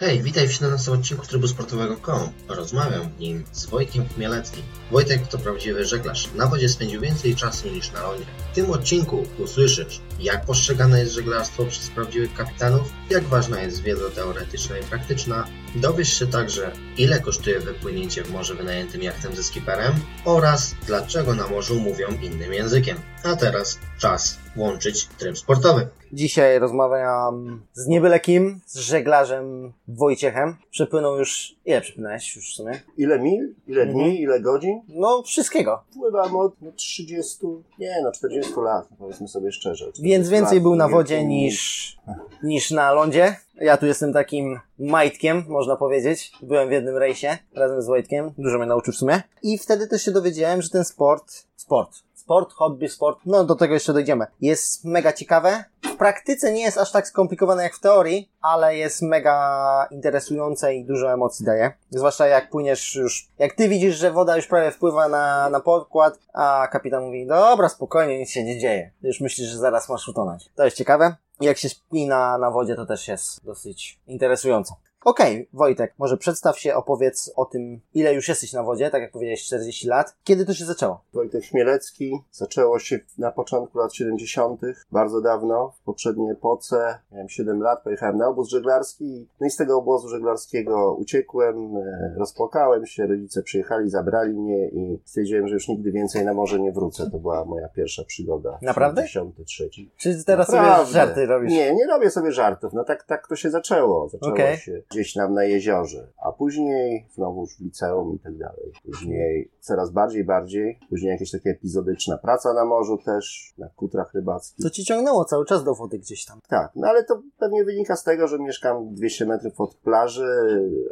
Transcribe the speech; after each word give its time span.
Hej, 0.00 0.22
witaj 0.22 0.48
w 0.48 0.52
17 0.52 0.92
odcinku 0.92 1.26
Trybu 1.26 1.48
Sportowego 1.48 1.96
KOM. 1.96 2.32
Rozmawiam 2.48 3.08
w 3.08 3.20
nim 3.20 3.44
z 3.52 3.66
Wojtkiem 3.66 4.08
Chmieleckim. 4.08 4.62
Wojtek 4.90 5.28
to 5.28 5.38
prawdziwy 5.38 5.84
żeglarz. 5.84 6.28
Na 6.34 6.46
wodzie 6.46 6.68
spędził 6.68 7.00
więcej 7.00 7.34
czasu 7.34 7.68
niż 7.68 7.92
na 7.92 8.02
lądzie. 8.02 8.24
W 8.52 8.54
tym 8.54 8.70
odcinku 8.70 9.26
usłyszysz, 9.38 10.00
jak 10.20 10.46
postrzegane 10.46 11.00
jest 11.00 11.12
żeglarstwo 11.12 11.64
przez 11.64 11.88
prawdziwych 11.88 12.34
kapitanów, 12.34 12.92
jak 13.10 13.24
ważna 13.24 13.60
jest 13.60 13.82
wiedza 13.82 14.10
teoretyczna 14.14 14.78
i 14.78 14.82
praktyczna. 14.82 15.46
Dowiesz 15.74 16.18
się 16.18 16.26
także, 16.26 16.72
ile 16.96 17.20
kosztuje 17.20 17.60
wypłynięcie 17.60 18.24
w 18.24 18.30
morze 18.30 18.54
wynajętym 18.54 19.02
jachtem 19.02 19.36
ze 19.36 19.42
skiperem 19.42 19.94
oraz 20.24 20.74
dlaczego 20.86 21.34
na 21.34 21.48
morzu 21.48 21.80
mówią 21.80 22.08
innym 22.22 22.52
językiem. 22.52 22.98
A 23.24 23.36
teraz 23.36 23.78
czas 23.98 24.38
włączyć 24.58 25.06
tryb 25.18 25.38
sportowy. 25.38 25.88
Dzisiaj 26.12 26.58
rozmawiam 26.58 27.62
z 27.72 27.86
niebyle 27.86 28.20
kim, 28.20 28.60
z 28.66 28.78
żeglarzem 28.78 29.72
Wojciechem. 29.88 30.56
Przepłynął 30.70 31.18
już... 31.18 31.54
Ile 31.64 31.80
przepłynąłeś 31.80 32.36
już 32.36 32.52
w 32.52 32.56
sumie? 32.56 32.80
Ile 32.96 33.18
mil? 33.18 33.54
Ile 33.66 33.82
Mhm. 33.82 33.98
dni? 33.98 34.20
Ile 34.20 34.40
godzin? 34.40 34.80
No, 34.88 35.22
wszystkiego. 35.22 35.82
Pływam 35.94 36.36
od 36.36 36.52
no, 36.62 36.72
30, 36.72 37.46
nie 37.78 37.94
no 38.02 38.12
40 38.12 38.52
lat, 38.64 38.88
powiedzmy 38.98 39.28
sobie 39.28 39.52
szczerze. 39.52 39.84
40 39.84 40.02
Więc 40.02 40.28
więcej 40.28 40.58
lat, 40.58 40.62
był 40.62 40.76
na 40.76 40.88
wodzie 40.88 41.24
niż, 41.24 41.96
niż 42.42 42.70
na 42.70 42.92
lądzie. 42.92 43.36
Ja 43.60 43.76
tu 43.76 43.86
jestem 43.86 44.12
takim 44.12 44.60
majtkiem, 44.78 45.44
można 45.48 45.76
powiedzieć. 45.76 46.32
Byłem 46.42 46.68
w 46.68 46.72
jednym 46.72 46.96
rejsie 46.96 47.38
razem 47.54 47.82
z 47.82 47.86
Wojtkiem. 47.86 48.32
Dużo 48.38 48.58
mnie 48.58 48.66
nauczył 48.66 48.92
w 48.92 48.96
sumie. 48.96 49.22
I 49.42 49.58
wtedy 49.58 49.86
też 49.86 50.02
się 50.02 50.10
dowiedziałem, 50.10 50.62
że 50.62 50.68
ten 50.70 50.84
sport, 50.84 51.32
sport, 51.56 51.98
sport, 52.28 52.52
hobby, 52.52 52.88
sport, 52.88 53.18
no 53.26 53.44
do 53.44 53.54
tego 53.54 53.74
jeszcze 53.74 53.92
dojdziemy, 53.92 54.26
jest 54.40 54.84
mega 54.84 55.12
ciekawe. 55.12 55.64
W 55.82 55.96
praktyce 55.96 56.52
nie 56.52 56.62
jest 56.62 56.78
aż 56.78 56.92
tak 56.92 57.08
skomplikowane 57.08 57.62
jak 57.62 57.74
w 57.74 57.80
teorii, 57.80 58.30
ale 58.40 58.76
jest 58.76 59.02
mega 59.02 59.88
interesujące 59.90 60.74
i 60.74 60.84
dużo 60.84 61.12
emocji 61.12 61.46
daje. 61.46 61.72
Zwłaszcza 61.90 62.26
jak 62.26 62.50
płyniesz 62.50 62.94
już, 62.94 63.28
jak 63.38 63.52
ty 63.52 63.68
widzisz, 63.68 63.96
że 63.96 64.12
woda 64.12 64.36
już 64.36 64.46
prawie 64.46 64.70
wpływa 64.70 65.08
na, 65.08 65.50
na 65.50 65.60
pokład, 65.60 66.18
a 66.32 66.68
kapitan 66.72 67.04
mówi, 67.04 67.26
dobra, 67.26 67.68
spokojnie, 67.68 68.18
nic 68.18 68.30
się 68.30 68.44
nie 68.44 68.58
dzieje. 68.58 68.90
Już 69.02 69.20
myślisz, 69.20 69.48
że 69.48 69.58
zaraz 69.58 69.88
masz 69.88 70.08
utonąć. 70.08 70.50
To 70.54 70.64
jest 70.64 70.76
ciekawe. 70.76 71.16
Jak 71.40 71.58
się 71.58 71.68
śpi 71.68 72.06
na, 72.06 72.38
na 72.38 72.50
wodzie, 72.50 72.74
to 72.74 72.86
też 72.86 73.08
jest 73.08 73.44
dosyć 73.44 74.00
interesujące. 74.06 74.74
Okej, 75.04 75.48
Wojtek, 75.52 75.94
może 75.98 76.16
przedstaw 76.16 76.58
się, 76.58 76.74
opowiedz 76.74 77.32
o 77.36 77.44
tym, 77.44 77.80
ile 77.94 78.14
już 78.14 78.28
jesteś 78.28 78.52
na 78.52 78.62
wodzie, 78.62 78.90
tak 78.90 79.02
jak 79.02 79.12
powiedziałeś, 79.12 79.44
40 79.44 79.88
lat. 79.88 80.16
Kiedy 80.24 80.46
to 80.46 80.54
się 80.54 80.64
zaczęło? 80.64 81.00
Wojtek 81.12 81.44
Chmielecki. 81.44 82.20
Zaczęło 82.32 82.78
się 82.78 83.00
na 83.18 83.32
początku 83.32 83.78
lat 83.78 83.94
70., 83.94 84.60
bardzo 84.92 85.20
dawno, 85.20 85.72
w 85.80 85.84
poprzedniej 85.84 86.30
epoce. 86.30 86.98
Miałem 87.12 87.28
7 87.28 87.62
lat, 87.62 87.82
pojechałem 87.82 88.16
na 88.16 88.28
obóz 88.28 88.48
żeglarski. 88.48 89.28
No 89.40 89.46
i 89.46 89.50
z 89.50 89.56
tego 89.56 89.78
obozu 89.78 90.08
żeglarskiego 90.08 90.94
uciekłem, 90.94 91.76
e, 91.76 92.14
rozpłakałem 92.18 92.86
się, 92.86 93.06
rodzice 93.06 93.42
przyjechali, 93.42 93.90
zabrali 93.90 94.34
mnie 94.34 94.68
i 94.68 94.98
stwierdziłem, 95.04 95.48
że 95.48 95.54
już 95.54 95.68
nigdy 95.68 95.92
więcej 95.92 96.24
na 96.24 96.34
morze 96.34 96.60
nie 96.60 96.72
wrócę. 96.72 97.10
To 97.10 97.18
była 97.18 97.44
moja 97.44 97.68
pierwsza 97.68 98.04
przygoda. 98.04 98.58
Naprawdę? 98.62 99.08
73. 99.08 99.70
Czy 99.96 100.24
teraz 100.24 100.48
Naprawdę. 100.48 100.76
sobie 100.76 100.92
żarty 100.92 101.26
robisz? 101.26 101.52
Nie, 101.52 101.74
nie 101.74 101.86
robię 101.86 102.10
sobie 102.10 102.32
żartów. 102.32 102.72
No 102.72 102.84
tak, 102.84 103.04
tak 103.04 103.28
to 103.28 103.36
się 103.36 103.50
zaczęło. 103.50 104.08
Zaczęło 104.08 104.32
Okej. 104.32 104.56
się 104.56 104.82
gdzieś 104.90 105.12
tam 105.12 105.34
na 105.34 105.44
jeziorze. 105.44 106.08
A 106.16 106.32
później 106.32 107.06
znowu 107.14 107.40
już 107.40 107.56
w 107.56 107.60
liceum 107.60 108.14
i 108.14 108.18
tak 108.18 108.36
dalej. 108.36 108.72
Później 108.84 109.50
coraz 109.60 109.90
bardziej, 109.90 110.24
bardziej. 110.24 110.78
Później 110.88 111.10
jakieś 111.10 111.30
takie 111.30 111.50
epizodyczna 111.50 112.18
praca 112.18 112.52
na 112.54 112.64
morzu 112.64 112.98
też, 113.04 113.54
na 113.58 113.68
kutrach 113.68 114.14
rybackich. 114.14 114.64
To 114.64 114.70
ci 114.70 114.84
ciągnęło 114.84 115.24
cały 115.24 115.46
czas 115.46 115.64
do 115.64 115.74
wody 115.74 115.98
gdzieś 115.98 116.24
tam. 116.24 116.40
Tak, 116.48 116.72
no 116.76 116.88
ale 116.88 117.04
to 117.04 117.22
pewnie 117.38 117.64
wynika 117.64 117.96
z 117.96 118.04
tego, 118.04 118.28
że 118.28 118.38
mieszkam 118.38 118.94
200 118.94 119.26
metrów 119.26 119.60
od 119.60 119.74
plaży. 119.74 120.26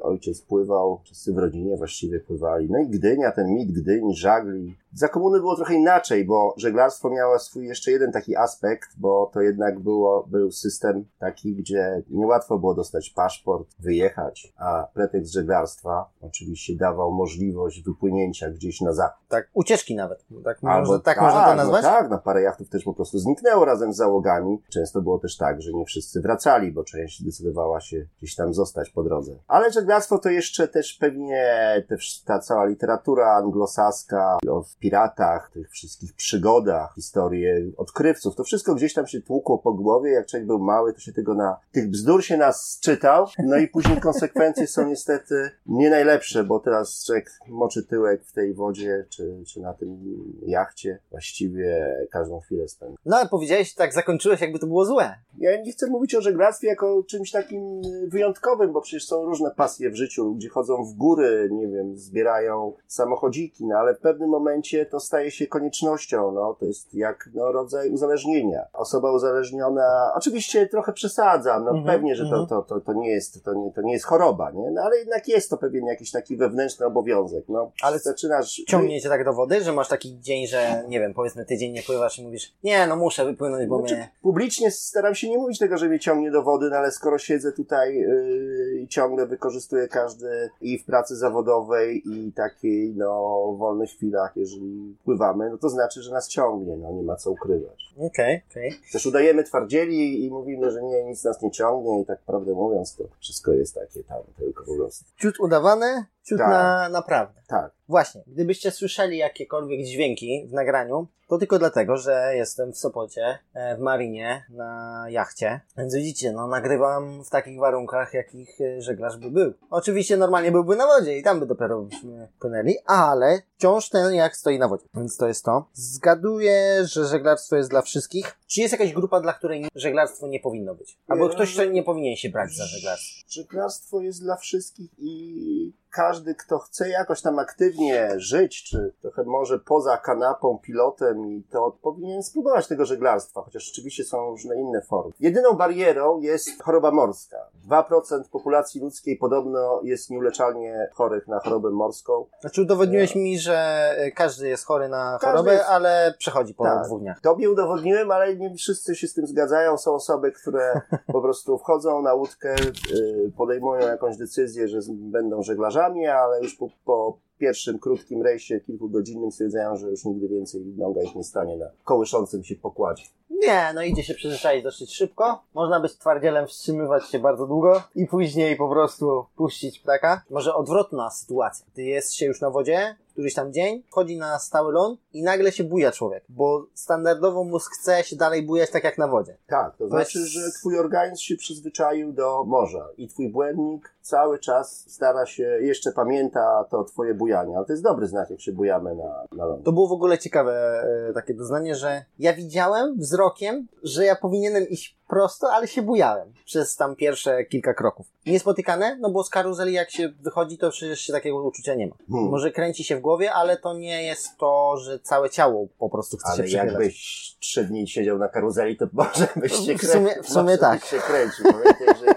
Ojciec 0.02 0.42
pływał, 0.42 1.00
wszyscy 1.04 1.32
w 1.32 1.38
rodzinie 1.38 1.76
właściwie 1.76 2.20
pływali. 2.20 2.68
No 2.70 2.78
i 2.78 2.88
Gdynia, 2.88 3.32
ten 3.32 3.54
mit 3.54 3.72
Gdyni, 3.72 4.14
żagli. 4.14 4.76
Za 4.92 5.08
komuny 5.08 5.38
było 5.38 5.56
trochę 5.56 5.74
inaczej, 5.74 6.24
bo 6.24 6.54
żeglarstwo 6.56 7.10
miało 7.10 7.38
swój 7.38 7.66
jeszcze 7.66 7.90
jeden 7.90 8.12
taki 8.12 8.36
aspekt, 8.36 8.90
bo 8.98 9.30
to 9.34 9.40
jednak 9.40 9.80
było, 9.80 10.26
był 10.30 10.50
system 10.50 11.04
taki, 11.18 11.54
gdzie 11.54 12.02
niełatwo 12.10 12.58
było 12.58 12.74
dostać 12.74 13.10
paszport, 13.10 13.68
wyjechać, 13.86 14.52
a 14.56 14.88
pretekst 14.94 15.32
żeglarstwa 15.32 16.10
oczywiście 16.20 16.76
dawał 16.76 17.12
możliwość 17.12 17.82
wypłynięcia 17.82 18.50
gdzieś 18.50 18.80
na 18.80 18.92
zachód. 18.92 19.26
Tak, 19.28 19.48
ucieczki 19.54 19.94
nawet. 19.94 20.24
Tak, 20.44 20.62
może, 20.62 20.74
Albo 20.74 20.98
tak 20.98 21.20
można 21.20 21.44
to 21.44 21.50
no 21.50 21.56
nazwać? 21.56 21.82
tak, 21.82 22.10
no 22.10 22.18
parę 22.18 22.42
jachtów 22.42 22.68
też 22.68 22.84
po 22.84 22.94
prostu 22.94 23.18
zniknęło 23.18 23.64
razem 23.64 23.92
z 23.92 23.96
załogami. 23.96 24.62
Często 24.68 25.02
było 25.02 25.18
też 25.18 25.36
tak, 25.36 25.62
że 25.62 25.72
nie 25.72 25.84
wszyscy 25.84 26.20
wracali, 26.20 26.72
bo 26.72 26.84
część 26.84 27.22
decydowała 27.22 27.80
się 27.80 28.06
gdzieś 28.18 28.34
tam 28.34 28.54
zostać 28.54 28.90
po 28.90 29.02
drodze. 29.02 29.32
Ale 29.48 29.72
żeglarstwo 29.72 30.18
to 30.18 30.28
jeszcze 30.30 30.68
też 30.68 30.92
pewnie 31.00 31.46
też 31.88 32.22
ta 32.22 32.38
cała 32.38 32.64
literatura 32.64 33.32
anglosaska 33.32 34.38
o 34.50 34.64
piratach, 34.80 35.50
tych 35.50 35.70
wszystkich 35.70 36.14
przygodach, 36.14 36.94
historie 36.94 37.70
odkrywców, 37.76 38.36
to 38.36 38.44
wszystko 38.44 38.74
gdzieś 38.74 38.94
tam 38.94 39.06
się 39.06 39.20
tłukło 39.22 39.58
po 39.58 39.72
głowie. 39.72 40.10
Jak 40.10 40.26
człowiek 40.26 40.46
był 40.46 40.58
mały, 40.58 40.92
to 40.92 41.00
się 41.00 41.12
tego 41.12 41.34
na 41.34 41.56
tych 41.72 41.90
bzdur 41.90 42.24
się 42.24 42.36
nas 42.36 42.78
czytał. 42.82 43.26
No 43.38 43.56
i 43.56 43.68
później 43.76 44.00
konsekwencje 44.00 44.66
są 44.66 44.88
niestety 44.88 45.50
nie 45.66 45.90
najlepsze, 45.90 46.44
bo 46.44 46.60
teraz 46.60 47.04
człowiek 47.06 47.30
moczy 47.48 47.86
tyłek 47.86 48.24
w 48.24 48.32
tej 48.32 48.54
wodzie, 48.54 49.06
czy, 49.08 49.42
czy 49.46 49.60
na 49.60 49.74
tym 49.74 49.98
jachcie 50.46 50.98
właściwie 51.10 51.96
każdą 52.10 52.40
chwilę 52.40 52.68
spędza. 52.68 52.96
No 53.06 53.16
ale 53.16 53.28
powiedziałeś, 53.28 53.74
tak 53.74 53.94
zakończyłeś, 53.94 54.40
jakby 54.40 54.58
to 54.58 54.66
było 54.66 54.84
złe. 54.84 55.14
Ja 55.38 55.62
nie 55.62 55.72
chcę 55.72 55.86
mówić 55.86 56.14
o 56.14 56.20
żeglarstwie 56.20 56.68
jako 56.68 57.02
czymś 57.08 57.30
takim 57.30 57.82
wyjątkowym, 58.08 58.72
bo 58.72 58.80
przecież 58.80 59.06
są 59.06 59.24
różne 59.24 59.50
pasje 59.50 59.90
w 59.90 59.96
życiu. 59.96 60.24
Ludzie 60.24 60.48
chodzą 60.48 60.84
w 60.84 60.92
góry, 60.92 61.48
nie 61.52 61.68
wiem, 61.68 61.96
zbierają 61.96 62.72
samochodziki, 62.86 63.66
no 63.66 63.78
ale 63.78 63.94
w 63.94 64.00
pewnym 64.00 64.30
momencie 64.30 64.86
to 64.86 65.00
staje 65.00 65.30
się 65.30 65.46
koniecznością, 65.46 66.32
no 66.32 66.56
to 66.60 66.66
jest 66.66 66.94
jak 66.94 67.28
no, 67.34 67.52
rodzaj 67.52 67.90
uzależnienia. 67.90 68.60
Osoba 68.72 69.12
uzależniona, 69.12 70.12
oczywiście 70.14 70.66
trochę 70.66 70.92
przesadzam, 70.92 71.64
no 71.64 71.76
Mhm, 71.76 71.96
pewnie, 71.96 72.14
że 72.14 72.24
to, 72.24 72.36
mhm. 72.36 72.46
to, 72.48 72.62
to, 72.62 72.80
to, 72.80 72.92
nie 72.92 73.10
jest, 73.10 73.44
to, 73.44 73.54
nie, 73.54 73.65
to 73.74 73.82
nie 73.82 73.92
jest 73.92 74.04
choroba, 74.04 74.50
nie? 74.50 74.70
No 74.70 74.82
ale 74.82 74.98
jednak 74.98 75.28
jest 75.28 75.50
to 75.50 75.56
pewien 75.56 75.86
jakiś 75.86 76.10
taki 76.10 76.36
wewnętrzny 76.36 76.86
obowiązek, 76.86 77.44
no. 77.48 77.72
Ale 77.82 77.98
zaczynasz... 77.98 78.62
Ciągnie 78.68 79.00
cię 79.00 79.08
tak 79.08 79.24
do 79.24 79.32
wody, 79.32 79.60
że 79.60 79.72
masz 79.72 79.88
taki 79.88 80.20
dzień, 80.20 80.46
że 80.46 80.84
nie 80.88 81.00
wiem, 81.00 81.14
powiedzmy 81.14 81.44
tydzień 81.44 81.72
nie 81.72 81.82
pływasz 81.82 82.18
i 82.18 82.24
mówisz, 82.24 82.54
nie, 82.64 82.86
no 82.86 82.96
muszę 82.96 83.24
wypłynąć, 83.24 83.66
bo 83.68 83.78
Znaczy, 83.78 83.94
mnie... 83.94 84.10
Publicznie 84.22 84.70
staram 84.70 85.14
się 85.14 85.30
nie 85.30 85.38
mówić 85.38 85.58
tego, 85.58 85.78
że 85.78 85.88
mnie 85.88 85.98
ciągnie 85.98 86.30
do 86.30 86.42
wody, 86.42 86.70
no 86.70 86.76
ale 86.76 86.90
skoro 86.90 87.18
siedzę 87.18 87.52
tutaj 87.52 87.96
yy, 87.96 88.80
i 88.82 88.88
ciągle 88.88 89.26
wykorzystuję 89.26 89.88
każdy 89.88 90.50
i 90.60 90.78
w 90.78 90.84
pracy 90.84 91.16
zawodowej 91.16 92.02
i 92.08 92.32
takiej, 92.32 92.94
no, 92.96 93.52
wolnych 93.58 93.90
chwilach, 93.90 94.32
jeżeli 94.36 94.96
pływamy, 95.04 95.50
no 95.50 95.58
to 95.58 95.68
znaczy, 95.68 96.02
że 96.02 96.12
nas 96.12 96.28
ciągnie, 96.28 96.76
no 96.76 96.92
nie 96.92 97.02
ma 97.02 97.16
co 97.16 97.30
ukrywać. 97.30 97.86
Okej, 97.98 98.42
okej. 98.50 98.72
Też 98.92 99.06
udajemy 99.06 99.44
twardzieli 99.44 100.24
i 100.24 100.30
mówimy, 100.30 100.70
że 100.70 100.82
nie, 100.82 101.04
nic 101.04 101.24
nas 101.24 101.42
nie 101.42 101.50
ciągnie 101.50 102.00
i 102.00 102.04
tak 102.04 102.18
prawdę 102.20 102.52
mówiąc, 102.52 102.96
to 102.96 103.04
wszystko 103.20 103.52
jest 103.58 103.74
takie 103.74 104.04
tam 104.04 104.22
tylko 104.38 104.64
po 104.64 104.76
prostu. 104.76 105.04
Ciut 105.16 105.40
udawane, 105.40 106.06
ciut 106.28 106.38
Tak. 106.38 106.48
na 106.50 106.88
naprawdę. 106.88 107.40
Tak. 107.46 107.70
Właśnie, 107.88 108.22
gdybyście 108.26 108.70
słyszeli 108.70 109.18
jakiekolwiek 109.18 109.86
dźwięki 109.86 110.46
w 110.48 110.52
nagraniu, 110.52 111.06
to 111.28 111.38
tylko 111.38 111.58
dlatego, 111.58 111.96
że 111.96 112.32
jestem 112.36 112.72
w 112.72 112.78
Sopocie, 112.78 113.38
e, 113.54 113.76
w 113.76 113.80
Marinie, 113.80 114.44
na 114.50 115.04
jachcie. 115.08 115.60
Więc 115.78 115.94
widzicie, 115.94 116.32
no 116.32 116.46
nagrywam 116.46 117.24
w 117.24 117.30
takich 117.30 117.58
warunkach, 117.58 118.14
jakich 118.14 118.60
e, 118.60 118.82
żeglarz 118.82 119.16
by 119.16 119.30
był. 119.30 119.52
Oczywiście 119.70 120.16
normalnie 120.16 120.52
byłby 120.52 120.76
na 120.76 120.86
wodzie 120.86 121.18
i 121.18 121.22
tam 121.22 121.40
by 121.40 121.46
dopiero 121.46 121.82
byśmy 121.82 122.28
płynęli, 122.40 122.74
ale 122.86 123.42
wciąż 123.56 123.88
ten 123.88 124.14
jak 124.14 124.36
stoi 124.36 124.58
na 124.58 124.68
wodzie. 124.68 124.84
Więc 124.94 125.16
to 125.16 125.28
jest 125.28 125.44
to. 125.44 125.68
Zgaduję, 125.72 126.80
że 126.84 127.06
żeglarstwo 127.06 127.56
jest 127.56 127.70
dla 127.70 127.82
wszystkich. 127.82 128.36
Czy 128.46 128.60
jest 128.60 128.72
jakaś 128.72 128.92
grupa, 128.92 129.20
dla 129.20 129.32
której 129.32 129.66
żeglarstwo 129.74 130.26
nie 130.26 130.40
powinno 130.40 130.74
być? 130.74 130.98
Albo 131.08 131.28
Nie, 131.28 131.34
ktoś, 131.34 131.54
kto 131.54 131.64
nie 131.64 131.82
powinien 131.82 132.16
się 132.16 132.28
brać 132.28 132.52
za 132.52 132.66
żeglarstwo? 132.66 133.24
Żeglarstwo 133.28 134.00
jest 134.00 134.22
dla 134.22 134.36
wszystkich 134.36 134.90
i 134.98 135.72
każdy, 135.96 136.34
kto 136.34 136.58
chce 136.58 136.88
jakoś 136.88 137.22
tam 137.22 137.38
aktywnie 137.38 138.10
żyć, 138.16 138.64
czy 138.64 138.92
trochę 139.02 139.24
może 139.24 139.58
poza 139.58 139.96
kanapą, 139.96 140.58
pilotem 140.62 141.26
i 141.26 141.42
to 141.50 141.78
powinien 141.82 142.22
spróbować 142.22 142.68
tego 142.68 142.84
żeglarstwa, 142.84 143.42
chociaż 143.42 143.70
oczywiście 143.72 144.04
są 144.04 144.30
różne 144.30 144.56
inne 144.56 144.82
formy. 144.82 145.12
Jedyną 145.20 145.52
barierą 145.52 146.20
jest 146.20 146.62
choroba 146.62 146.90
morska. 146.90 147.36
2% 147.68 148.22
populacji 148.32 148.80
ludzkiej 148.80 149.16
podobno 149.16 149.80
jest 149.84 150.10
nieuleczalnie 150.10 150.88
chorych 150.94 151.28
na 151.28 151.40
chorobę 151.40 151.70
morską. 151.70 152.26
Znaczy 152.40 152.62
udowodniłeś 152.62 153.14
mi, 153.14 153.38
że 153.38 153.90
każdy 154.14 154.48
jest 154.48 154.64
chory 154.66 154.88
na 154.88 155.18
Każdy 155.20 155.26
chorobę, 155.36 155.52
jest- 155.52 155.68
ale 155.68 156.14
przechodzi 156.18 156.54
po 156.54 156.64
Tak. 156.64 156.86
dwóch 156.86 157.00
dniach. 157.00 157.20
Tobie 157.20 157.50
udowodniłem, 157.50 158.10
ale 158.10 158.36
nie 158.36 158.54
wszyscy 158.54 158.94
się 158.96 159.06
z 159.08 159.14
tym 159.14 159.26
zgadzają. 159.26 159.78
Są 159.78 159.94
osoby, 159.94 160.32
które 160.32 160.80
po 161.12 161.22
prostu 161.22 161.58
wchodzą 161.58 162.02
na 162.02 162.14
łódkę, 162.14 162.54
y, 162.94 163.32
podejmują 163.36 163.86
jakąś 163.86 164.16
decyzję, 164.16 164.68
że 164.68 164.78
będą 164.90 165.42
żeglarzami, 165.42 165.85
ale 166.14 166.42
już 166.42 166.54
po, 166.54 166.68
po 166.84 167.18
pierwszym 167.38 167.78
krótkim 167.78 168.22
rejsie, 168.22 168.60
kilkugodzinnym 168.60 169.30
stwierdzają, 169.32 169.76
że 169.76 169.90
już 169.90 170.04
nigdy 170.04 170.28
więcej 170.28 170.60
noga 170.76 171.02
ich 171.02 171.14
nie 171.14 171.24
stanie 171.24 171.56
na 171.56 171.66
kołyszącym 171.84 172.44
się 172.44 172.56
pokładzie. 172.56 173.02
Nie, 173.30 173.72
no 173.74 173.82
idzie 173.82 174.02
się 174.02 174.14
przyzwyczaić 174.14 174.64
dosyć 174.64 174.94
szybko. 174.94 175.42
Można 175.54 175.80
być 175.80 175.96
twardzielem, 175.98 176.46
wstrzymywać 176.46 177.10
się 177.10 177.18
bardzo 177.18 177.46
długo 177.46 177.82
i 177.94 178.06
później 178.06 178.56
po 178.56 178.68
prostu 178.68 179.24
puścić 179.36 179.78
ptaka. 179.80 180.22
Może 180.30 180.54
odwrotna 180.54 181.10
sytuacja. 181.10 181.66
Ty 181.74 181.82
jest 181.82 182.14
się 182.14 182.26
już 182.26 182.40
na 182.40 182.50
wodzie, 182.50 182.96
któryś 183.12 183.34
tam 183.34 183.52
dzień, 183.52 183.82
wchodzi 183.90 184.16
na 184.16 184.38
stały 184.38 184.72
ląd 184.72 185.00
i 185.12 185.22
nagle 185.22 185.52
się 185.52 185.64
buja 185.64 185.92
człowiek, 185.92 186.24
bo 186.28 186.66
standardowo 186.74 187.44
mózg 187.44 187.72
chce 187.72 188.04
się 188.04 188.16
dalej 188.16 188.42
bujać 188.42 188.70
tak 188.70 188.84
jak 188.84 188.98
na 188.98 189.08
wodzie. 189.08 189.36
Tak, 189.46 189.72
to 189.76 189.84
To 189.84 189.88
znaczy, 189.88 190.18
jest- 190.18 190.30
że 190.30 190.40
twój 190.60 190.78
organizm 190.78 191.22
się 191.22 191.36
przyzwyczaił 191.36 192.12
do 192.12 192.44
morza 192.44 192.88
i 192.96 193.08
twój 193.08 193.28
błędnik 193.28 193.94
cały 194.00 194.38
czas 194.38 194.84
stara 194.90 195.26
się, 195.26 195.42
jeszcze 195.60 195.92
pamięta 195.92 196.64
to 196.70 196.84
twoje 196.84 197.14
bujanie, 197.14 197.25
ale 197.32 197.66
to 197.66 197.72
jest 197.72 197.82
dobry 197.82 198.06
znak, 198.06 198.30
jak 198.30 198.40
się 198.40 198.52
bujamy 198.52 198.94
na, 198.94 199.24
na 199.36 199.44
lądzie. 199.44 199.64
To 199.64 199.72
było 199.72 199.88
w 199.88 199.92
ogóle 199.92 200.18
ciekawe 200.18 200.82
e, 201.10 201.12
takie 201.12 201.34
doznanie, 201.34 201.74
że 201.74 202.04
ja 202.18 202.32
widziałem 202.32 202.96
wzrokiem, 202.98 203.68
że 203.82 204.04
ja 204.04 204.16
powinienem 204.16 204.68
iść 204.68 204.96
prosto, 205.08 205.52
ale 205.52 205.68
się 205.68 205.82
bujałem 205.82 206.32
przez 206.44 206.76
tam 206.76 206.96
pierwsze 206.96 207.44
kilka 207.44 207.74
kroków. 207.74 208.06
Niespotykane, 208.26 208.96
no 209.00 209.10
bo 209.10 209.24
z 209.24 209.30
karuzeli 209.30 209.72
jak 209.72 209.90
się 209.90 210.08
wychodzi, 210.08 210.58
to 210.58 210.70
przecież 210.70 211.00
się 211.00 211.12
takiego 211.12 211.42
uczucia 211.42 211.74
nie 211.74 211.86
ma. 211.86 211.94
Hmm. 212.10 212.30
Może 212.30 212.50
kręci 212.52 212.84
się 212.84 212.96
w 212.96 213.00
głowie, 213.00 213.32
ale 213.32 213.56
to 213.56 213.74
nie 213.74 214.02
jest 214.02 214.36
to, 214.38 214.76
że 214.76 214.98
całe 215.00 215.30
ciało 215.30 215.68
po 215.78 215.90
prostu 215.90 216.16
chce 216.16 216.28
się 216.28 216.32
Ale 216.34 216.44
przechylać. 216.44 216.72
jakbyś 216.72 217.36
trzy 217.40 217.64
dni 217.64 217.88
siedział 217.88 218.18
na 218.18 218.28
karuzeli, 218.28 218.76
to 218.76 218.86
może 218.92 219.28
byś 219.36 219.52
się 219.52 219.74
W 219.74 219.80
sumie- 219.82 220.04
kręcił. 220.04 220.22
w 220.22 220.28
sumie 220.28 220.58
tak. 220.58 220.84
się 220.84 220.98
kręcił. 220.98 221.44
Pamiętaj, 221.52 221.86
że 222.06 222.14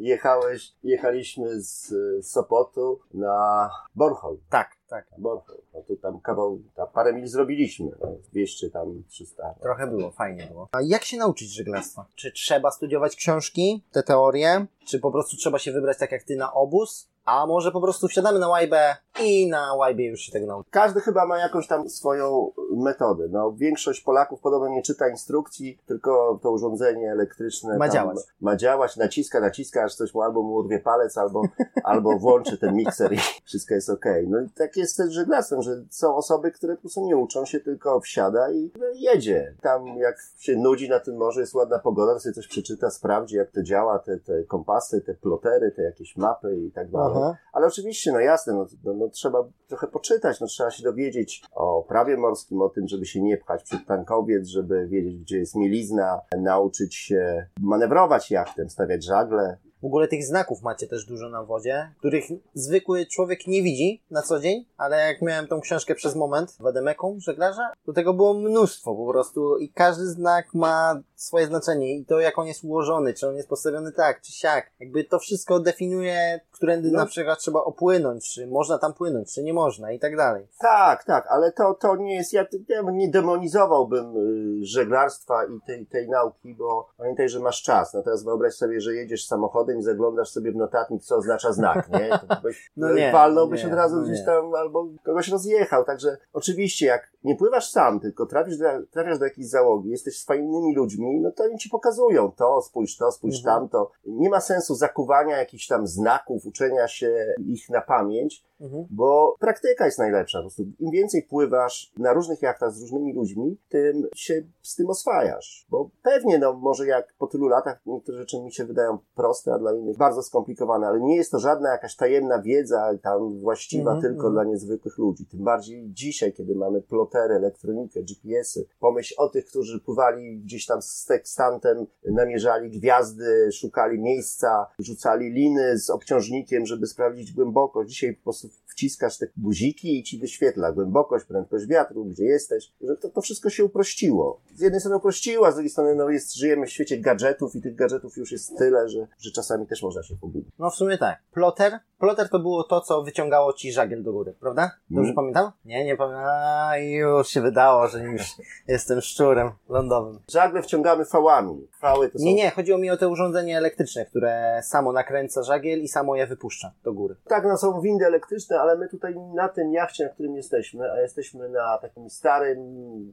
jechałeś, 0.00 0.72
jechaliśmy 0.82 1.60
z 1.60 1.94
Sopotu 2.26 3.00
na 3.14 3.70
Bornholm. 3.94 4.38
Tak, 4.50 4.76
tak. 4.88 5.06
Bornholm. 5.18 5.60
No 5.74 5.82
to 5.82 5.96
tam 5.96 6.20
kawał, 6.20 6.58
tam 6.74 6.88
parę 6.94 7.12
mil 7.12 7.26
zrobiliśmy. 7.26 7.90
No, 8.00 8.08
200 8.32 8.70
tam, 8.70 9.02
300. 9.08 9.54
Trochę 9.62 9.86
było, 9.86 10.10
fajnie 10.10 10.46
było. 10.46 10.68
A 10.72 10.78
jak 10.82 11.04
się 11.04 11.16
nauczyć 11.16 11.54
żeglarstwa? 11.54 12.06
Czy 12.14 12.32
trzeba 12.32 12.70
studiować 12.70 13.16
książki, 13.16 13.84
te 13.92 14.02
teorie? 14.02 14.66
Czy 14.84 15.00
po 15.00 15.10
prostu 15.12 15.36
trzeba 15.36 15.58
się 15.58 15.72
wybrać 15.72 15.98
tak 15.98 16.12
jak 16.12 16.22
ty 16.22 16.36
na 16.36 16.52
obóz? 16.52 17.08
A 17.30 17.46
może 17.46 17.72
po 17.72 17.80
prostu 17.80 18.08
wsiadamy 18.08 18.38
na 18.38 18.48
łajbę 18.48 18.96
i 19.22 19.48
na 19.48 19.74
łajbie 19.74 20.06
już 20.06 20.20
się 20.20 20.32
tego 20.32 20.46
nauczymy? 20.46 20.70
Każdy 20.70 21.00
chyba 21.00 21.26
ma 21.26 21.38
jakąś 21.38 21.66
tam 21.66 21.88
swoją 21.88 22.52
metodę. 22.76 23.28
No, 23.30 23.52
większość 23.52 24.00
Polaków 24.00 24.40
podobno 24.40 24.68
nie 24.68 24.82
czyta 24.82 25.08
instrukcji, 25.08 25.78
tylko 25.86 26.38
to 26.42 26.50
urządzenie 26.50 27.12
elektryczne 27.12 27.78
Ma 27.78 27.88
działać. 27.88 28.18
Ma 28.40 28.56
działać, 28.56 28.96
naciska, 28.96 29.40
naciska, 29.40 29.84
aż 29.84 29.94
coś 29.94 30.14
mu 30.14 30.22
albo 30.22 30.42
mu 30.42 30.54
urwie 30.54 30.78
palec, 30.78 31.18
albo, 31.18 31.42
albo 31.84 32.18
włączy 32.18 32.58
ten 32.58 32.74
mikser 32.74 33.12
i 33.12 33.18
wszystko 33.44 33.74
jest 33.74 33.90
okej. 33.90 34.28
No 34.28 34.40
i 34.40 34.48
tak 34.48 34.76
jest 34.76 34.96
też 34.96 35.12
żeglarstwem, 35.12 35.62
że 35.62 35.84
są 35.90 36.16
osoby, 36.16 36.50
które 36.50 36.74
po 36.74 36.80
prostu 36.80 37.06
nie 37.06 37.16
uczą 37.16 37.44
się, 37.44 37.60
tylko 37.60 38.00
wsiada 38.00 38.52
i 38.52 38.70
no, 38.78 38.86
jedzie. 38.94 39.54
Tam 39.62 39.86
jak 39.86 40.16
się 40.38 40.56
nudzi 40.56 40.88
na 40.88 41.00
tym 41.00 41.16
morzu, 41.16 41.40
jest 41.40 41.54
ładna 41.54 41.78
pogoda, 41.78 42.14
to 42.14 42.20
sobie 42.20 42.32
coś 42.32 42.48
przeczyta, 42.48 42.90
sprawdzi 42.90 43.36
jak 43.36 43.50
to 43.50 43.62
działa, 43.62 43.98
te, 43.98 44.18
te 44.18 44.44
kompasy, 44.44 45.00
te 45.00 45.14
plotery, 45.14 45.70
te 45.70 45.82
jakieś 45.82 46.16
mapy 46.16 46.56
i 46.56 46.72
tak 46.72 46.90
dalej. 46.90 47.19
Aha. 47.20 47.36
Ale 47.52 47.66
oczywiście, 47.66 48.12
no 48.12 48.20
jasne, 48.20 48.54
no, 48.54 48.66
no, 48.84 48.94
no 48.94 49.08
trzeba 49.08 49.44
trochę 49.68 49.86
poczytać, 49.86 50.40
no 50.40 50.46
trzeba 50.46 50.70
się 50.70 50.82
dowiedzieć 50.82 51.42
o 51.52 51.82
prawie 51.88 52.16
morskim, 52.16 52.62
o 52.62 52.68
tym, 52.68 52.88
żeby 52.88 53.06
się 53.06 53.22
nie 53.22 53.36
pchać 53.36 53.64
przed 53.64 53.86
tankowiec, 53.86 54.46
żeby 54.46 54.88
wiedzieć, 54.88 55.18
gdzie 55.20 55.38
jest 55.38 55.54
mielizna, 55.54 56.20
nauczyć 56.38 56.94
się 56.94 57.46
manewrować 57.60 58.30
jachtem, 58.30 58.70
stawiać 58.70 59.04
żagle. 59.04 59.58
W 59.82 59.84
ogóle 59.84 60.08
tych 60.08 60.24
znaków 60.24 60.62
macie 60.62 60.86
też 60.86 61.04
dużo 61.04 61.28
na 61.28 61.44
wodzie, 61.44 61.92
których 61.98 62.24
zwykły 62.54 63.06
człowiek 63.06 63.46
nie 63.46 63.62
widzi 63.62 64.02
na 64.10 64.22
co 64.22 64.40
dzień, 64.40 64.64
ale 64.76 65.06
jak 65.06 65.22
miałem 65.22 65.46
tą 65.46 65.60
książkę 65.60 65.94
przez 65.94 66.14
moment, 66.14 66.56
Wademeką, 66.60 67.16
żeglarza, 67.20 67.72
to 67.86 67.92
tego 67.92 68.14
było 68.14 68.34
mnóstwo 68.34 68.94
po 68.94 69.06
prostu 69.12 69.58
i 69.58 69.68
każdy 69.72 70.06
znak 70.06 70.54
ma 70.54 71.00
swoje 71.14 71.46
znaczenie 71.46 71.96
i 71.96 72.04
to 72.04 72.20
jak 72.20 72.38
on 72.38 72.46
jest 72.46 72.64
ułożony, 72.64 73.14
czy 73.14 73.28
on 73.28 73.36
jest 73.36 73.48
postawiony 73.48 73.92
tak, 73.92 74.20
czy 74.22 74.32
siak. 74.32 74.70
Jakby 74.80 75.04
to 75.04 75.18
wszystko 75.18 75.60
definiuje, 75.60 76.40
którędy 76.50 76.90
No. 76.90 76.98
na 76.98 77.06
przykład 77.06 77.38
trzeba 77.38 77.60
opłynąć, 77.64 78.34
czy 78.34 78.46
można 78.46 78.78
tam 78.78 78.94
płynąć, 78.94 79.34
czy 79.34 79.42
nie 79.42 79.54
można 79.54 79.92
i 79.92 79.98
tak 79.98 80.16
dalej. 80.16 80.46
Tak, 80.60 81.04
tak, 81.04 81.26
ale 81.30 81.52
to, 81.52 81.74
to 81.74 81.96
nie 81.96 82.14
jest, 82.14 82.32
ja, 82.32 82.46
ja 82.68 82.82
nie 82.92 83.08
demonizowałbym 83.10 84.16
y, 84.16 84.64
żeglarstwa 84.66 85.44
i 85.44 85.60
tej, 85.66 85.86
tej 85.86 86.08
nauki, 86.08 86.54
bo 86.54 86.88
pamiętaj, 86.96 87.28
że 87.28 87.40
masz 87.40 87.62
czas. 87.62 87.94
No 87.94 88.02
teraz 88.02 88.24
wyobraź 88.24 88.54
sobie, 88.54 88.80
że 88.80 88.94
jedziesz 88.94 89.26
samochodem 89.26 89.69
i 89.78 89.82
zaglądasz 89.82 90.30
sobie 90.30 90.52
w 90.52 90.56
notatnik, 90.56 91.02
co 91.02 91.16
oznacza 91.16 91.52
znak, 91.52 91.88
nie? 91.88 92.08
To 92.08 92.36
byś, 92.42 92.70
No 92.76 92.94
nie, 92.94 93.12
walnąłbyś 93.12 93.64
nie, 93.64 93.68
od 93.68 93.74
razu 93.74 93.96
no 93.96 94.02
gdzieś 94.02 94.24
tam 94.24 94.54
albo 94.54 94.88
kogoś 95.04 95.28
rozjechał. 95.28 95.84
Także 95.84 96.16
oczywiście, 96.32 96.86
jak 96.86 97.12
nie 97.24 97.36
pływasz 97.36 97.70
sam, 97.70 98.00
tylko 98.00 98.26
trafisz 98.26 98.58
do, 98.58 98.64
trafiasz 98.90 99.18
do 99.18 99.24
jakiejś 99.24 99.48
załogi, 99.48 99.90
jesteś 99.90 100.18
z 100.18 100.24
fajnymi 100.24 100.74
ludźmi, 100.76 101.20
no 101.20 101.30
to 101.32 101.44
oni 101.44 101.58
ci 101.58 101.68
pokazują 101.68 102.30
to, 102.32 102.62
spójrz 102.62 102.96
to, 102.96 103.12
spójrz 103.12 103.38
Mhm. 103.38 103.58
tamto. 103.58 103.90
Nie 104.06 104.30
ma 104.30 104.40
sensu 104.40 104.74
zakuwania 104.74 105.36
jakichś 105.36 105.66
tam 105.66 105.86
znaków, 105.86 106.46
uczenia 106.46 106.88
się 106.88 107.34
ich 107.46 107.70
na 107.70 107.80
pamięć, 107.80 108.44
Mhm. 108.60 108.86
bo 108.90 109.34
praktyka 109.40 109.86
jest 109.86 109.98
najlepsza. 109.98 110.38
Po 110.38 110.42
prostu 110.42 110.62
im 110.78 110.90
więcej 110.90 111.22
pływasz 111.22 111.92
na 111.98 112.12
różnych 112.12 112.42
jachtach 112.42 112.72
z 112.72 112.80
różnymi 112.80 113.12
ludźmi, 113.14 113.56
tym 113.68 114.06
się 114.14 114.42
z 114.62 114.74
tym 114.76 114.90
oswajasz. 114.90 115.66
Bo 115.70 115.90
pewnie, 116.02 116.38
no 116.38 116.52
może 116.52 116.86
jak 116.86 117.14
po 117.18 117.26
tylu 117.26 117.48
latach 117.48 117.80
niektóre 117.86 118.18
rzeczy 118.18 118.42
mi 118.42 118.52
się 118.52 118.64
wydają 118.64 118.98
proste, 119.14 119.54
a 119.54 119.58
dla 119.58 119.74
innych 119.74 119.96
bardzo 119.96 120.22
skomplikowane, 120.22 120.86
ale 120.86 121.00
nie 121.00 121.16
jest 121.16 121.30
to 121.30 121.38
żadna 121.38 121.70
jakaś 121.72 121.96
tajemna 121.96 122.42
wiedza 122.42 122.90
tam 123.02 123.38
właściwa 123.40 123.90
Mhm, 123.90 124.02
tylko 124.02 124.26
mhm. 124.26 124.32
dla 124.32 124.44
niezwykłych 124.44 124.98
ludzi. 124.98 125.26
Tym 125.26 125.44
bardziej 125.44 125.90
dzisiaj, 125.92 126.32
kiedy 126.32 126.54
mamy 126.54 126.82
plotery, 127.10 127.34
elektronikę, 127.34 128.02
GPS-y. 128.02 128.66
Pomyśl 128.80 129.14
o 129.18 129.28
tych, 129.28 129.46
którzy 129.46 129.80
pływali 129.80 130.38
gdzieś 130.38 130.66
tam 130.66 130.82
z 130.82 131.04
tekstantem, 131.04 131.86
namierzali 132.04 132.70
gwiazdy, 132.70 133.52
szukali 133.52 134.00
miejsca, 134.00 134.66
rzucali 134.78 135.32
liny 135.32 135.78
z 135.78 135.90
obciążnikiem, 135.90 136.66
żeby 136.66 136.86
sprawdzić 136.86 137.32
głębokość. 137.32 137.90
Dzisiaj 137.90 138.14
po 138.14 138.22
prostu 138.22 138.48
wciskasz 138.66 139.18
te 139.18 139.26
guziki 139.36 139.98
i 139.98 140.02
ci 140.02 140.18
wyświetla 140.18 140.72
głębokość, 140.72 141.24
prędkość 141.24 141.66
wiatru, 141.66 142.04
gdzie 142.04 142.24
jesteś. 142.24 142.72
Że 142.80 142.96
to, 142.96 143.08
to 143.08 143.20
wszystko 143.20 143.50
się 143.50 143.64
uprościło. 143.64 144.40
Z 144.60 144.62
jednej 144.62 144.80
strony 144.80 144.96
uprościło, 144.96 145.46
a 145.46 145.50
z 145.50 145.54
drugiej 145.54 145.70
strony 145.70 145.94
no 145.94 146.08
jest, 146.10 146.34
żyjemy 146.36 146.66
w 146.66 146.70
świecie 146.70 146.98
gadżetów 146.98 147.54
i 147.56 147.62
tych 147.62 147.74
gadżetów 147.74 148.16
już 148.16 148.32
jest 148.32 148.58
tyle, 148.58 148.88
że, 148.88 149.06
że 149.18 149.30
czasami 149.30 149.66
też 149.66 149.82
można 149.82 150.02
się 150.02 150.14
pogubić. 150.16 150.48
No 150.58 150.70
w 150.70 150.74
sumie 150.74 150.98
tak. 150.98 151.18
Ploter? 151.32 151.78
Ploter 151.98 152.28
to 152.28 152.38
było 152.38 152.64
to, 152.64 152.80
co 152.80 153.02
wyciągało 153.02 153.52
ci 153.52 153.72
żagiel 153.72 154.02
do 154.02 154.12
góry, 154.12 154.34
prawda? 154.40 154.70
Dobrze 154.90 155.10
Mm. 155.10 155.14
pamiętam? 155.16 155.52
Nie, 155.64 155.84
nie 155.84 155.96
pamiętam. 155.96 156.82
Już 156.82 157.28
się 157.28 157.40
wydało, 157.40 157.88
że 157.88 158.04
już 158.04 158.22
jestem 158.68 159.00
szczurem 159.00 159.50
lądowym. 159.68 160.18
Żagle 160.30 160.62
wciągamy 160.62 161.04
fałami. 161.04 161.68
Fały 161.80 162.10
to 162.10 162.18
są 162.18 162.24
Nie, 162.24 162.34
nie, 162.34 162.50
chodziło 162.50 162.78
mi 162.78 162.90
o 162.90 162.96
te 162.96 163.08
urządzenie 163.08 163.58
elektryczne, 163.58 164.06
które 164.06 164.60
samo 164.64 164.92
nakręca 164.92 165.42
żagiel 165.42 165.80
i 165.82 165.88
samo 165.88 166.16
je 166.16 166.26
wypuszcza 166.26 166.72
do 166.84 166.92
góry. 166.92 167.16
Tak, 167.28 167.44
no 167.44 167.56
są 167.56 167.80
windy 167.80 168.06
elektryczne, 168.06 168.60
ale 168.60 168.76
my 168.76 168.88
tutaj 168.88 169.14
na 169.34 169.48
tym 169.48 169.72
jachcie, 169.72 170.04
na 170.04 170.10
którym 170.10 170.36
jesteśmy, 170.36 170.92
a 170.92 171.00
jesteśmy 171.00 171.48
na 171.48 171.78
takim 171.78 172.10
starym, 172.10 172.58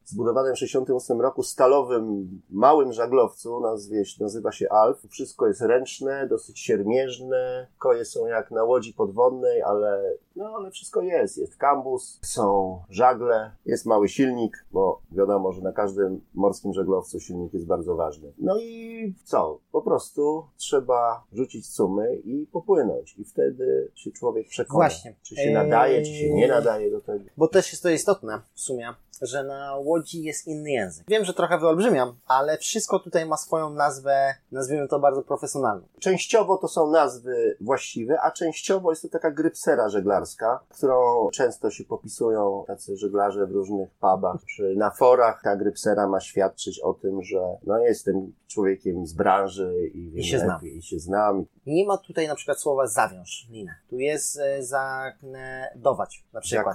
zbudowanym 0.06 0.56
w 0.56 0.60
68 0.60 1.22
roku, 1.22 1.37
stalowym, 1.44 2.30
małym 2.50 2.94
żaglowcu, 2.94 3.60
nazwie, 3.60 4.04
nazywa 4.20 4.52
się 4.52 4.70
Alf. 4.70 4.98
Wszystko 5.10 5.48
jest 5.48 5.62
ręczne, 5.62 6.28
dosyć 6.28 6.60
siermierzne, 6.60 7.68
koje 7.80 8.06
są 8.06 8.28
jak 8.28 8.52
na 8.52 8.64
łodzi 8.64 8.94
podwodnej, 8.94 9.62
ale, 9.62 10.14
no, 10.36 10.54
ale 10.56 10.72
wszystko 10.72 11.02
jest. 11.02 11.38
Jest 11.38 11.58
kambus, 11.58 12.20
są 12.22 12.80
żagle, 12.90 13.52
jest 13.66 13.86
mały 13.86 14.10
silnik, 14.10 14.66
bo 14.72 15.02
wiadomo, 15.12 15.52
że 15.52 15.62
na 15.62 15.72
każdym 15.72 16.22
morskim 16.34 16.74
żaglowcu 16.74 17.20
silnik 17.20 17.54
jest 17.54 17.66
bardzo 17.66 17.96
ważny. 17.96 18.34
No 18.38 18.60
i 18.60 19.14
co? 19.24 19.60
Po 19.72 19.82
prostu 19.82 20.46
trzeba 20.58 21.24
rzucić 21.34 21.70
sumy 21.70 22.16
i 22.16 22.48
popłynąć. 22.52 23.16
I 23.18 23.26
wtedy 23.26 23.92
się 23.96 24.12
człowiek 24.12 24.48
przekona, 24.48 24.78
Właśnie. 24.80 25.16
czy 25.24 25.36
się 25.36 25.52
nadaje, 25.52 26.02
czy 26.02 26.12
się 26.12 26.34
nie 26.34 26.48
nadaje 26.48 26.92
do 26.92 27.02
tego. 27.02 27.26
Bo 27.38 27.48
też 27.48 27.72
jest 27.72 27.84
to 27.84 27.90
istotne 27.90 28.42
w 28.54 28.60
sumie, 28.60 28.94
że 29.22 29.44
na 29.44 29.76
łodzi 29.76 30.24
jest 30.24 30.48
inny 30.48 30.72
język. 30.72 31.06
Wiem, 31.08 31.26
że 31.26 31.34
trochę 31.34 31.58
wyolbrzymiam, 31.58 32.16
ale 32.28 32.58
wszystko 32.58 33.00
tutaj 33.00 33.26
ma 33.26 33.38
swoją 33.38 33.70
nazwę, 33.70 34.36
nazwijmy 34.52 34.88
to 34.88 35.00
bardzo 35.00 35.22
profesjonalną. 35.22 35.88
Częściowo 36.00 36.58
to 36.58 36.68
są 36.68 36.92
nazwy 36.92 37.58
właściwe, 37.62 38.22
a 38.22 38.32
częściowo 38.32 38.92
jest 38.92 39.02
to 39.02 39.10
taka 39.10 39.32
grypsera 39.32 39.90
żeglarska, 39.90 40.60
którą 40.70 41.30
często 41.34 41.72
się 41.72 41.84
popisują 41.84 42.64
tacy 42.68 42.98
żeglarze 42.98 43.48
w 43.48 43.52
różnych 43.52 43.90
pubach, 43.92 44.42
czy 44.56 44.76
na 44.78 44.92
forach. 44.92 45.42
Ta 45.44 45.56
grypsera 45.56 46.08
ma 46.08 46.20
świadczyć 46.20 46.80
o 46.80 46.94
tym, 46.94 47.24
że 47.24 47.58
no 47.64 47.78
jestem 47.78 48.34
człowiekiem 48.48 49.08
z 49.08 49.14
branży 49.14 49.92
i, 49.94 50.12
wiem 50.12 50.24
się 50.24 50.40
znam. 50.40 50.66
i 50.66 50.82
się 50.82 51.00
znam. 51.00 51.46
Nie 51.66 51.86
ma 51.86 51.98
tutaj 51.98 52.28
na 52.28 52.36
przykład 52.36 52.60
słowa 52.60 52.88
zawiąż 52.88 53.48
linę. 53.50 53.76
Tu 53.90 54.00
jest 54.00 54.40
e, 54.40 54.64
zaknedować 54.64 56.26
na 56.34 56.42
przykład. 56.42 56.66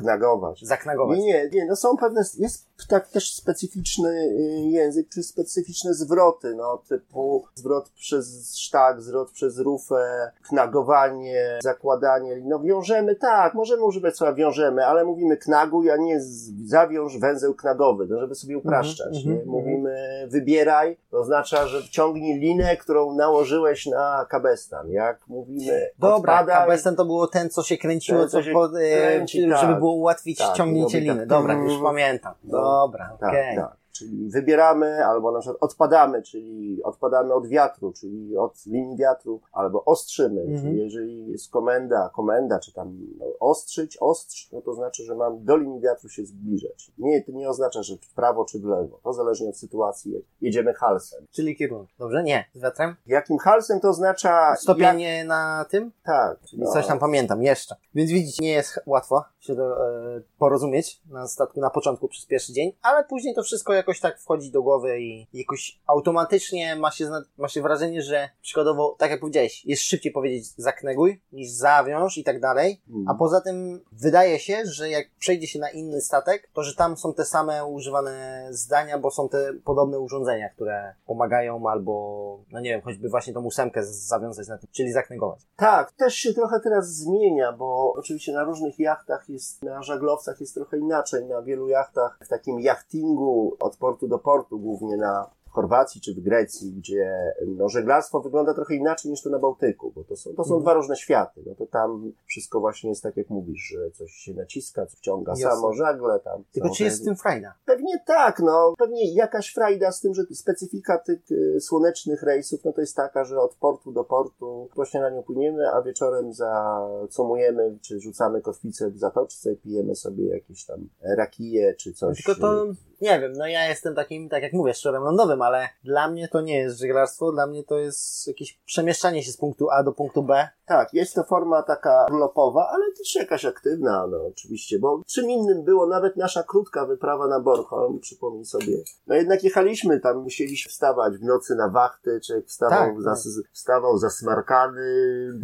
Zaknagować. 0.63 1.19
Nie, 1.19 1.25
nie, 1.25 1.51
nie, 1.53 1.67
no 1.67 1.77
są 1.77 1.97
pewne 1.97 2.25
jest, 2.39 2.41
jest 2.41 2.89
tak 2.89 3.09
też 3.09 3.35
specyficzny 3.35 4.09
y, 4.11 4.61
język, 4.71 5.09
czy 5.09 5.23
specyficzne 5.23 5.95
zwroty, 5.95 6.55
no, 6.55 6.83
typu 6.89 7.45
zwrot 7.55 7.89
przez 7.91 8.57
sztak, 8.59 9.03
zwrot 9.03 9.31
przez 9.31 9.59
rufę, 9.59 10.31
knagowanie, 10.43 11.59
zakładanie, 11.63 12.43
no 12.45 12.61
wiążemy, 12.61 13.17
tak, 13.17 13.55
możemy 13.55 13.83
używać 13.85 14.17
słowa 14.17 14.33
wiążemy, 14.35 14.87
ale 14.87 15.05
mówimy 15.05 15.37
knaguj, 15.37 15.91
a 15.91 15.97
nie 15.97 16.21
zawiąż 16.65 17.19
węzeł 17.19 17.55
knagowy, 17.55 18.07
no, 18.11 18.21
żeby 18.21 18.35
sobie 18.35 18.59
upraszczać, 18.59 19.17
Mhm, 19.17 19.27
nie? 19.27 19.43
mhm, 19.43 19.49
Mówimy 19.49 20.27
wybieraj, 20.31 20.97
to 21.11 21.19
oznacza, 21.19 21.67
że 21.67 21.83
wciągnij 21.83 22.39
linę, 22.39 22.77
którą 22.77 23.15
nałożyłeś 23.15 23.87
na 23.87 24.27
kabestan, 24.29 24.91
jak 24.91 25.29
mówimy 25.29 25.91
Dobra, 25.99 26.17
odpadaj, 26.17 26.57
kabesten 26.67 26.97
to 26.97 27.05
było 27.05 27.27
ten, 27.27 27.51
co 27.51 27.63
się 27.63 27.77
kręciło, 27.77 28.21
Ten, 28.21 28.29
co 28.29 28.43
się 28.43 28.53
pod, 28.53 28.77
e, 28.77 28.79
kręci, 29.01 29.41
żeby 29.41 29.55
tak. 29.55 29.79
było 29.79 29.93
ułatwić 29.95 30.39
Tak, 30.39 30.57
ciągnięcie 30.57 30.99
tak. 30.99 31.09
liny. 31.09 31.27
Dobra, 31.27 31.55
już 31.55 31.73
Mm. 31.73 31.83
pamiętam. 31.85 32.22
No. 32.25 32.35
Dobra, 32.45 33.09
Tak, 33.21 33.29
okej. 33.29 33.57
tak. 33.57 33.82
Czyli 33.93 34.29
wybieramy, 34.31 35.07
albo 35.07 35.33
na 35.33 35.41
przykład 35.41 35.59
odpadamy, 35.63 36.23
czyli 36.23 36.83
odpadamy 36.83 37.35
od 37.35 37.47
wiatru, 37.47 37.93
czyli 37.93 38.37
od 38.37 38.67
linii 38.67 38.97
wiatru, 38.97 39.41
albo 39.53 39.85
ostrzymy, 39.85 40.41
Mhm. 40.41 40.61
czyli 40.63 40.79
jeżeli 40.81 41.27
jest 41.33 41.51
komenda, 41.51 42.11
komenda, 42.15 42.59
czy 42.59 42.73
tam 42.73 42.99
no, 43.19 43.27
ostrzyć, 43.41 43.97
ostrz, 44.01 44.49
no 44.53 44.61
to 44.63 44.75
znaczy, 44.75 45.05
że 45.05 45.15
mam 45.15 45.45
do 45.45 45.57
linii 45.57 45.81
wiatru 45.81 46.09
się 46.09 46.25
zbliżać. 46.25 46.93
Nie, 46.99 47.23
to 47.25 47.33
nie 47.33 47.49
oznacza, 47.49 47.83
że 47.83 47.97
w 47.97 48.15
prawo 48.15 48.45
czy 48.45 48.59
w 48.61 48.65
lewo. 48.65 49.01
To 49.05 49.13
zależnie 49.13 49.49
od 49.49 49.57
sytuacji. 49.57 50.15
Jedziemy 50.41 50.75
halsem. 50.75 51.27
Czyli 51.31 51.57
kierunek. 51.57 51.89
Dobrze? 51.99 52.23
Nie. 52.23 52.45
Z 52.55 52.61
wiatrem? 52.61 52.97
Jakim 53.07 53.39
halsem 53.39 53.81
to 53.81 53.89
oznacza... 53.89 54.57
Stopień 54.57 55.01
Jak, 55.01 55.27
na 55.27 55.67
tym? 55.71 55.93
tak. 56.05 56.41
Czyli 56.41 56.63
coś 56.67 56.87
tam 56.87 56.99
pamiętam 56.99 57.43
jeszcze. 57.43 57.77
Więc 57.95 58.11
widzicie, 58.11 58.43
nie 58.45 58.53
jest 58.53 58.81
łatwo 58.87 59.25
się 59.41 59.55
do, 59.55 59.87
e, 60.17 60.21
porozumieć 60.39 61.01
na 61.11 61.27
statku 61.29 61.61
na 61.61 61.71
początku 61.71 62.09
przez 62.09 62.27
pierwszy 62.27 62.53
dzień, 62.53 62.73
ale 62.83 63.05
później 63.05 63.35
to 63.35 63.43
wszystko 63.43 63.73
jakoś 63.73 63.92
tak 64.01 64.21
wchodzi 64.21 64.51
do 64.51 64.63
głowy 64.63 65.01
i 65.01 65.27
jakoś 65.33 65.81
automatycznie 65.87 66.77
ma 66.77 66.91
się, 66.91 67.11
ma 67.39 67.49
się 67.49 67.63
wrażenie, 67.63 68.03
że 68.03 68.29
przykładowo, 68.43 68.97
tak 68.99 69.11
jak 69.11 69.21
powiedziałeś, 69.21 69.65
jest 69.65 69.83
szybciej 69.83 70.13
powiedzieć 70.13 70.47
zakneguj 70.57 71.21
niż 71.33 71.51
zawiąż 71.51 72.19
i 72.19 72.25
tak 72.25 72.41
dalej. 72.41 72.81
Mm. 72.91 73.09
A 73.09 73.15
poza 73.15 73.41
tym 73.41 73.81
wydaje 73.93 74.39
się, 74.39 74.63
że 74.65 74.91
jak 74.91 75.07
przejdzie 75.19 75.47
się 75.47 75.59
na 75.59 75.71
inny 75.71 76.01
statek, 76.01 76.51
to 76.53 76.63
że 76.63 76.75
tam 76.75 76.97
są 76.97 77.15
te 77.15 77.25
same 77.25 77.67
używane 77.67 78.47
zdania, 78.51 78.99
bo 78.99 79.11
są 79.11 79.29
te 79.29 79.53
podobne 79.65 79.99
urządzenia, 79.99 80.49
które 80.49 80.95
pomagają 81.07 81.69
albo, 81.69 82.39
no 82.51 82.61
nie 82.61 82.71
wiem, 82.71 82.83
choćby 82.83 83.09
właśnie 83.09 83.33
tą 83.33 83.45
ósemkę 83.45 83.85
zawiązać 83.85 84.49
na 84.49 84.59
tym, 84.59 84.69
czyli 84.73 84.93
zaknegować. 84.93 85.41
Tak, 85.57 85.93
też 85.93 86.15
się 86.15 86.35
trochę 86.35 86.61
teraz 86.61 86.95
zmienia, 86.95 87.53
bo 87.53 87.93
oczywiście 87.93 88.33
na 88.33 88.45
różnych 88.45 88.79
jachtach 88.79 89.29
jest, 89.29 89.63
na 89.63 89.83
żaglowcach 89.83 90.41
jest 90.41 90.55
trochę 90.55 90.79
inaczej. 90.79 91.25
Na 91.25 91.43
wielu 91.43 91.69
jachtach 91.69 92.19
w 92.25 92.29
takim 92.29 92.61
jachtingu 92.61 93.57
od 93.61 93.72
portu 93.77 94.09
do 94.09 94.19
portu, 94.19 94.59
głównie 94.59 94.97
na 94.97 95.31
Chorwacji 95.53 96.01
czy 96.01 96.15
w 96.15 96.21
Grecji, 96.21 96.73
gdzie 96.73 97.33
no, 97.47 97.69
żeglarstwo 97.69 98.21
wygląda 98.21 98.55
trochę 98.55 98.75
inaczej 98.75 99.11
niż 99.11 99.23
to 99.23 99.31
na 99.31 99.39
Bałtyku, 99.39 99.93
bo 99.95 100.05
to 100.05 100.17
są, 100.17 100.31
to 100.31 100.45
są 100.45 100.55
Mhm. 100.55 100.63
dwa 100.63 100.75
różne 100.75 100.97
światy. 100.97 101.43
No 101.47 101.55
to 101.55 101.67
tam 101.67 102.13
wszystko 102.27 102.61
właśnie 102.61 102.91
jest 102.91 103.03
tak, 103.03 103.17
jak 103.17 103.31
mówisz, 103.31 103.63
że 103.63 103.91
coś 103.91 104.13
się 104.13 104.35
naciska, 104.35 104.87
coś 104.87 104.99
wciąga 104.99 105.33
Jasne. 105.33 105.51
samo 105.51 105.73
żagle 105.73 106.21
tam. 106.21 106.45
Tylko 106.53 106.71
czy 106.71 106.85
jest 106.85 107.03
w 107.03 107.05
tym 107.05 107.17
frajda? 107.17 107.55
Pewnie 107.65 107.99
tak, 108.07 108.41
no. 108.41 108.75
Pewnie 108.79 109.15
jakaś 109.15 109.53
frajda 109.53 109.93
z 109.93 110.01
tym, 110.01 110.15
że 110.15 110.23
specyfika 110.35 110.99
tych 110.99 111.21
y, 111.31 111.61
słonecznych 111.61 112.23
rejsów, 112.23 112.65
no 112.65 112.73
to 112.73 112.81
jest 112.81 112.97
taka, 112.97 113.25
że 113.25 113.41
od 113.41 113.55
portu 113.55 113.93
do 113.93 114.05
portu 114.05 114.69
po 114.77 114.85
śniadaniu 114.85 115.23
płyniemy, 115.23 115.71
a 115.73 115.83
wieczorem 115.83 116.33
zacumujemy, 116.33 117.79
czy 117.83 118.01
rzucamy 118.01 118.41
kotwicę 118.41 118.91
w 118.91 118.99
zatoczce, 118.99 119.57
pijemy 119.57 119.95
sobie 119.97 120.29
jakieś 120.29 120.65
tam 120.65 120.89
rakije, 121.17 121.75
czy 121.75 121.93
coś. 121.93 122.23
Tylko 122.25 122.41
to, 122.41 122.67
nie 123.01 123.21
wiem, 123.21 123.33
no 123.33 123.47
ja 123.47 123.69
jestem 123.69 123.95
takim, 123.95 124.29
tak 124.29 124.43
jak 124.43 124.53
mówię, 124.53 124.75
szczurem 124.75 125.03
lądowym, 125.03 125.42
ale 125.43 125.69
dla 125.85 126.09
mnie 126.09 126.29
to 126.29 126.41
nie 126.41 126.59
jest 126.59 126.79
żeglarstwo, 126.79 127.33
dla 127.33 127.47
mnie 127.47 127.65
to 127.65 127.79
jest 127.79 128.27
jakieś 128.29 128.61
przemieszczanie 128.65 129.23
się 129.23 129.33
z 129.33 129.37
punktu 129.37 129.71
A 129.71 129.83
do 129.83 129.93
punktu 129.93 130.23
B. 130.23 130.49
Tak, 130.67 130.95
jest 130.95 131.15
to 131.15 131.25
forma 131.25 131.63
taka 131.63 132.07
urlopowa, 132.11 132.69
ale 132.73 132.85
też 132.99 133.15
jakaś 133.15 133.45
aktywna, 133.45 134.07
no 134.07 134.27
oczywiście, 134.27 134.79
bo 134.79 135.03
czym 135.07 135.31
innym 135.31 135.65
było 135.65 135.87
nawet 135.87 136.17
nasza 136.17 136.43
krótka 136.43 136.87
wyprawa 136.87 137.27
na 137.29 137.41
Bornholm, 137.41 137.99
przypomnij 138.01 138.45
sobie. 138.45 138.77
No 139.07 139.15
jednak 139.15 139.45
jechaliśmy 139.45 140.01
tam, 140.01 140.17
musieliśmy 140.23 140.71
wstawać 140.71 141.15
w 141.19 141.23
nocy 141.23 141.55
na 141.55 141.69
wachty, 141.69 142.21
człowiek 142.27 142.47
wstawał, 142.47 142.79
Tak, 142.79 143.01
zas- 143.03 143.41
wstawał 143.53 143.99
zasmarkany, 143.99 144.83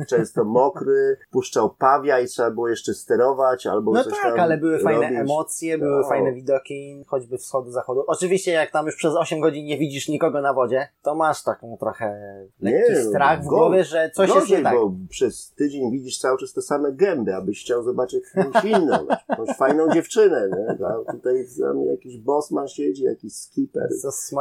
często 0.09 0.45
mokry, 0.45 1.17
puszczał 1.33 1.71
pawia 1.71 2.21
i 2.21 2.27
trzeba 2.27 2.51
było 2.51 2.69
jeszcze 2.69 2.95
sterować, 2.95 3.67
albo 3.67 3.93
No 3.93 4.05
coś 4.05 4.13
tak, 4.13 4.23
tam 4.23 4.41
ale 4.41 4.59
były 4.59 4.79
fajne 4.79 5.03
robić. 5.03 5.19
emocje, 5.19 5.79
były 5.79 6.01
No. 6.03 6.09
fajne 6.09 6.33
widoki, 6.33 7.05
choćby 7.09 7.39
wschodu, 7.39 7.71
zachodu. 7.71 8.05
Oczywiście 8.07 8.53
jak 8.53 8.71
tam 8.71 8.87
już 8.87 8.97
przez 8.97 9.15
8 9.17 9.41
godzin 9.41 9.65
nie 9.67 9.79
widzisz 9.89 10.09
nikogo 10.09 10.41
na 10.41 10.53
wodzie, 10.53 10.89
to 11.03 11.15
masz 11.15 11.43
taką 11.43 11.77
trochę 11.77 12.19
lekki 12.61 12.93
Nie, 12.93 13.03
strach 13.03 13.43
w 13.43 13.47
głowie, 13.47 13.85
że 13.85 14.11
coś 14.15 14.29
jest 14.29 14.41
Gorzej, 14.41 14.59
nie 14.59 14.65
tak. 14.65 14.75
bo 14.75 14.93
przez 15.09 15.53
tydzień 15.53 15.91
widzisz 15.91 16.19
cały 16.19 16.39
czas 16.39 16.53
te 16.53 16.63
same 16.63 16.93
gęby, 16.93 17.35
abyś 17.35 17.65
chciał 17.65 17.83
zobaczyć 17.83 18.25
jakąś 18.35 18.65
inną, 18.65 19.07
jakąś 19.29 19.57
fajną 19.57 19.89
dziewczynę, 19.91 20.49
nie? 20.49 20.87
A 20.87 21.13
tutaj 21.13 21.47
jakiś 21.91 22.19
bossman 22.19 22.69
siedzi, 22.69 23.03
jakiś 23.05 23.35
skipper, 23.35 23.89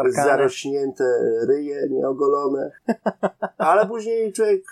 zarośnięte 0.10 1.04
ryje, 1.48 1.88
nieogolone. 1.90 2.72
Ale 3.58 3.88
później 3.88 4.34
człowiek 4.34 4.64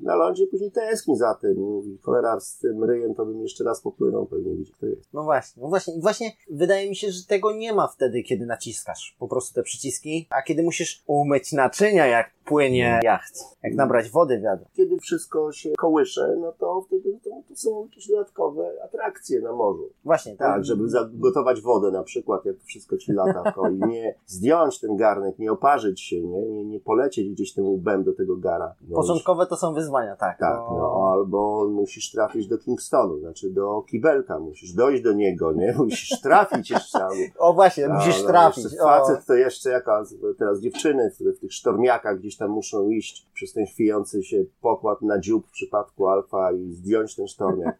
na 0.00 0.16
lądzie 0.16 0.46
później 0.46 0.70
tęskni 0.70 1.16
za 1.16 1.34
tym. 1.34 1.56
Mówi, 1.56 1.98
cholera, 2.02 2.40
z 2.40 2.58
tym 2.58 2.84
ryjem 2.84 3.14
to 3.14 3.26
bym 3.26 3.42
jeszcze 3.42 3.64
raz 3.64 3.80
popłynął, 3.80 4.26
pewnie 4.26 4.54
widzi, 4.54 4.72
kto 4.72 4.86
jest. 4.86 5.08
No 5.12 5.22
właśnie, 5.24 5.62
no 5.62 5.68
właśnie, 5.68 5.94
właśnie 6.00 6.32
wydaje 6.50 6.88
mi 6.88 6.96
się, 6.96 7.10
że 7.10 7.24
tego 7.24 7.52
nie 7.52 7.72
ma 7.72 7.88
wtedy, 7.88 8.22
kiedy 8.22 8.46
naciskasz 8.46 9.16
po 9.18 9.28
prostu 9.28 9.54
te 9.54 9.62
przyciski, 9.62 10.15
a 10.30 10.42
kiedy 10.42 10.62
musisz 10.62 11.02
umyć 11.06 11.52
naczynia, 11.52 12.06
jak 12.06 12.35
płynie 12.46 13.00
jacht, 13.02 13.34
jak 13.62 13.74
nabrać 13.74 14.10
wody 14.10 14.38
w 14.38 14.42
wiadro. 14.42 14.66
Kiedy 14.72 14.98
wszystko 14.98 15.52
się 15.52 15.72
kołysze, 15.78 16.36
no 16.40 16.52
to 16.52 16.82
wtedy 16.86 17.18
to, 17.24 17.30
to 17.48 17.56
są 17.56 17.84
jakieś 17.84 18.08
dodatkowe 18.08 18.72
atrakcje 18.84 19.40
na 19.40 19.52
morzu. 19.52 19.90
Właśnie, 20.04 20.36
Tak, 20.36 20.64
żeby 20.64 20.88
zagotować 20.88 21.60
wodę 21.60 21.90
na 21.90 22.02
przykład, 22.02 22.44
jak 22.44 22.56
wszystko 22.64 22.96
ci 22.96 23.12
lata 23.12 23.52
w 23.52 23.70
i 23.70 23.88
nie 23.88 24.14
zdjąć 24.26 24.80
ten 24.80 24.96
garnek, 24.96 25.38
nie 25.38 25.52
oparzyć 25.52 26.00
się, 26.00 26.20
nie, 26.22 26.46
nie, 26.46 26.64
nie 26.64 26.80
polecieć 26.80 27.30
gdzieś 27.30 27.54
tym 27.54 27.66
łbem 27.66 28.04
do 28.04 28.12
tego 28.12 28.36
gara. 28.36 28.74
No, 28.88 28.96
Początkowe 28.96 29.46
to 29.46 29.56
są 29.56 29.74
wyzwania, 29.74 30.16
tak. 30.16 30.38
Tak, 30.38 30.58
no 30.70 31.10
albo 31.12 31.68
musisz 31.68 32.10
trafić 32.10 32.48
do 32.48 32.58
Kingstonu, 32.58 33.18
znaczy 33.18 33.50
do 33.50 33.82
kibelka, 33.82 34.38
musisz 34.38 34.72
dojść 34.72 35.02
do 35.02 35.12
niego, 35.12 35.52
nie? 35.52 35.74
Musisz 35.78 36.20
trafić 36.20 36.70
jeszcze. 36.70 36.98
O 37.38 37.54
właśnie, 37.54 37.88
No, 37.88 37.94
musisz 37.94 38.22
no, 38.22 38.28
trafić. 38.28 38.64
Facet 38.82 39.26
to 39.26 39.34
jeszcze 39.34 39.70
jaka, 39.70 40.04
teraz 40.38 40.60
dziewczyny, 40.60 41.10
które 41.14 41.32
w 41.32 41.38
tych 41.38 41.52
sztormiakach 41.52 42.18
gdzieś 42.18 42.35
tam 42.36 42.50
muszą 42.50 42.88
iść 42.88 43.26
przez 43.34 43.52
ten 43.52 43.66
chwiejący 43.66 44.22
się 44.22 44.44
pokład 44.60 45.02
na 45.02 45.18
dziób 45.18 45.46
w 45.46 45.50
przypadku 45.50 46.08
alfa 46.08 46.52
i 46.52 46.72
zdjąć 46.72 47.16
ten 47.16 47.28
sztormiak. 47.28 47.78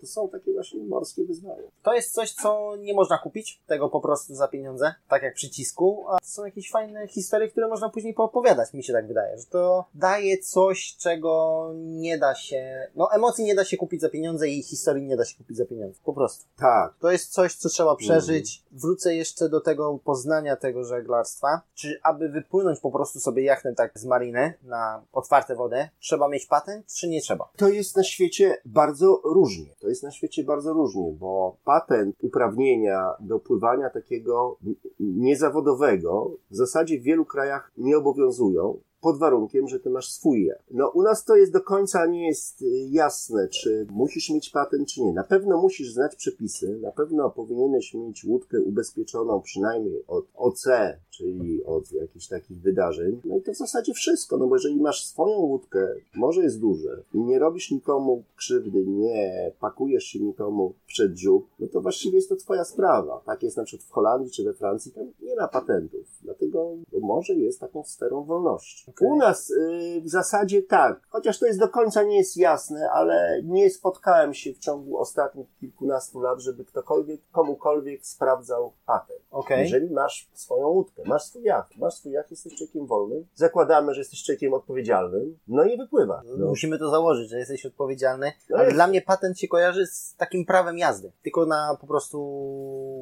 To, 0.00 0.06
są 0.06 0.28
takie 0.28 0.52
właśnie 0.52 0.84
morskie 0.84 1.24
wyzwania. 1.24 1.62
To 1.82 1.94
jest 1.94 2.12
coś, 2.12 2.32
co 2.32 2.76
nie 2.76 2.94
można 2.94 3.18
kupić, 3.18 3.62
tego 3.66 3.88
po 3.88 4.00
prostu 4.00 4.34
za 4.34 4.48
pieniądze, 4.48 4.94
tak 5.08 5.22
jak 5.22 5.34
przycisku, 5.34 6.04
a 6.08 6.18
to 6.18 6.26
są 6.26 6.44
jakieś 6.44 6.70
fajne 6.70 7.08
historie, 7.08 7.48
które 7.48 7.68
można 7.68 7.88
później 7.88 8.14
poopowiadać, 8.14 8.74
mi 8.74 8.84
się 8.84 8.92
tak 8.92 9.06
wydaje, 9.06 9.38
że 9.38 9.44
to 9.44 9.84
daje 9.94 10.38
coś, 10.38 10.96
czego 10.96 11.70
nie 11.74 12.18
da 12.18 12.34
się, 12.34 12.88
no 12.96 13.12
emocji 13.12 13.44
nie 13.44 13.54
da 13.54 13.64
się 13.64 13.76
kupić 13.76 14.00
za 14.00 14.08
pieniądze 14.08 14.48
i 14.48 14.62
historii 14.62 15.06
nie 15.06 15.16
da 15.16 15.24
się 15.24 15.36
kupić 15.38 15.56
za 15.56 15.66
pieniądze, 15.66 16.00
po 16.04 16.12
prostu. 16.12 16.44
Tak, 16.58 16.94
To 17.00 17.10
jest 17.10 17.32
coś, 17.32 17.54
co 17.54 17.68
trzeba 17.68 17.96
przeżyć. 17.96 18.62
Wrócę 18.72 19.14
jeszcze 19.14 19.48
do 19.48 19.60
tego 19.60 19.98
poznania 20.04 20.56
tego 20.56 20.84
żeglarstwa. 20.84 21.60
Czy 21.74 22.00
aby 22.02 22.28
wypłynąć 22.28 22.80
po 22.80 22.90
prostu 22.90 23.20
sobie 23.20 23.42
jachtem 23.42 23.74
tak 23.74 23.93
z 23.98 24.04
mariny 24.04 24.54
na 24.62 25.02
otwarte 25.12 25.54
wody, 25.54 25.88
trzeba 25.98 26.28
mieć 26.28 26.46
patent, 26.46 26.86
czy 26.86 27.08
nie 27.08 27.20
trzeba? 27.20 27.50
To 27.56 27.68
jest 27.68 27.96
na 27.96 28.04
świecie 28.04 28.56
bardzo 28.64 29.20
różnie. 29.24 29.74
To 29.80 29.88
jest 29.88 30.02
na 30.02 30.10
świecie 30.10 30.44
bardzo 30.44 30.72
różnie, 30.72 31.12
bo 31.12 31.56
patent 31.64 32.16
uprawnienia 32.20 33.10
do 33.20 33.38
pływania 33.38 33.90
takiego 33.90 34.58
niezawodowego 35.00 36.36
w 36.50 36.56
zasadzie 36.56 37.00
w 37.00 37.02
wielu 37.02 37.24
krajach 37.24 37.72
nie 37.76 37.96
obowiązują. 37.96 38.80
Pod 39.04 39.18
warunkiem, 39.18 39.68
że 39.68 39.80
ty 39.80 39.90
masz 39.90 40.12
swój 40.12 40.44
jacht. 40.44 40.64
No, 40.70 40.88
u 40.88 41.02
nas 41.02 41.24
to 41.24 41.36
jest 41.36 41.52
do 41.52 41.60
końca 41.60 42.06
nie 42.06 42.26
jest 42.28 42.62
y, 42.62 42.66
jasne, 42.90 43.48
czy 43.48 43.86
musisz 43.90 44.30
mieć 44.30 44.50
patent, 44.50 44.88
czy 44.88 45.02
nie. 45.02 45.12
Na 45.12 45.24
pewno 45.24 45.62
musisz 45.62 45.92
znać 45.92 46.16
przepisy, 46.16 46.78
na 46.82 46.92
pewno 46.92 47.30
powinieneś 47.30 47.94
mieć 47.94 48.24
łódkę 48.24 48.60
ubezpieczoną 48.60 49.40
przynajmniej 49.40 50.04
od 50.06 50.24
OC, 50.34 50.64
czyli 51.10 51.64
od 51.64 51.92
jakichś 51.92 52.28
takich 52.28 52.60
wydarzeń. 52.60 53.20
No 53.24 53.36
i 53.36 53.42
to 53.42 53.52
w 53.52 53.56
zasadzie 53.56 53.94
wszystko, 53.94 54.36
no 54.36 54.46
bo 54.46 54.56
jeżeli 54.56 54.80
masz 54.80 55.06
swoją 55.06 55.38
łódkę, 55.38 55.94
może 56.14 56.42
jest 56.42 56.60
duże 56.60 57.02
i 57.14 57.18
nie 57.18 57.38
robisz 57.38 57.70
nikomu 57.70 58.24
krzywdy, 58.36 58.86
nie 58.86 59.52
pakujesz 59.60 60.04
się 60.04 60.20
nikomu 60.20 60.74
przed 60.86 61.12
dziób, 61.12 61.46
no 61.58 61.66
to 61.66 61.80
właściwie 61.80 62.16
jest 62.16 62.28
to 62.28 62.36
twoja 62.36 62.64
sprawa. 62.64 63.22
Tak 63.26 63.42
jest 63.42 63.56
na 63.56 63.64
przykład 63.64 63.88
w 63.88 63.92
Holandii 63.92 64.30
czy 64.30 64.44
we 64.44 64.54
Francji, 64.54 64.92
tam 64.92 65.04
nie 65.22 65.36
ma 65.36 65.48
patentów, 65.48 66.06
dlatego 66.54 67.06
morze 67.06 67.34
jest 67.34 67.60
taką 67.60 67.84
sferą 67.84 68.24
wolności. 68.24 68.92
U 69.00 69.16
nas 69.16 69.50
y, 69.50 70.00
w 70.04 70.08
zasadzie 70.08 70.62
tak, 70.62 71.00
chociaż 71.08 71.38
to 71.38 71.46
jest 71.46 71.58
do 71.58 71.68
końca 71.68 72.02
nie 72.02 72.16
jest 72.16 72.36
jasne, 72.36 72.90
ale 72.90 73.40
nie 73.44 73.70
spotkałem 73.70 74.34
się 74.34 74.52
w 74.52 74.58
ciągu 74.58 74.98
ostatnich 74.98 75.46
kilkunastu 75.60 76.20
lat, 76.20 76.40
żeby 76.40 76.64
ktokolwiek, 76.64 77.20
komukolwiek 77.32 78.06
sprawdzał 78.06 78.72
patent. 78.86 79.23
Okej. 79.34 79.62
Jeżeli 79.62 79.90
masz 79.90 80.28
swoją 80.32 80.68
łódkę, 80.68 81.02
masz 81.06 81.24
swój 81.24 81.42
jacht, 81.42 81.76
masz 81.76 81.94
swój 81.94 82.12
jacht, 82.12 82.30
jesteś 82.30 82.54
człowiekiem 82.54 82.86
wolnym, 82.86 83.26
zakładamy, 83.34 83.94
że 83.94 84.00
jesteś 84.00 84.22
człowiekiem 84.24 84.54
odpowiedzialnym, 84.54 85.38
no 85.48 85.64
i 85.64 85.76
wypływa. 85.76 86.22
No. 86.38 86.46
Musimy 86.46 86.78
to 86.78 86.90
założyć, 86.90 87.30
że 87.30 87.38
jesteś 87.38 87.66
odpowiedzialny. 87.66 88.32
No 88.50 88.56
ale 88.56 88.64
jest. 88.64 88.76
dla 88.76 88.86
mnie 88.86 89.02
patent 89.02 89.38
się 89.38 89.48
kojarzy 89.48 89.86
z 89.86 90.14
takim 90.16 90.46
prawem 90.46 90.78
jazdy. 90.78 91.12
Tylko 91.22 91.46
na 91.46 91.76
po 91.80 91.86
prostu 91.86 92.18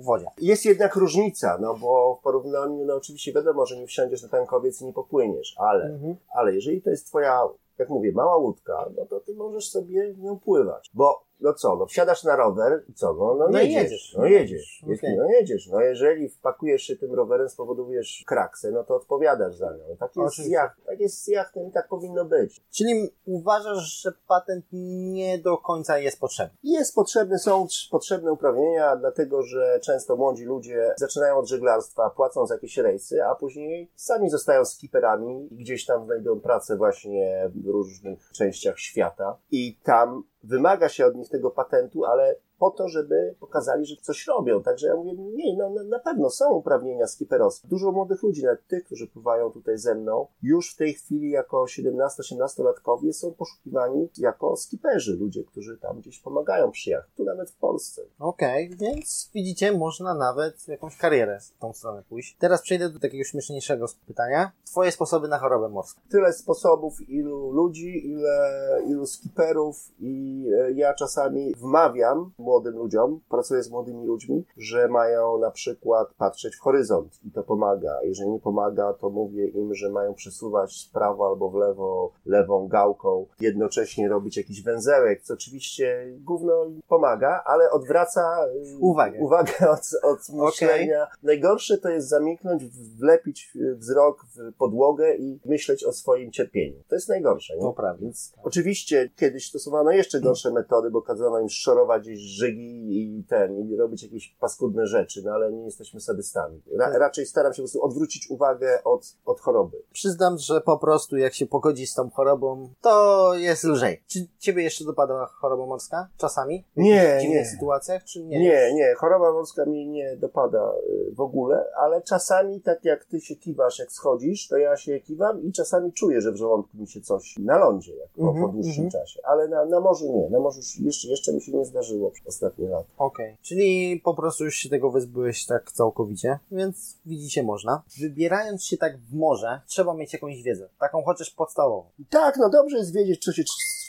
wodzie. 0.04 0.26
Jest 0.38 0.64
jednak 0.64 0.96
różnica, 0.96 1.58
no 1.60 1.74
bo 1.74 2.16
w 2.20 2.22
porównaniu, 2.22 2.84
no 2.84 2.94
oczywiście 2.94 3.32
wiadomo, 3.32 3.66
że 3.66 3.76
nie 3.76 3.86
wsiądziesz 3.86 4.22
na 4.22 4.28
tankowiec 4.28 4.80
i 4.80 4.84
nie 4.84 4.92
popłyniesz, 4.92 5.54
ale 5.58 5.92
Mhm. 5.92 6.16
Ale 6.34 6.54
jeżeli 6.54 6.82
to 6.82 6.90
jest 6.90 7.06
twoja, 7.06 7.42
jak 7.78 7.88
mówię, 7.88 8.12
mała 8.12 8.36
łódka, 8.36 8.90
no 8.96 9.06
to 9.06 9.20
ty 9.20 9.34
możesz 9.34 9.70
sobie 9.70 10.14
nią 10.18 10.38
pływać. 10.38 10.90
Bo, 10.94 11.24
no 11.42 11.54
co, 11.54 11.76
no 11.76 11.86
wsiadasz 11.86 12.24
na 12.24 12.36
rower 12.36 12.84
i 12.88 12.94
co, 12.94 13.12
no, 13.12 13.34
no, 13.34 13.48
No 13.48 13.60
i 13.60 13.72
jedziesz, 13.72 13.90
jedziesz. 13.90 14.14
No 14.18 14.24
jedziesz, 14.26 14.80
Okej. 14.82 14.92
Jeśli- 14.92 15.16
no 15.16 15.26
jedziesz. 15.28 15.66
No 15.66 15.80
jeżeli 15.80 16.28
wpakujesz 16.28 16.82
się 16.82 16.96
tym 16.96 17.14
rowerem, 17.14 17.48
spowodujesz 17.48 18.24
kraksę, 18.26 18.70
no 18.70 18.84
to 18.84 18.96
odpowiadasz 18.96 19.54
za 19.54 19.72
nią. 19.76 19.96
Tak 19.98 20.16
jest 20.16 20.36
z 20.36 20.46
jachtem, 20.46 20.84
tak 20.84 21.00
jest 21.00 21.24
z 21.24 21.26
jachtem 21.28 21.68
i 21.68 21.72
tak 21.72 21.88
powinno 21.88 22.24
być. 22.24 22.60
Czyli 22.70 23.10
uważasz, 23.24 24.02
że 24.02 24.12
patent 24.28 24.64
nie 24.72 25.38
do 25.38 25.58
końca 25.58 25.98
jest 25.98 26.20
potrzebny? 26.20 26.56
Jest 26.62 26.94
potrzebne, 26.94 27.38
są 27.38 27.66
potrzebne 27.90 28.32
uprawnienia, 28.32 28.96
dlatego 28.96 29.42
że 29.42 29.80
często 29.82 30.16
młodzi 30.16 30.44
ludzie 30.44 30.94
zaczynają 30.98 31.36
od 31.36 31.48
żeglarstwa, 31.48 32.10
płacą 32.10 32.46
za 32.46 32.54
jakieś 32.54 32.76
rejsy, 32.78 33.24
a 33.24 33.34
później 33.34 33.90
sami 33.94 34.30
zostają 34.30 34.64
skiperami 34.64 35.48
i 35.50 35.56
gdzieś 35.56 35.86
tam 35.86 36.04
znajdują 36.04 36.40
pracę 36.40 36.76
właśnie 36.76 37.50
w 37.54 37.66
różnych 37.66 38.30
częściach 38.32 38.78
świata 38.78 39.36
i 39.50 39.76
tam 39.82 40.24
wymaga 40.44 40.88
się 40.88 41.06
od 41.06 41.14
nich 41.14 41.28
tego 41.28 41.50
patentu, 41.50 42.04
ale 42.04 42.36
po 42.62 42.70
to, 42.70 42.88
żeby 42.88 43.34
pokazali, 43.40 43.86
że 43.86 43.96
coś 43.96 44.26
robią. 44.26 44.62
Także 44.62 44.86
ja 44.86 44.96
mówię, 44.96 45.12
nie, 45.14 45.56
no 45.56 45.70
na, 45.84 45.98
pewno 45.98 46.30
są 46.30 46.54
uprawnienia 46.54 47.06
skiperowskie. 47.06 47.68
Dużo 47.68 47.92
młodych 47.92 48.22
ludzi, 48.22 48.42
nawet 48.42 48.66
tych, 48.66 48.84
którzy 48.84 49.06
pływają 49.06 49.50
tutaj 49.50 49.78
ze 49.78 49.94
mną, 49.94 50.26
już 50.42 50.74
w 50.74 50.76
tej 50.76 50.94
chwili 50.94 51.30
jako 51.30 51.64
17-18-latkowie 51.64 53.12
są 53.12 53.34
poszukiwani 53.34 54.08
jako 54.18 54.56
skiperzy, 54.56 55.16
ludzie, 55.16 55.44
którzy 55.44 55.78
tam 55.78 56.00
gdzieś 56.00 56.18
pomagają 56.18 56.70
przy 56.70 56.90
jachtach, 56.90 57.14
tu 57.14 57.24
nawet 57.24 57.50
w 57.50 57.56
Polsce. 57.56 58.02
Okej, 58.18 58.70
więc 58.76 59.30
widzicie, 59.34 59.72
można 59.72 60.14
nawet 60.14 60.68
jakąś 60.68 60.96
karierę 60.96 61.40
w 61.40 61.58
tą 61.58 61.72
stronę 61.72 62.02
pójść. 62.08 62.36
Teraz 62.38 62.62
przejdę 62.62 62.90
do 62.90 62.98
takiego 62.98 63.24
śmieszniejszego 63.24 63.86
pytania. 64.06 64.52
Twoje 64.64 64.92
sposoby 64.92 65.28
na 65.28 65.38
chorobę 65.38 65.68
morską. 65.68 66.00
Tyle 66.10 66.32
sposobów, 66.32 67.08
ilu 67.08 67.50
ludzi, 67.50 68.06
ile, 68.06 68.78
ilu 68.86 69.06
skiperów 69.06 69.92
i 70.00 70.46
e, 70.60 70.72
ja 70.72 70.94
czasami 70.94 71.54
wmawiam 71.54 72.32
młodym 72.52 72.76
ludziom, 72.76 73.20
pracuję 73.28 73.62
z 73.62 73.70
młodymi 73.70 74.06
ludźmi, 74.06 74.44
że 74.56 74.88
mają 74.88 75.38
na 75.38 75.50
przykład 75.50 76.08
patrzeć 76.18 76.56
w 76.56 76.60
horyzont 76.60 77.20
i 77.24 77.30
to 77.30 77.42
pomaga. 77.42 77.98
Jeżeli 78.02 78.30
nie 78.30 78.40
pomaga, 78.40 78.92
to 78.92 79.10
mówię 79.10 79.48
im, 79.48 79.74
że 79.74 79.90
mają 79.90 80.14
przesuwać 80.14 80.86
w 80.88 80.92
prawo 80.92 81.26
albo 81.26 81.50
w 81.50 81.54
lewo 81.54 82.12
lewą 82.26 82.68
gałką, 82.68 83.26
jednocześnie 83.40 84.08
robić 84.08 84.36
jakiś 84.36 84.62
węzełek, 84.62 85.22
co 85.22 85.34
oczywiście 85.34 86.06
gówno 86.20 86.52
pomaga, 86.88 87.42
ale 87.46 87.70
odwraca 87.70 88.46
y, 88.46 88.78
Uwagę. 88.80 89.18
uwagę 89.20 89.52
od, 89.74 89.80
od 90.02 90.18
myślenia. 90.28 91.06
Najgorsze 91.22 91.78
to 91.78 91.88
jest 91.88 92.08
zamiknąć, 92.08 92.64
wlepić 92.98 93.52
wzrok 93.76 94.24
w 94.34 94.56
podłogę 94.58 95.16
i 95.16 95.40
myśleć 95.44 95.84
o 95.84 95.92
swoim 95.92 96.32
cierpieniu. 96.32 96.82
To 96.88 96.94
jest 96.94 97.08
najgorsze. 97.08 97.56
Nie? 97.56 97.62
To 97.62 97.72
prawda. 97.72 98.02
Więc 98.02 98.32
oczywiście 98.42 99.10
kiedyś 99.16 99.48
stosowano 99.48 99.90
jeszcze 99.90 100.20
gorsze 100.20 100.50
metody, 100.50 100.90
bo 100.90 101.02
kazano 101.02 101.40
im 101.40 101.48
szorować 101.48 102.02
gdzieś 102.02 102.20
żygi 102.46 103.18
i 103.18 103.24
ten, 103.24 103.58
i 103.58 103.76
robić 103.76 104.02
jakieś 104.02 104.36
paskudne 104.40 104.86
rzeczy, 104.86 105.22
no 105.24 105.30
ale 105.32 105.52
nie 105.52 105.64
jesteśmy 105.64 106.00
sadystami. 106.00 106.62
Ra, 106.78 106.98
raczej 106.98 107.26
staram 107.26 107.52
się 107.52 107.56
po 107.56 107.62
prostu 107.62 107.84
odwrócić 107.84 108.30
uwagę 108.30 108.84
od, 108.84 109.16
od 109.24 109.40
choroby. 109.40 109.82
Przyznam, 109.92 110.38
że 110.38 110.60
po 110.60 110.78
prostu 110.78 111.16
jak 111.16 111.34
się 111.34 111.46
pogodzi 111.46 111.86
z 111.86 111.94
tą 111.94 112.10
chorobą, 112.10 112.68
to 112.80 113.34
jest 113.34 113.64
lżej. 113.64 114.02
Czy 114.06 114.18
ciebie 114.38 114.62
jeszcze 114.62 114.84
dopadła 114.84 115.26
choroba 115.26 115.66
morska? 115.66 116.08
Czasami? 116.16 116.64
W 116.76 116.80
Nie, 116.80 117.18
dziwnych 117.20 117.38
nie. 117.38 117.46
sytuacjach, 117.46 118.04
czy 118.04 118.24
nie? 118.24 118.40
Nie, 118.40 118.74
nie, 118.74 118.94
choroba 118.94 119.32
morska 119.32 119.64
mnie 119.66 119.86
nie 119.86 120.16
dopada 120.16 120.72
y, 121.10 121.14
w 121.14 121.20
ogóle, 121.20 121.64
ale 121.76 122.02
czasami 122.02 122.60
tak 122.60 122.84
jak 122.84 123.04
ty 123.04 123.20
się 123.20 123.36
kiwasz, 123.36 123.78
jak 123.78 123.92
schodzisz, 123.92 124.48
to 124.48 124.56
ja 124.56 124.76
się 124.76 125.00
kiwam 125.00 125.42
i 125.42 125.52
czasami 125.52 125.92
czuję, 125.92 126.20
że 126.20 126.32
w 126.32 126.36
żołądku 126.36 126.76
mi 126.76 126.88
się 126.88 127.00
coś 127.00 127.34
na 127.38 127.58
lądzie, 127.58 127.96
jak 127.96 128.08
po, 128.08 128.22
Mhm, 128.22 128.46
po 128.46 128.52
dłuższym 128.52 128.84
mhm. 128.84 128.90
czasie. 128.90 129.20
Ale 129.24 129.48
na, 129.48 129.64
na 129.64 129.80
morzu 129.80 130.12
nie, 130.12 130.30
na 130.30 130.40
morzu 130.40 130.60
jeszcze, 130.80 131.08
jeszcze 131.08 131.32
mi 131.32 131.40
się 131.42 131.52
nie 131.52 131.64
zdarzyło 131.64 132.10
ostatnie 132.32 132.68
lata. 132.68 132.88
Okej. 132.98 133.36
Czyli 133.42 134.00
po 134.04 134.14
prostu 134.14 134.44
już 134.44 134.56
się 134.56 134.68
tego 134.68 134.90
wyzbyłeś 134.90 135.46
tak 135.46 135.72
całkowicie, 135.72 136.38
więc 136.52 136.98
widzicie, 137.06 137.42
można. 137.42 137.82
Wybierając 138.00 138.64
się 138.64 138.76
tak 138.76 138.98
w 138.98 139.14
morze, 139.14 139.60
trzeba 139.66 139.94
mieć 139.94 140.12
jakąś 140.12 140.42
wiedzę. 140.42 140.68
Taką 140.80 141.02
chociaż 141.02 141.30
podstawową. 141.30 141.90
Tak, 142.10 142.36
no 142.36 142.50
dobrze 142.50 142.76
jest 142.76 142.94
wiedzieć, 142.94 143.24
co 143.24 143.32
się, 143.32 143.42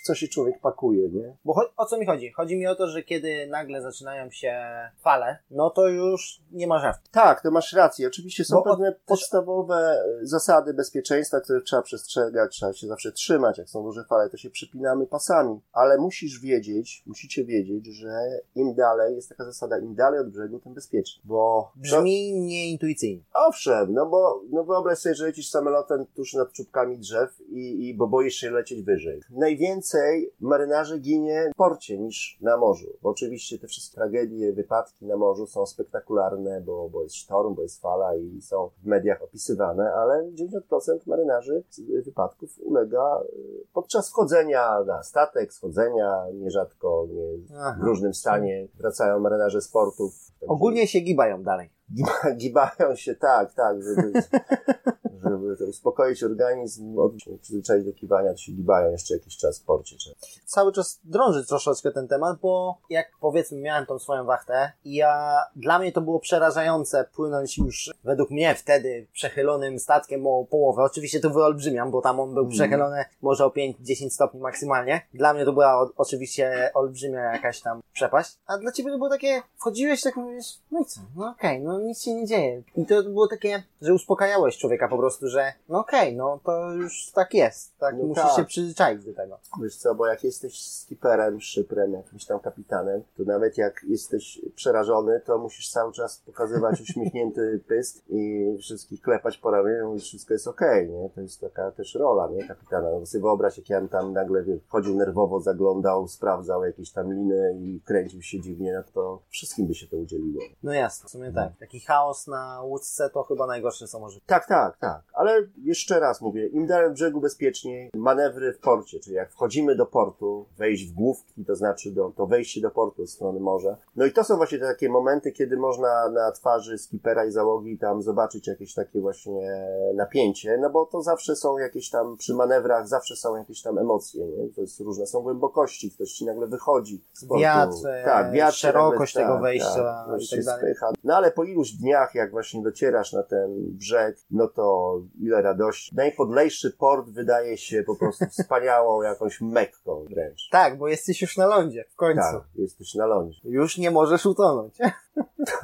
co 0.04 0.16
się 0.16 0.28
człowiek 0.28 0.60
pakuje, 0.62 1.10
nie? 1.10 1.36
Bo 1.46 1.54
o 1.78 1.86
co 1.86 1.98
mi 1.98 2.06
chodzi? 2.06 2.32
Chodzi 2.32 2.58
mi 2.58 2.68
o 2.68 2.76
to, 2.76 2.88
że 2.88 3.04
kiedy 3.04 3.48
nagle 3.48 3.82
zaczynają 3.82 4.32
się 4.32 4.54
fale, 5.02 5.38
no 5.52 5.70
to 5.70 5.88
już 5.88 6.42
nie 6.52 6.68
ma 6.68 6.80
żartu. 6.80 7.02
Tak, 7.12 7.42
to 7.42 7.52
masz 7.52 7.74
rację. 7.74 8.08
Oczywiście 8.08 8.46
są 8.46 8.56
Bo 8.56 8.63
od- 8.63 8.70
pewne 8.78 8.96
podstawowe 9.06 9.76
e, 9.76 10.26
zasady 10.26 10.74
bezpieczeństwa, 10.74 11.39
których 11.42 11.63
trzeba 11.63 11.82
przestrzegać, 11.82 12.56
trzeba 12.56 12.74
się 12.74 12.88
zawsze 12.88 13.12
trzymać. 13.12 13.58
Jak 13.58 13.70
są 13.70 13.84
duże 13.84 14.04
fale, 14.10 14.30
to 14.30 14.38
się 14.38 14.50
przypinamy 14.50 15.08
pasami. 15.08 15.60
Ale 15.74 15.98
musisz 15.98 16.39
wiedzieć, 16.39 17.04
musicie 17.06 17.46
wiedzieć, 17.46 17.86
że 17.86 18.20
im 18.56 18.74
dalej, 18.76 19.16
jest 19.16 19.30
taka 19.30 19.46
zasada, 19.46 19.80
im 19.80 19.96
dalej 19.96 20.20
od 20.20 20.30
brzegu, 20.30 20.60
tym 20.60 20.74
bezpieczniej. 20.74 21.22
Bo 21.26 21.72
Brzmi 21.76 22.34
nieintuicyjnie. 22.34 23.24
Owszem, 23.34 23.94
no 23.94 24.06
bo 24.06 24.42
no 24.50 24.63
wyobraź 24.63 24.98
sobie, 25.00 25.16
że 25.16 25.26
lecisz 25.26 25.50
samolotem 25.50 26.06
tuż 26.16 26.34
nad 26.34 26.52
czubkami 26.52 26.98
drzew 26.98 27.42
i, 27.50 27.88
i 27.89 27.94
bo 27.94 28.08
boisz 28.08 28.36
się 28.36 28.52
lecieć 28.52 28.82
wyżej. 28.82 29.22
Najwięcej 29.30 29.93
marynarzy 30.40 31.00
ginie 31.00 31.50
w 31.54 31.58
porcie 31.58 31.98
niż 31.98 32.38
na 32.42 32.58
morzu. 32.58 32.88
Bo 33.02 33.10
oczywiście 33.10 33.60
te 33.60 33.68
wszystkie 33.68 33.96
tragedie, 33.96 34.54
wypadki 34.54 35.06
na 35.06 35.18
morzu 35.18 35.48
są 35.48 35.66
spektakularne, 35.66 36.62
bo, 36.62 36.90
bo 36.90 37.04
jest 37.04 37.16
sztorm, 37.16 37.56
bo 37.56 37.62
jest 37.62 37.82
fala 37.82 38.16
i 38.16 38.42
są 38.42 38.70
w 38.84 38.86
mediach 38.86 39.22
opisywane, 39.22 39.94
ale 39.94 40.32
90% 40.32 41.08
marynarzy 41.08 41.64
wypadków 42.06 42.60
ulega 42.62 43.22
y, 43.22 43.66
podczas 43.74 44.10
wchodzenia 44.10 44.84
na 44.88 45.04
statek, 45.04 45.54
schodzenia, 45.54 46.26
nierzadko 46.34 47.08
nie, 47.10 47.58
Aha. 47.58 47.78
w 47.82 47.84
różnym 47.84 48.14
stanie 48.14 48.68
wracają 48.80 49.20
marynarze 49.20 49.62
z 49.62 49.68
portów. 49.68 50.14
Ogólnie 50.48 50.88
się 50.88 51.00
gibają 51.00 51.44
dalej. 51.44 51.70
Giba- 51.94 52.36
gibają 52.38 52.96
się, 52.96 53.16
tak, 53.16 53.54
tak, 53.54 53.78
żeby, 53.84 54.14
żeby 55.41 55.65
uspokoić 55.65 56.24
organizm, 56.24 57.00
od, 57.00 57.12
przyzwyczaić 57.41 57.86
do 57.86 57.93
kiwania, 57.93 58.32
to 58.32 58.38
się 58.38 58.52
gibają 58.52 58.91
jeszcze 58.91 59.13
jakiś 59.13 59.38
czas 59.38 59.60
w 59.60 59.63
porcie. 59.63 59.96
Czy... 59.98 60.15
cały 60.46 60.72
czas 60.72 61.00
drąży 61.04 61.46
troszeczkę 61.46 61.91
ten 61.91 62.08
temat, 62.08 62.39
bo 62.41 62.78
jak 62.89 63.12
powiedzmy 63.22 63.62
miałem 63.62 63.86
tą 63.86 64.00
swoją 64.00 64.26
wachtę 64.26 64.72
i 64.86 64.96
ja, 64.96 65.38
dla 65.56 65.80
mnie 65.80 65.91
to 65.91 66.02
było 66.02 66.19
przerażające 66.19 67.06
płynąć 67.15 67.58
już 67.58 67.93
według 68.04 68.32
mnie 68.32 68.56
wtedy 68.56 69.08
przechylonym 69.13 69.80
statkiem 69.80 70.28
o 70.28 70.46
połowę. 70.50 70.84
Oczywiście 70.84 71.19
to 71.19 71.30
wyolbrzymiam, 71.30 71.91
bo 71.91 72.02
tam 72.02 72.19
on 72.19 72.34
był 72.34 72.43
Mhm. 72.43 72.52
przechylony 72.52 73.06
może 73.22 73.46
o 73.46 73.50
5-10 73.50 74.10
stopni 74.10 74.39
maksymalnie. 74.39 75.02
Dla 75.13 75.34
mnie 75.34 75.46
to 75.46 75.54
była 75.54 75.82
o, 75.82 75.89
oczywiście 75.98 76.72
olbrzymia 76.74 77.19
jakaś 77.19 77.62
tam 77.62 77.82
przepaść. 77.93 78.38
A 78.48 78.58
dla 78.58 78.72
ciebie 78.72 78.91
to 78.91 78.98
było 78.98 79.10
takie, 79.10 79.41
wchodziłeś 79.58 80.02
tak 80.02 80.15
mówisz, 80.15 80.46
no 80.72 80.80
i 80.80 80.86
co, 80.86 81.02
no 81.15 81.30
okej, 81.30 81.62
no 81.62 81.80
nic 81.80 82.02
się 82.02 82.13
nie 82.13 82.26
dzieje. 82.26 82.63
I 82.76 82.86
to 82.86 83.04
było 83.04 83.28
takie, 83.28 83.63
że 83.82 83.93
uspokajałeś 83.93 84.58
człowieka 84.58 84.88
po 84.88 84.98
prostu, 84.98 85.23
że 85.28 85.54
no 85.70 85.80
okej, 85.80 86.16
no 86.16 86.40
to 86.44 86.74
już 86.74 87.12
tak 87.16 87.34
jest, 87.34 87.78
tak, 87.78 87.96
No 87.98 88.04
musisz 88.04 88.24
tak. 88.24 88.36
się 88.36 88.46
przyzwyczaić 88.46 89.06
do 89.06 89.14
tego. 89.14 89.40
Wiesz 89.64 89.76
co, 89.78 89.96
bo 89.96 90.08
jak 90.08 90.24
jesteś 90.24 90.68
skiperem, 90.68 91.42
szyprem, 91.42 91.94
jakimś 91.94 92.26
tam 92.26 92.40
kapitanem, 92.40 93.04
to 93.18 93.24
nawet 93.24 93.58
jak 93.58 93.82
jesteś 93.88 94.42
przerażony, 94.56 95.22
to 95.26 95.38
musisz 95.38 95.70
cały 95.70 95.94
czas 95.94 96.18
pokazywać 96.26 96.82
uśmiechnięty 96.82 97.60
pysk 97.68 98.04
i 98.10 98.44
wszystkich 98.62 99.02
klepać 99.02 99.38
po 99.38 99.52
ramieniu, 99.52 99.88
mówić, 99.88 100.04
wszystko 100.04 100.34
jest 100.34 100.48
okej, 100.48 100.90
nie? 100.90 101.10
To 101.10 101.22
jest 101.22 101.42
taka 101.42 101.72
też 101.72 101.96
rola, 101.96 102.28
nie? 102.28 102.48
Kapitana. 102.48 102.92
No 102.92 103.00
bo 103.00 103.06
sobie 103.06 103.22
wyobraź, 103.22 103.58
jak 103.58 103.70
ja 103.70 103.80
bym 103.80 103.90
tam 103.90 104.14
nagle 104.14 104.44
wie, 104.44 104.58
chodził 104.68 104.96
nerwowo, 104.96 105.40
zaglądał, 105.40 106.08
sprawdzał 106.08 106.64
jakieś 106.66 106.92
tam 106.92 107.14
liny 107.14 107.56
i 107.60 107.82
kręcił 107.86 108.22
się 108.22 108.42
dziwnie, 108.42 108.74
no 108.74 108.84
to 108.94 109.22
wszystkim 109.30 109.68
by 109.68 109.76
się 109.76 109.88
to 109.88 109.98
udzieliło. 109.98 110.42
No 110.64 110.74
jasne, 110.74 111.08
w 111.08 111.12
sumie 111.12 111.32
tak. 111.32 111.52
Taki 111.60 111.80
chaos 111.80 112.28
na 112.28 112.62
łódce 112.62 113.10
to 113.10 113.24
chyba 113.24 113.48
najgorsze 113.48 113.88
co 113.88 114.00
może. 114.00 114.20
Tak, 114.26 114.48
tak, 114.48 114.78
tak. 114.78 115.02
Ale 115.13 115.47
jeszcze 115.63 115.99
raz 115.99 116.21
mówię, 116.21 116.47
im 116.47 116.67
dalej 116.67 116.91
brzegu 116.91 117.21
bezpieczniej, 117.21 117.89
manewry 117.95 118.54
w 118.54 118.60
porcie, 118.60 118.99
czyli 118.99 119.15
jak 119.15 119.32
wchodzimy 119.32 119.76
do 119.76 119.86
portu, 119.86 120.45
wejść 120.58 120.86
w 120.86 120.93
główki, 120.93 121.45
to 121.45 121.56
znaczy 121.56 121.91
do, 121.91 122.12
to 122.15 122.28
wejście 122.28 122.62
do 122.62 122.71
portu 122.71 123.08
z 123.08 123.13
strony 123.13 123.39
morza. 123.39 123.78
No 123.95 124.06
i 124.06 124.12
to 124.12 124.23
są 124.23 124.38
właśnie 124.38 124.60
te 124.60 124.65
takie 124.65 124.89
momenty, 124.89 125.32
kiedy 125.32 125.58
można 125.58 126.10
na 126.10 126.32
twarzy 126.32 126.78
skipera 126.78 127.26
i 127.26 127.32
załogi 127.32 127.78
tam 127.78 128.02
zobaczyć 128.02 128.47
jakieś 128.47 128.73
takie 128.73 129.02
właśnie 129.02 129.67
napięcie, 129.95 130.58
no 130.62 130.69
bo 130.69 130.86
to 130.86 131.02
zawsze 131.02 131.36
są 131.36 131.58
jakieś 131.58 131.89
tam, 131.89 132.17
przy 132.17 132.34
manewrach 132.34 132.88
zawsze 132.88 133.15
są 133.15 133.36
jakieś 133.36 133.62
tam 133.62 133.78
emocje, 133.78 134.28
nie? 134.28 134.49
To 134.49 134.62
jest 134.62 134.80
różne, 134.80 135.08
są 135.08 135.21
głębokości, 135.21 135.91
ktoś 135.91 136.12
ci 136.12 136.26
nagle 136.26 136.47
wychodzi 136.47 137.04
z 137.13 137.26
portu. 137.26 137.41
Wiatr, 137.41 137.88
e, 137.88 138.52
szerokość 138.52 139.15
nagle, 139.15 139.30
tego 139.30 139.41
wejścia 139.41 140.06
ktoś 140.08 140.26
i 140.26 140.36
tak 140.36 140.45
dalej. 140.45 140.62
spycha. 140.62 140.91
No 141.04 141.15
ale 141.15 141.32
po 141.32 141.43
iluś 141.43 141.71
dniach, 141.71 142.15
jak 142.15 142.32
właśnie 142.32 142.63
docierasz 142.63 143.13
na 143.13 143.23
ten 143.23 143.49
brzeg, 143.71 144.17
no 144.32 144.47
to 144.47 144.99
ile 145.20 145.42
radości. 145.42 145.96
Najpodlejszy 145.96 146.72
port 146.72 147.10
wydaje 147.10 147.58
się 147.58 147.84
po 147.84 147.96
prostu 147.96 148.26
wspaniałą 148.39 149.02
jakąś 149.02 149.42
mekką 149.42 150.06
wręcz. 150.10 150.50
Tak, 150.52 150.78
bo 150.78 150.88
jesteś 150.88 151.22
już 151.22 151.38
na 151.38 151.46
lądzie, 151.46 151.86
w 151.89 151.96
końcu. 151.96 152.22
Tak, 152.22 152.44
jesteś 152.56 152.96
na 152.96 153.06
lądzie. 153.06 153.39
Już 153.44 153.78
nie 153.78 153.92
możesz 153.92 154.26
utonąć. 154.26 154.78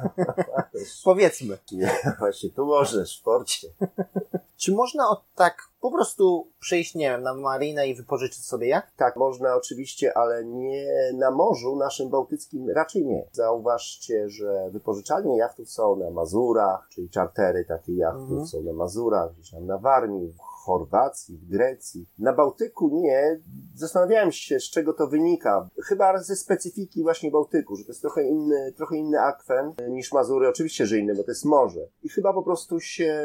Powiedzmy. 1.04 1.58
Nie, 1.72 1.94
właśnie, 2.18 2.50
tu 2.50 2.66
możesz 2.66 3.20
w 3.20 3.22
porcie. 3.22 3.68
Czy 4.60 4.72
można 4.72 5.08
od 5.08 5.24
tak 5.34 5.56
po 5.80 5.90
prostu 5.90 6.52
przyjść, 6.60 6.94
nie 6.94 7.10
wiem, 7.10 7.22
na 7.22 7.34
marinę 7.34 7.88
i 7.88 7.94
wypożyczyć 7.94 8.44
sobie 8.46 8.68
jacht? 8.68 8.96
Tak, 8.96 9.16
można 9.16 9.54
oczywiście, 9.56 10.16
ale 10.18 10.44
nie 10.44 10.86
na 11.14 11.30
morzu 11.30 11.76
naszym 11.76 12.10
bałtyckim 12.10 12.70
raczej 12.70 13.06
nie. 13.06 13.28
Zauważcie, 13.32 14.28
że 14.28 14.70
wypożyczalnie 14.72 15.36
jachtów 15.38 15.70
są 15.70 15.96
na 15.96 16.10
Mazurach, 16.10 16.88
czyli 16.90 17.10
czartery 17.10 17.64
takich 17.64 17.96
jachtów 17.98 18.22
Mhm. 18.30 18.46
są 18.46 18.62
na 18.62 18.72
Mazurach, 18.72 19.32
gdzieś 19.34 19.50
tam 19.50 19.66
na 19.66 19.78
Warmii, 19.78 20.28
w 20.28 20.38
Chorwacji, 20.38 21.38
w 21.38 21.48
Grecji. 21.50 22.06
Na 22.18 22.32
Bałtyku 22.32 22.88
nie. 22.92 23.40
Zastanawiałem 23.76 24.32
się, 24.32 24.60
z 24.60 24.70
czego 24.70 24.92
to 24.92 25.06
wynika. 25.06 25.68
Chyba 25.84 26.18
ze 26.18 26.36
specyfiki 26.36 27.02
właśnie 27.02 27.30
Bałtyku, 27.30 27.76
że 27.76 27.84
to 27.84 27.90
jest 27.90 28.00
trochę 28.00 28.22
inny, 28.28 28.72
trochę 28.76 28.96
inny 28.96 29.20
akwen 29.20 29.72
niż 29.88 30.12
Mazury. 30.12 30.48
Oczywiście, 30.48 30.86
że 30.86 30.98
inny, 30.98 31.14
bo 31.14 31.22
to 31.24 31.30
jest 31.30 31.44
morze. 31.44 31.80
I 32.02 32.08
chyba 32.08 32.32
po 32.32 32.42
prostu 32.42 32.80
się 32.80 33.24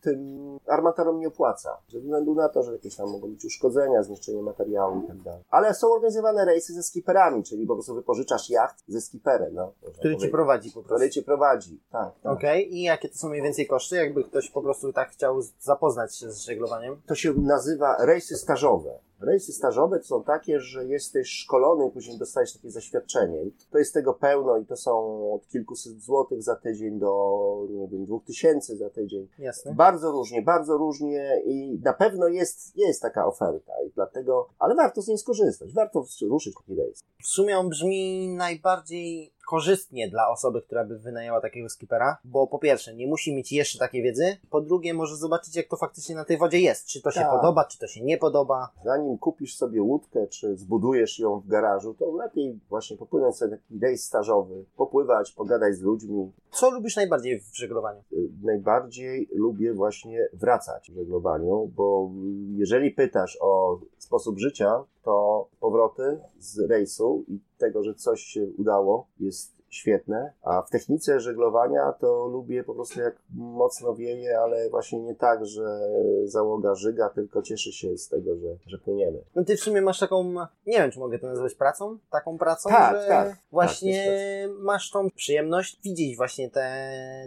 tym 0.00 0.38
armatorom 0.66 1.20
nie 1.20 1.28
opłaca. 1.28 1.78
Ze 1.88 2.00
względu 2.00 2.34
na 2.34 2.48
to, 2.48 2.62
że 2.62 2.72
jakieś 2.72 2.96
tam 2.96 3.10
mogą 3.10 3.28
być 3.28 3.44
uszkodzenia, 3.44 4.02
zniszczenie 4.02 4.42
materiału 4.42 5.02
i 5.04 5.06
tak 5.06 5.22
dalej. 5.22 5.42
Ale 5.50 5.74
są 5.74 5.92
organizowane 5.92 6.44
rejsy 6.44 6.72
ze 6.72 6.82
skiperami, 6.82 7.42
czyli 7.42 7.66
po 7.66 7.74
prostu 7.74 7.94
wypożyczasz 7.94 8.50
jacht 8.50 8.84
ze 8.88 9.00
skiperem, 9.00 9.54
no. 9.54 9.72
Który 9.80 9.92
ci 9.94 10.02
powiedzieć. 10.02 10.30
prowadzi 10.30 10.68
po 10.68 10.74
prostu. 10.74 10.94
Który 10.94 11.10
cię 11.10 11.22
prowadzi, 11.22 11.80
tak. 11.90 12.12
tak. 12.22 12.32
Okej, 12.32 12.74
i 12.74 12.82
jakie 12.82 13.08
to 13.08 13.18
są 13.18 13.28
mniej 13.28 13.42
więcej 13.42 13.66
koszty, 13.66 13.96
jakby 13.96 14.24
ktoś 14.24 14.50
po 14.50 14.62
prostu 14.62 14.92
tak 14.92 15.10
chciał 15.10 15.42
zapoznać 15.60 16.16
się 16.16 16.32
z 16.32 16.40
żeglowaniem? 16.40 17.02
To 17.06 17.14
się 17.14 17.32
nazywa 17.34 17.96
rejsy 18.04 18.36
stażowe. 18.36 18.98
Rejsy 19.20 19.52
stażowe 19.52 19.98
to 19.98 20.04
są 20.04 20.24
takie, 20.24 20.60
że 20.60 20.86
jesteś 20.86 21.28
szkolony 21.28 21.86
i 21.86 21.90
później 21.90 22.18
dostajesz 22.18 22.52
takie 22.52 22.70
zaświadczenie. 22.70 23.38
To 23.70 23.78
jest 23.78 23.94
tego 23.94 24.14
pełno 24.14 24.56
i 24.56 24.66
to 24.66 24.76
są 24.76 25.22
od 25.34 25.48
kilkuset 25.48 26.00
złotych 26.00 26.42
za 26.42 26.56
tydzień 26.56 26.98
do, 26.98 27.66
nie 27.70 27.88
wiem, 27.88 28.04
dwóch 28.04 28.24
tysięcy 28.24 28.76
za 28.76 28.90
tydzień. 28.90 29.28
Jasne. 29.38 29.74
Bardzo 29.74 30.12
różnie, 30.12 30.42
bardzo 30.42 30.76
różnie 30.76 31.42
i 31.44 31.80
na 31.84 31.92
pewno 31.92 32.28
jest, 32.28 32.76
jest 32.76 33.02
taka 33.02 33.26
oferta 33.26 33.72
i 33.86 33.90
dlatego, 33.94 34.48
ale 34.58 34.74
warto 34.74 35.02
z 35.02 35.08
niej 35.08 35.18
skorzystać, 35.18 35.72
warto 35.72 36.04
ruszyć 36.22 36.54
taki 36.54 36.74
rejs. 36.74 37.04
W 37.22 37.28
sumie 37.28 37.58
on 37.58 37.68
brzmi 37.68 38.28
najbardziej 38.28 39.32
korzystnie 39.48 40.08
dla 40.08 40.28
osoby, 40.28 40.62
która 40.62 40.84
by 40.84 40.98
wynajęła 40.98 41.40
takiego 41.40 41.68
skipera, 41.68 42.18
bo 42.24 42.46
po 42.46 42.58
pierwsze 42.58 42.94
nie 42.94 43.06
musi 43.06 43.34
mieć 43.34 43.52
jeszcze 43.52 43.78
takiej 43.78 44.02
wiedzy, 44.02 44.36
po 44.50 44.60
drugie 44.60 44.94
może 44.94 45.16
zobaczyć 45.16 45.56
jak 45.56 45.66
to 45.68 45.76
faktycznie 45.76 46.14
na 46.14 46.24
tej 46.24 46.38
wodzie 46.38 46.60
jest, 46.60 46.86
czy 46.86 47.02
to 47.02 47.10
się 47.10 47.20
Tak. 47.20 47.30
podoba, 47.30 47.64
czy 47.64 47.78
to 47.78 47.86
się 47.86 48.04
nie 48.04 48.18
podoba. 48.18 48.68
Zanim 48.84 49.18
kupisz 49.18 49.56
sobie 49.56 49.82
łódkę, 49.82 50.26
czy 50.26 50.56
zbudujesz 50.56 51.18
ją 51.18 51.40
w 51.40 51.46
garażu, 51.48 51.94
to 51.94 52.16
lepiej 52.16 52.60
właśnie 52.68 52.96
popłynąć 52.96 53.36
sobie 53.36 53.56
taki 53.56 53.78
rejs 53.82 54.04
stażowy, 54.04 54.64
popływać, 54.76 55.32
pogadać 55.32 55.74
z 55.74 55.82
ludźmi. 55.82 56.32
Co 56.50 56.70
lubisz 56.70 56.96
najbardziej 56.96 57.40
w 57.40 57.56
żeglowaniu? 57.56 58.00
Y, 58.12 58.28
Najbardziej 58.42 59.28
lubię 59.32 59.74
właśnie 59.74 60.28
wracać 60.32 60.90
w 60.90 60.94
żeglowaniu, 60.94 61.70
bo 61.76 62.10
jeżeli 62.56 62.90
pytasz 62.90 63.38
o 63.40 63.80
sposób 63.98 64.38
życia, 64.38 64.84
to 65.02 65.48
powroty 65.60 66.18
z 66.38 66.58
rejsu 66.70 67.24
i 67.28 67.40
tego, 67.58 67.84
że 67.84 67.94
coś 67.94 68.22
się 68.22 68.46
udało, 68.58 69.10
jest 69.20 69.57
świetne. 69.70 70.32
A 70.42 70.62
w 70.62 70.70
technice 70.70 71.20
żeglowania 71.20 71.92
to 71.92 72.26
lubię 72.26 72.64
po 72.64 72.74
prostu 72.74 73.00
jak 73.00 73.16
mocno 73.34 73.94
wieje, 73.94 74.40
ale 74.40 74.70
właśnie 74.70 75.00
nie 75.00 75.14
tak, 75.14 75.46
że 75.46 75.80
załoga 76.24 76.74
żyga, 76.74 77.08
tylko 77.08 77.42
cieszy 77.42 77.72
się 77.72 77.98
z 77.98 78.08
tego, 78.08 78.36
że, 78.36 78.48
że 78.66 78.78
płyniemy. 78.78 79.18
No 79.34 79.44
ty 79.44 79.56
w 79.56 79.60
sumie 79.60 79.82
masz 79.82 79.98
taką, 79.98 80.32
nie 80.66 80.78
wiem 80.78 80.90
czy 80.90 80.98
mogę 80.98 81.18
to 81.18 81.26
nazwać 81.26 81.54
pracą, 81.54 81.98
taką 82.10 82.38
pracą, 82.38 82.70
Tak, 82.70 82.96
że 82.96 83.08
tak, 83.08 83.36
właśnie 83.50 84.04
tak, 84.48 84.58
masz 84.58 84.90
tą 84.90 85.10
przyjemność 85.10 85.80
widzieć 85.84 86.16
właśnie 86.16 86.50
te 86.50 86.68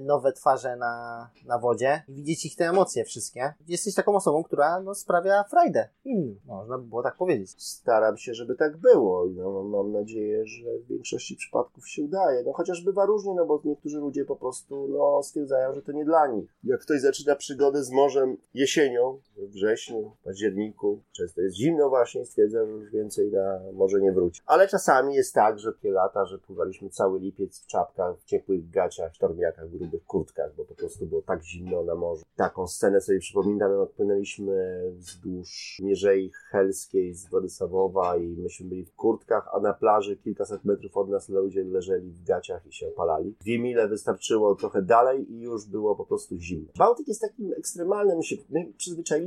nowe 0.01 0.33
twarze 0.33 0.75
na, 0.75 1.29
na 1.45 1.59
wodzie 1.59 2.03
i 2.07 2.13
widzieć 2.13 2.45
ich 2.45 2.55
te 2.55 2.69
emocje 2.69 3.05
wszystkie. 3.05 3.53
Jesteś 3.67 3.95
taką 3.95 4.15
osobą, 4.15 4.43
która 4.43 4.79
no, 4.79 4.95
sprawia 4.95 5.43
frajdę 5.43 5.89
innym, 6.05 6.39
można 6.45 6.77
by 6.77 6.83
było 6.83 7.03
tak 7.03 7.17
powiedzieć. 7.17 7.51
Staram 7.57 8.17
się, 8.17 8.33
żeby 8.33 8.55
tak 8.55 8.77
było. 8.77 9.25
i 9.25 9.31
No, 9.31 9.63
mam 9.63 9.91
nadzieję, 9.91 10.47
że 10.47 10.77
w 10.77 10.87
większości 10.87 11.35
przypadków 11.35 11.89
się 11.89 12.03
udaje. 12.03 12.30
No 12.45 12.53
chociaż 12.53 12.83
bywa 12.83 13.05
różnie, 13.05 13.33
no 13.33 13.45
bo 13.45 13.61
niektórzy 13.65 13.99
ludzie 13.99 14.25
po 14.25 14.35
prostu 14.35 14.87
no, 14.87 15.23
stwierdzają, 15.23 15.73
że 15.73 15.81
to 15.81 15.91
nie 15.91 16.05
dla 16.05 16.27
nich. 16.27 16.55
Jak 16.63 16.81
ktoś 16.81 17.01
zaczyna 17.01 17.35
przygodę 17.35 17.83
z 17.83 17.91
morzem 17.91 18.37
jesienią, 18.53 19.19
we 19.41 19.47
wrześniu, 19.47 20.11
październiku, 20.23 21.01
często 21.11 21.41
jest 21.41 21.55
zimno 21.55 21.89
właśnie, 21.89 22.25
stwierdza, 22.25 22.65
że 22.65 22.71
już 22.71 22.91
więcej 22.91 23.31
na 23.31 23.59
morze 23.73 24.01
nie 24.01 24.11
wróci. 24.11 24.41
Ale 24.45 24.67
czasami 24.67 25.15
jest 25.15 25.33
tak, 25.33 25.59
że 25.59 25.73
takie 25.73 25.91
lata, 25.91 26.25
że 26.25 26.37
pływaliśmy 26.37 26.89
cały 26.89 27.19
lipiec 27.19 27.63
w 27.63 27.67
czapkach, 27.67 28.19
w 28.19 28.25
ciepłych 28.25 28.69
gaciach, 28.69 29.15
sztormiakach, 29.15 29.69
grubych 29.69 30.05
kurtkach, 30.05 30.55
bo 30.55 30.65
po 30.65 30.75
prostu 30.75 31.05
było 31.05 31.21
tak 31.21 31.43
zimno 31.43 31.83
na 31.83 31.95
morzu. 31.95 32.25
Taką 32.35 32.67
scenę 32.67 33.01
sobie 33.01 33.19
przypominam, 33.19 33.79
jak 33.79 33.89
płynęliśmy 33.89 34.83
wzdłuż 34.93 35.77
Mierzei 35.83 36.31
Helskiej 36.49 37.13
z 37.13 37.29
Władysławowa 37.29 38.17
i 38.17 38.27
myśmy 38.27 38.69
byli 38.69 38.85
w 38.85 38.95
kurtkach, 38.95 39.49
a 39.53 39.59
na 39.59 39.73
plaży 39.73 40.17
kilkaset 40.17 40.65
metrów 40.65 40.97
od 40.97 41.09
nas 41.09 41.29
ludzie 41.29 41.63
leżeli 41.63 42.11
w 42.11 42.23
gaciach 42.23 42.67
i 42.67 42.73
się 42.73 42.87
opalali. 42.87 43.35
Dwie 43.41 43.59
mile 43.59 43.87
wystarczyło 43.87 44.55
trochę 44.55 44.81
dalej 44.81 45.31
i 45.33 45.41
już 45.41 45.65
było 45.65 45.95
po 45.95 46.05
prostu 46.05 46.37
zimno. 46.37 46.71
Bałtyk 46.77 47.07
jest 47.07 47.21
takim 47.21 47.53
ekstremalnym, 47.53 48.17
my, 48.17 48.23
się, 48.23 48.35
my 48.49 48.73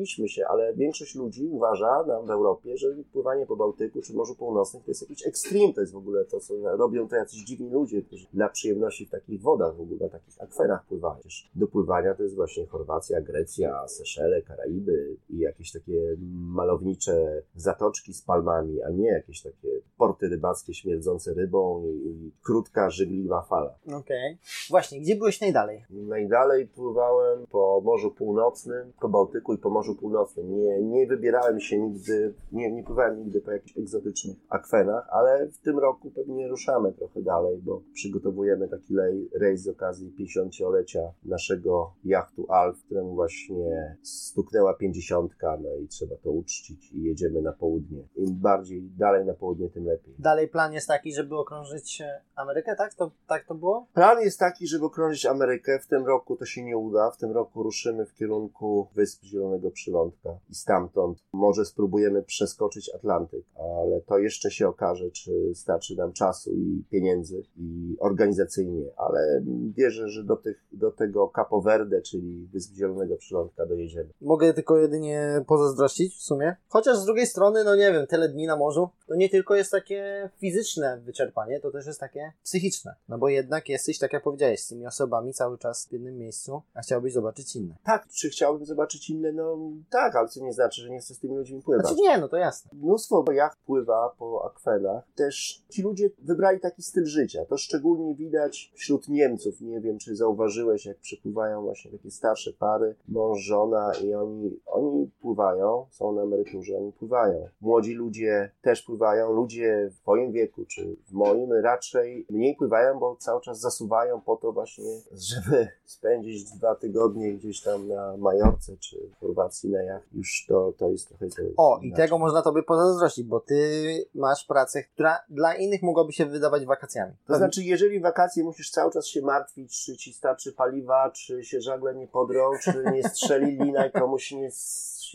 przyzwyczailiśmy 0.04 0.28
się, 0.28 0.46
ale 0.48 0.74
większość 0.74 1.14
ludzi 1.14 1.48
uważa 1.50 2.02
na, 2.06 2.22
w 2.22 2.30
Europie, 2.30 2.76
że 2.76 2.88
pływanie 3.12 3.46
po 3.46 3.56
Bałtyku 3.56 4.02
czy 4.02 4.14
Morzu 4.14 4.34
Północnym 4.34 4.82
to 4.82 4.90
jest 4.90 5.02
jakiś 5.02 5.26
ekstrem, 5.26 5.72
to 5.72 5.80
jest 5.80 5.92
w 5.92 5.96
ogóle 5.96 6.24
to, 6.24 6.40
co 6.40 6.54
robią 6.76 7.08
to 7.08 7.16
jacyś 7.16 7.44
dziwni 7.44 7.70
ludzie, 7.70 8.02
którzy 8.02 8.26
dla 8.32 8.48
przyjemności 8.48 9.06
w 9.06 9.10
takich 9.10 9.42
wodach 9.42 9.76
w 9.76 9.80
ogóle, 9.80 10.00
na 10.00 10.08
takich 10.08 10.42
akwenach 10.42 10.86
pływają. 10.86 11.20
Do 11.54 11.66
pływania 11.66 12.14
to 12.14 12.22
jest 12.22 12.34
właśnie 12.34 12.66
Chorwacja, 12.66 13.20
Grecja, 13.20 13.88
Seszele, 13.88 14.42
Karaiby 14.42 15.16
i 15.30 15.38
jakieś 15.38 15.72
takie 15.72 16.16
malownicze 16.32 17.42
zatoczki 17.54 18.14
z 18.14 18.22
palmami, 18.22 18.82
a 18.82 18.90
nie 18.90 19.08
jakieś 19.08 19.42
takie 19.42 19.68
porty 19.98 20.28
rybackie 20.28 20.74
śmierdzące 20.74 21.34
rybą 21.34 21.84
i, 21.86 22.08
i 22.08 22.32
krótka, 22.42 22.90
żygliwa 22.90 23.42
fala. 23.42 23.74
Okej. 23.94 24.38
Właśnie, 24.70 25.00
gdzie 25.00 25.16
byłeś 25.16 25.40
najdalej? 25.40 25.84
Najdalej 25.90 26.66
pływałem 26.66 27.46
po 27.46 27.80
Morzu 27.84 28.10
Północnym, 28.10 28.92
po 29.00 29.08
Bałtyku 29.08 29.54
i 29.54 29.58
po 29.58 29.70
Morzu 29.70 29.93
Północnym. 29.94 30.56
Nie, 30.56 30.82
nie 30.82 31.06
wybierałem 31.06 31.60
się 31.60 31.78
nigdy, 31.78 32.34
nie, 32.52 32.72
nie 32.72 32.82
pływałem 32.82 33.18
nigdy 33.18 33.40
po 33.40 33.50
jakichś 33.50 33.78
egzotycznych 33.78 34.36
akwenach, 34.48 35.08
ale 35.10 35.48
w 35.48 35.58
tym 35.58 35.78
roku 35.78 36.10
pewnie 36.10 36.48
ruszamy 36.48 36.92
trochę 36.92 37.22
dalej, 37.22 37.58
bo 37.62 37.82
przygotowujemy 37.92 38.68
taki 38.68 38.94
rejs 39.40 39.62
z 39.62 39.68
okazji 39.68 40.14
50-lecia 40.20 41.00
naszego 41.24 41.94
jachtu 42.04 42.46
Alf, 42.48 42.82
któremu 42.84 43.14
właśnie 43.14 43.96
stuknęła 44.02 44.74
50, 44.74 45.32
no 45.42 45.76
i 45.84 45.88
trzeba 45.88 46.16
to 46.16 46.30
uczcić 46.30 46.92
i 46.92 47.02
jedziemy 47.02 47.42
na 47.42 47.52
południe. 47.52 48.08
Im 48.16 48.40
bardziej 48.40 48.82
dalej 48.82 49.26
na 49.26 49.34
południe, 49.34 49.70
tym 49.70 49.84
lepiej. 49.84 50.14
Dalej 50.18 50.48
plan 50.48 50.72
jest 50.72 50.88
taki, 50.88 51.14
żeby 51.14 51.36
okrążyć 51.36 52.00
e, 52.00 52.20
Amerykę, 52.34 52.76
tak? 52.76 52.94
To, 52.94 53.10
tak 53.26 53.44
to 53.46 53.54
było? 53.54 53.86
Plan 53.94 54.20
jest 54.20 54.38
taki, 54.38 54.66
żeby 54.66 54.84
okrążyć 54.84 55.26
Amerykę. 55.26 55.78
W 55.78 55.86
tym 55.86 56.06
roku 56.06 56.36
to 56.36 56.44
się 56.44 56.64
nie 56.64 56.76
uda. 56.76 57.10
W 57.10 57.16
tym 57.16 57.32
roku 57.32 57.62
ruszymy 57.62 58.06
w 58.06 58.14
kierunku 58.14 58.88
Wysp 58.94 59.24
Zielonego 59.24 59.70
Przylądka 59.84 60.38
i 60.50 60.54
stamtąd 60.54 61.18
może 61.32 61.64
spróbujemy 61.64 62.22
przeskoczyć 62.22 62.90
Atlantyk, 62.94 63.44
ale 63.56 64.00
to 64.00 64.18
jeszcze 64.18 64.50
się 64.50 64.68
okaże, 64.68 65.10
czy 65.10 65.54
starczy 65.54 65.96
nam 65.96 66.12
czasu 66.12 66.54
i 66.54 66.84
pieniędzy 66.90 67.42
i 67.56 67.96
organizacyjnie, 68.00 68.84
ale 68.96 69.42
wierzę, 69.76 70.08
że 70.08 70.24
do, 70.24 70.36
tych, 70.36 70.64
do 70.72 70.90
tego 70.90 71.32
Capo 71.36 71.60
Verde, 71.60 72.02
czyli 72.02 72.48
Wysp 72.52 72.74
Zielonego 72.74 73.16
Przylądka 73.16 73.66
dojedziemy. 73.66 74.10
Mogę 74.20 74.54
tylko 74.54 74.78
jedynie 74.78 75.44
pozazdrościć 75.46 76.16
w 76.16 76.22
sumie. 76.22 76.56
Chociaż 76.68 76.96
z 76.98 77.04
drugiej 77.04 77.26
strony, 77.26 77.64
no 77.64 77.76
nie 77.76 77.92
wiem, 77.92 78.06
tyle 78.06 78.28
dni 78.28 78.46
na 78.46 78.56
morzu, 78.56 78.88
to 79.06 79.14
nie 79.14 79.28
tylko 79.28 79.54
jest 79.54 79.70
takie 79.70 80.30
fizyczne 80.38 81.00
wyczerpanie, 81.04 81.60
to 81.60 81.70
też 81.70 81.86
jest 81.86 82.00
takie 82.00 82.32
psychiczne. 82.42 82.94
No 83.08 83.18
bo 83.18 83.28
jednak 83.28 83.68
jesteś, 83.68 83.98
tak 83.98 84.12
jak 84.12 84.22
powiedziałeś, 84.22 84.60
z 84.60 84.68
tymi 84.68 84.86
osobami 84.86 85.32
cały 85.32 85.58
czas 85.58 85.88
w 85.88 85.92
jednym 85.92 86.18
miejscu, 86.18 86.62
a 86.74 86.80
chciałbyś 86.80 87.12
zobaczyć 87.12 87.56
inne. 87.56 87.74
Tak, 87.84 88.08
czy 88.08 88.30
chciałbym 88.30 88.66
zobaczyć 88.66 89.10
inne? 89.10 89.32
No 89.32 89.56
tak, 89.90 90.16
ale 90.16 90.28
co 90.28 90.44
nie 90.44 90.52
znaczy, 90.52 90.82
że 90.82 90.90
nie 90.90 90.98
chcę 90.98 91.14
z 91.14 91.18
tymi 91.18 91.36
ludźmi 91.36 91.62
pływać. 91.62 91.86
Znaczy 91.86 92.02
nie, 92.02 92.18
no 92.18 92.28
to 92.28 92.36
jasne. 92.36 92.70
Mnóstwo 92.74 93.24
jacht 93.32 93.58
pływa 93.66 94.14
po 94.18 94.44
akwenach. 94.44 95.04
Też 95.14 95.64
ci 95.70 95.82
ludzie 95.82 96.10
wybrali 96.18 96.60
taki 96.60 96.82
styl 96.82 97.06
życia. 97.06 97.44
To 97.44 97.56
szczególnie 97.56 98.14
widać 98.14 98.72
wśród 98.74 99.08
Niemców. 99.08 99.60
Nie 99.60 99.80
wiem, 99.80 99.98
czy 99.98 100.16
zauważyłeś, 100.16 100.86
jak 100.86 100.98
przypływają 100.98 101.62
właśnie 101.62 101.90
takie 101.90 102.10
starsze 102.10 102.52
pary, 102.52 102.94
mąż, 103.08 103.40
żona 103.40 103.92
i 104.04 104.14
oni, 104.14 104.60
oni 104.66 105.10
pływają, 105.20 105.86
są 105.90 106.12
na 106.12 106.22
emeryturze, 106.22 106.76
oni 106.78 106.92
pływają. 106.92 107.48
Młodzi 107.60 107.94
ludzie 107.94 108.50
też 108.62 108.82
pływają. 108.82 109.32
Ludzie 109.32 109.90
w 109.92 110.00
twoim 110.00 110.32
wieku, 110.32 110.64
czy 110.66 110.96
w 111.06 111.12
moim 111.12 111.52
raczej 111.52 112.26
mniej 112.30 112.56
pływają, 112.56 112.98
bo 112.98 113.16
cały 113.16 113.40
czas 113.40 113.60
zasuwają 113.60 114.20
po 114.20 114.36
to 114.36 114.52
właśnie, 114.52 115.00
żeby 115.12 115.68
spędzić 115.84 116.44
dwa 116.44 116.74
tygodnie 116.74 117.32
gdzieś 117.32 117.62
tam 117.62 117.88
na 117.88 118.16
Majorce, 118.16 118.76
czy 118.76 118.96
w 119.16 119.20
Chorwacji 119.20 119.53
na 119.64 119.82
jacht. 119.82 120.14
Już 120.14 120.46
to, 120.48 120.72
to 120.78 120.90
jest 120.90 121.08
trochę... 121.08 121.26
To 121.28 121.42
O, 121.56 121.78
i 121.82 121.86
inaczej. 121.86 122.04
tego 122.04 122.18
można 122.18 122.42
tobie 122.42 122.62
pozazdrościć, 122.62 123.26
bo 123.26 123.40
ty 123.40 123.84
masz 124.14 124.44
pracę, 124.44 124.82
która 124.82 125.18
dla 125.28 125.54
innych 125.54 125.82
mogłaby 125.82 126.12
się 126.12 126.26
wydawać 126.26 126.64
wakacjami. 126.66 127.12
To 127.26 127.36
znaczy, 127.36 127.62
jeżeli 127.62 128.00
wakacje 128.00 128.44
musisz 128.44 128.70
cały 128.70 128.92
czas 128.92 129.06
się 129.06 129.22
martwić, 129.22 129.84
czy 129.84 129.96
ci 129.96 130.12
starczy 130.12 130.52
paliwa, 130.52 131.10
czy 131.10 131.44
się 131.44 131.60
żagle 131.60 131.94
nie 131.94 132.08
podrą, 132.08 132.50
czy 132.62 132.84
nie 132.92 133.08
strzeli 133.08 133.58
lina 133.58 133.86
i 133.86 133.92
komuś 133.92 134.32
nie 134.32 134.50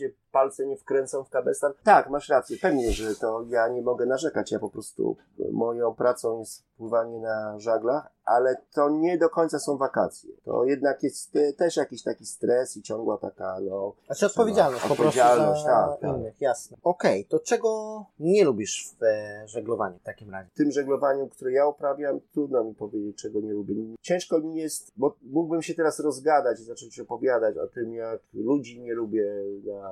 się 0.00 0.10
palce 0.32 0.66
nie 0.66 0.76
wkręcą 0.76 1.24
w 1.24 1.30
kabestan. 1.30 1.72
Tak, 1.84 2.10
masz 2.10 2.28
rację. 2.28 2.56
Pewnie, 2.62 2.92
że 2.92 3.14
to 3.14 3.44
ja 3.48 3.68
nie 3.68 3.82
mogę 3.82 4.06
narzekać. 4.06 4.52
Ja 4.52 4.58
po 4.58 4.70
prostu 4.70 5.16
moją 5.52 5.94
pracą 5.94 6.38
jest 6.38 6.64
pływanie 6.76 7.18
na 7.18 7.58
żaglach, 7.58 8.12
ale 8.24 8.56
to 8.74 8.90
nie 8.90 9.18
do 9.18 9.28
końca 9.28 9.58
są 9.58 9.76
wakacje. 9.76 10.30
To 10.44 10.64
jednak 10.64 11.02
jest 11.02 11.36
e, 11.36 11.52
też 11.52 11.76
jakiś 11.76 12.02
taki 12.02 12.26
stres 12.26 12.76
i 12.76 12.82
ciągła 12.82 13.18
taka, 13.18 13.56
no, 13.60 13.94
Znaczy 14.06 14.26
odpowiedzialność 14.26 14.82
po 14.82 14.94
prostu 14.94 15.20
Odpowiedzialność, 15.20 15.64
za 15.64 15.96
tak, 16.00 16.00
tak. 16.00 16.40
jasne. 16.40 16.76
Okej, 16.82 17.24
to 17.24 17.38
czego 17.38 18.04
nie 18.18 18.44
lubisz 18.44 18.94
w 19.00 19.02
e, 19.02 19.48
żeglowaniu 19.48 19.98
w 19.98 20.02
takim 20.02 20.30
razie? 20.30 20.50
w 20.50 20.54
tym 20.54 20.70
żeglowaniu, 20.70 21.28
które 21.28 21.52
ja 21.52 21.66
uprawiam, 21.66 22.20
trudno 22.32 22.64
mi 22.64 22.74
powiedzieć, 22.74 23.16
czego 23.16 23.40
nie 23.40 23.52
lubię. 23.52 23.74
Ciężko 24.00 24.40
mi 24.40 24.56
jest, 24.56 24.92
bo 24.96 25.16
mógłbym 25.22 25.62
się 25.62 25.74
teraz 25.74 26.00
rozgadać 26.00 26.60
i 26.60 26.64
zacząć 26.64 27.00
opowiadać 27.00 27.56
o 27.56 27.66
tym, 27.66 27.94
jak 27.94 28.20
ludzi 28.34 28.80
nie 28.80 28.94
lubię, 28.94 29.24
na 29.66 29.89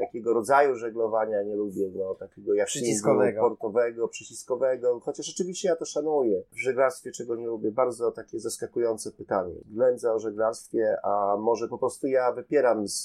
jakiego 0.00 0.34
rodzaju 0.34 0.74
żeglowania 0.76 1.42
nie 1.42 1.56
lubię, 1.56 1.90
no 1.94 2.14
takiego 2.14 2.52
Przyciskowego. 2.64 3.40
portowego, 3.40 4.08
przyciskowego, 4.08 5.00
chociaż 5.00 5.30
oczywiście 5.34 5.68
ja 5.68 5.76
to 5.76 5.84
szanuję. 5.84 6.42
W 6.52 6.58
żeglarstwie 6.62 7.12
czego 7.12 7.36
nie 7.36 7.46
lubię? 7.46 7.72
Bardzo 7.72 8.12
takie 8.12 8.40
zaskakujące 8.40 9.12
pytanie. 9.12 9.54
Ględza 9.66 10.14
o 10.14 10.18
żeglarstwie, 10.18 10.96
a 11.02 11.36
może 11.36 11.68
po 11.68 11.78
prostu 11.78 12.06
ja 12.06 12.32
wypieram 12.32 12.88
z, 12.88 13.02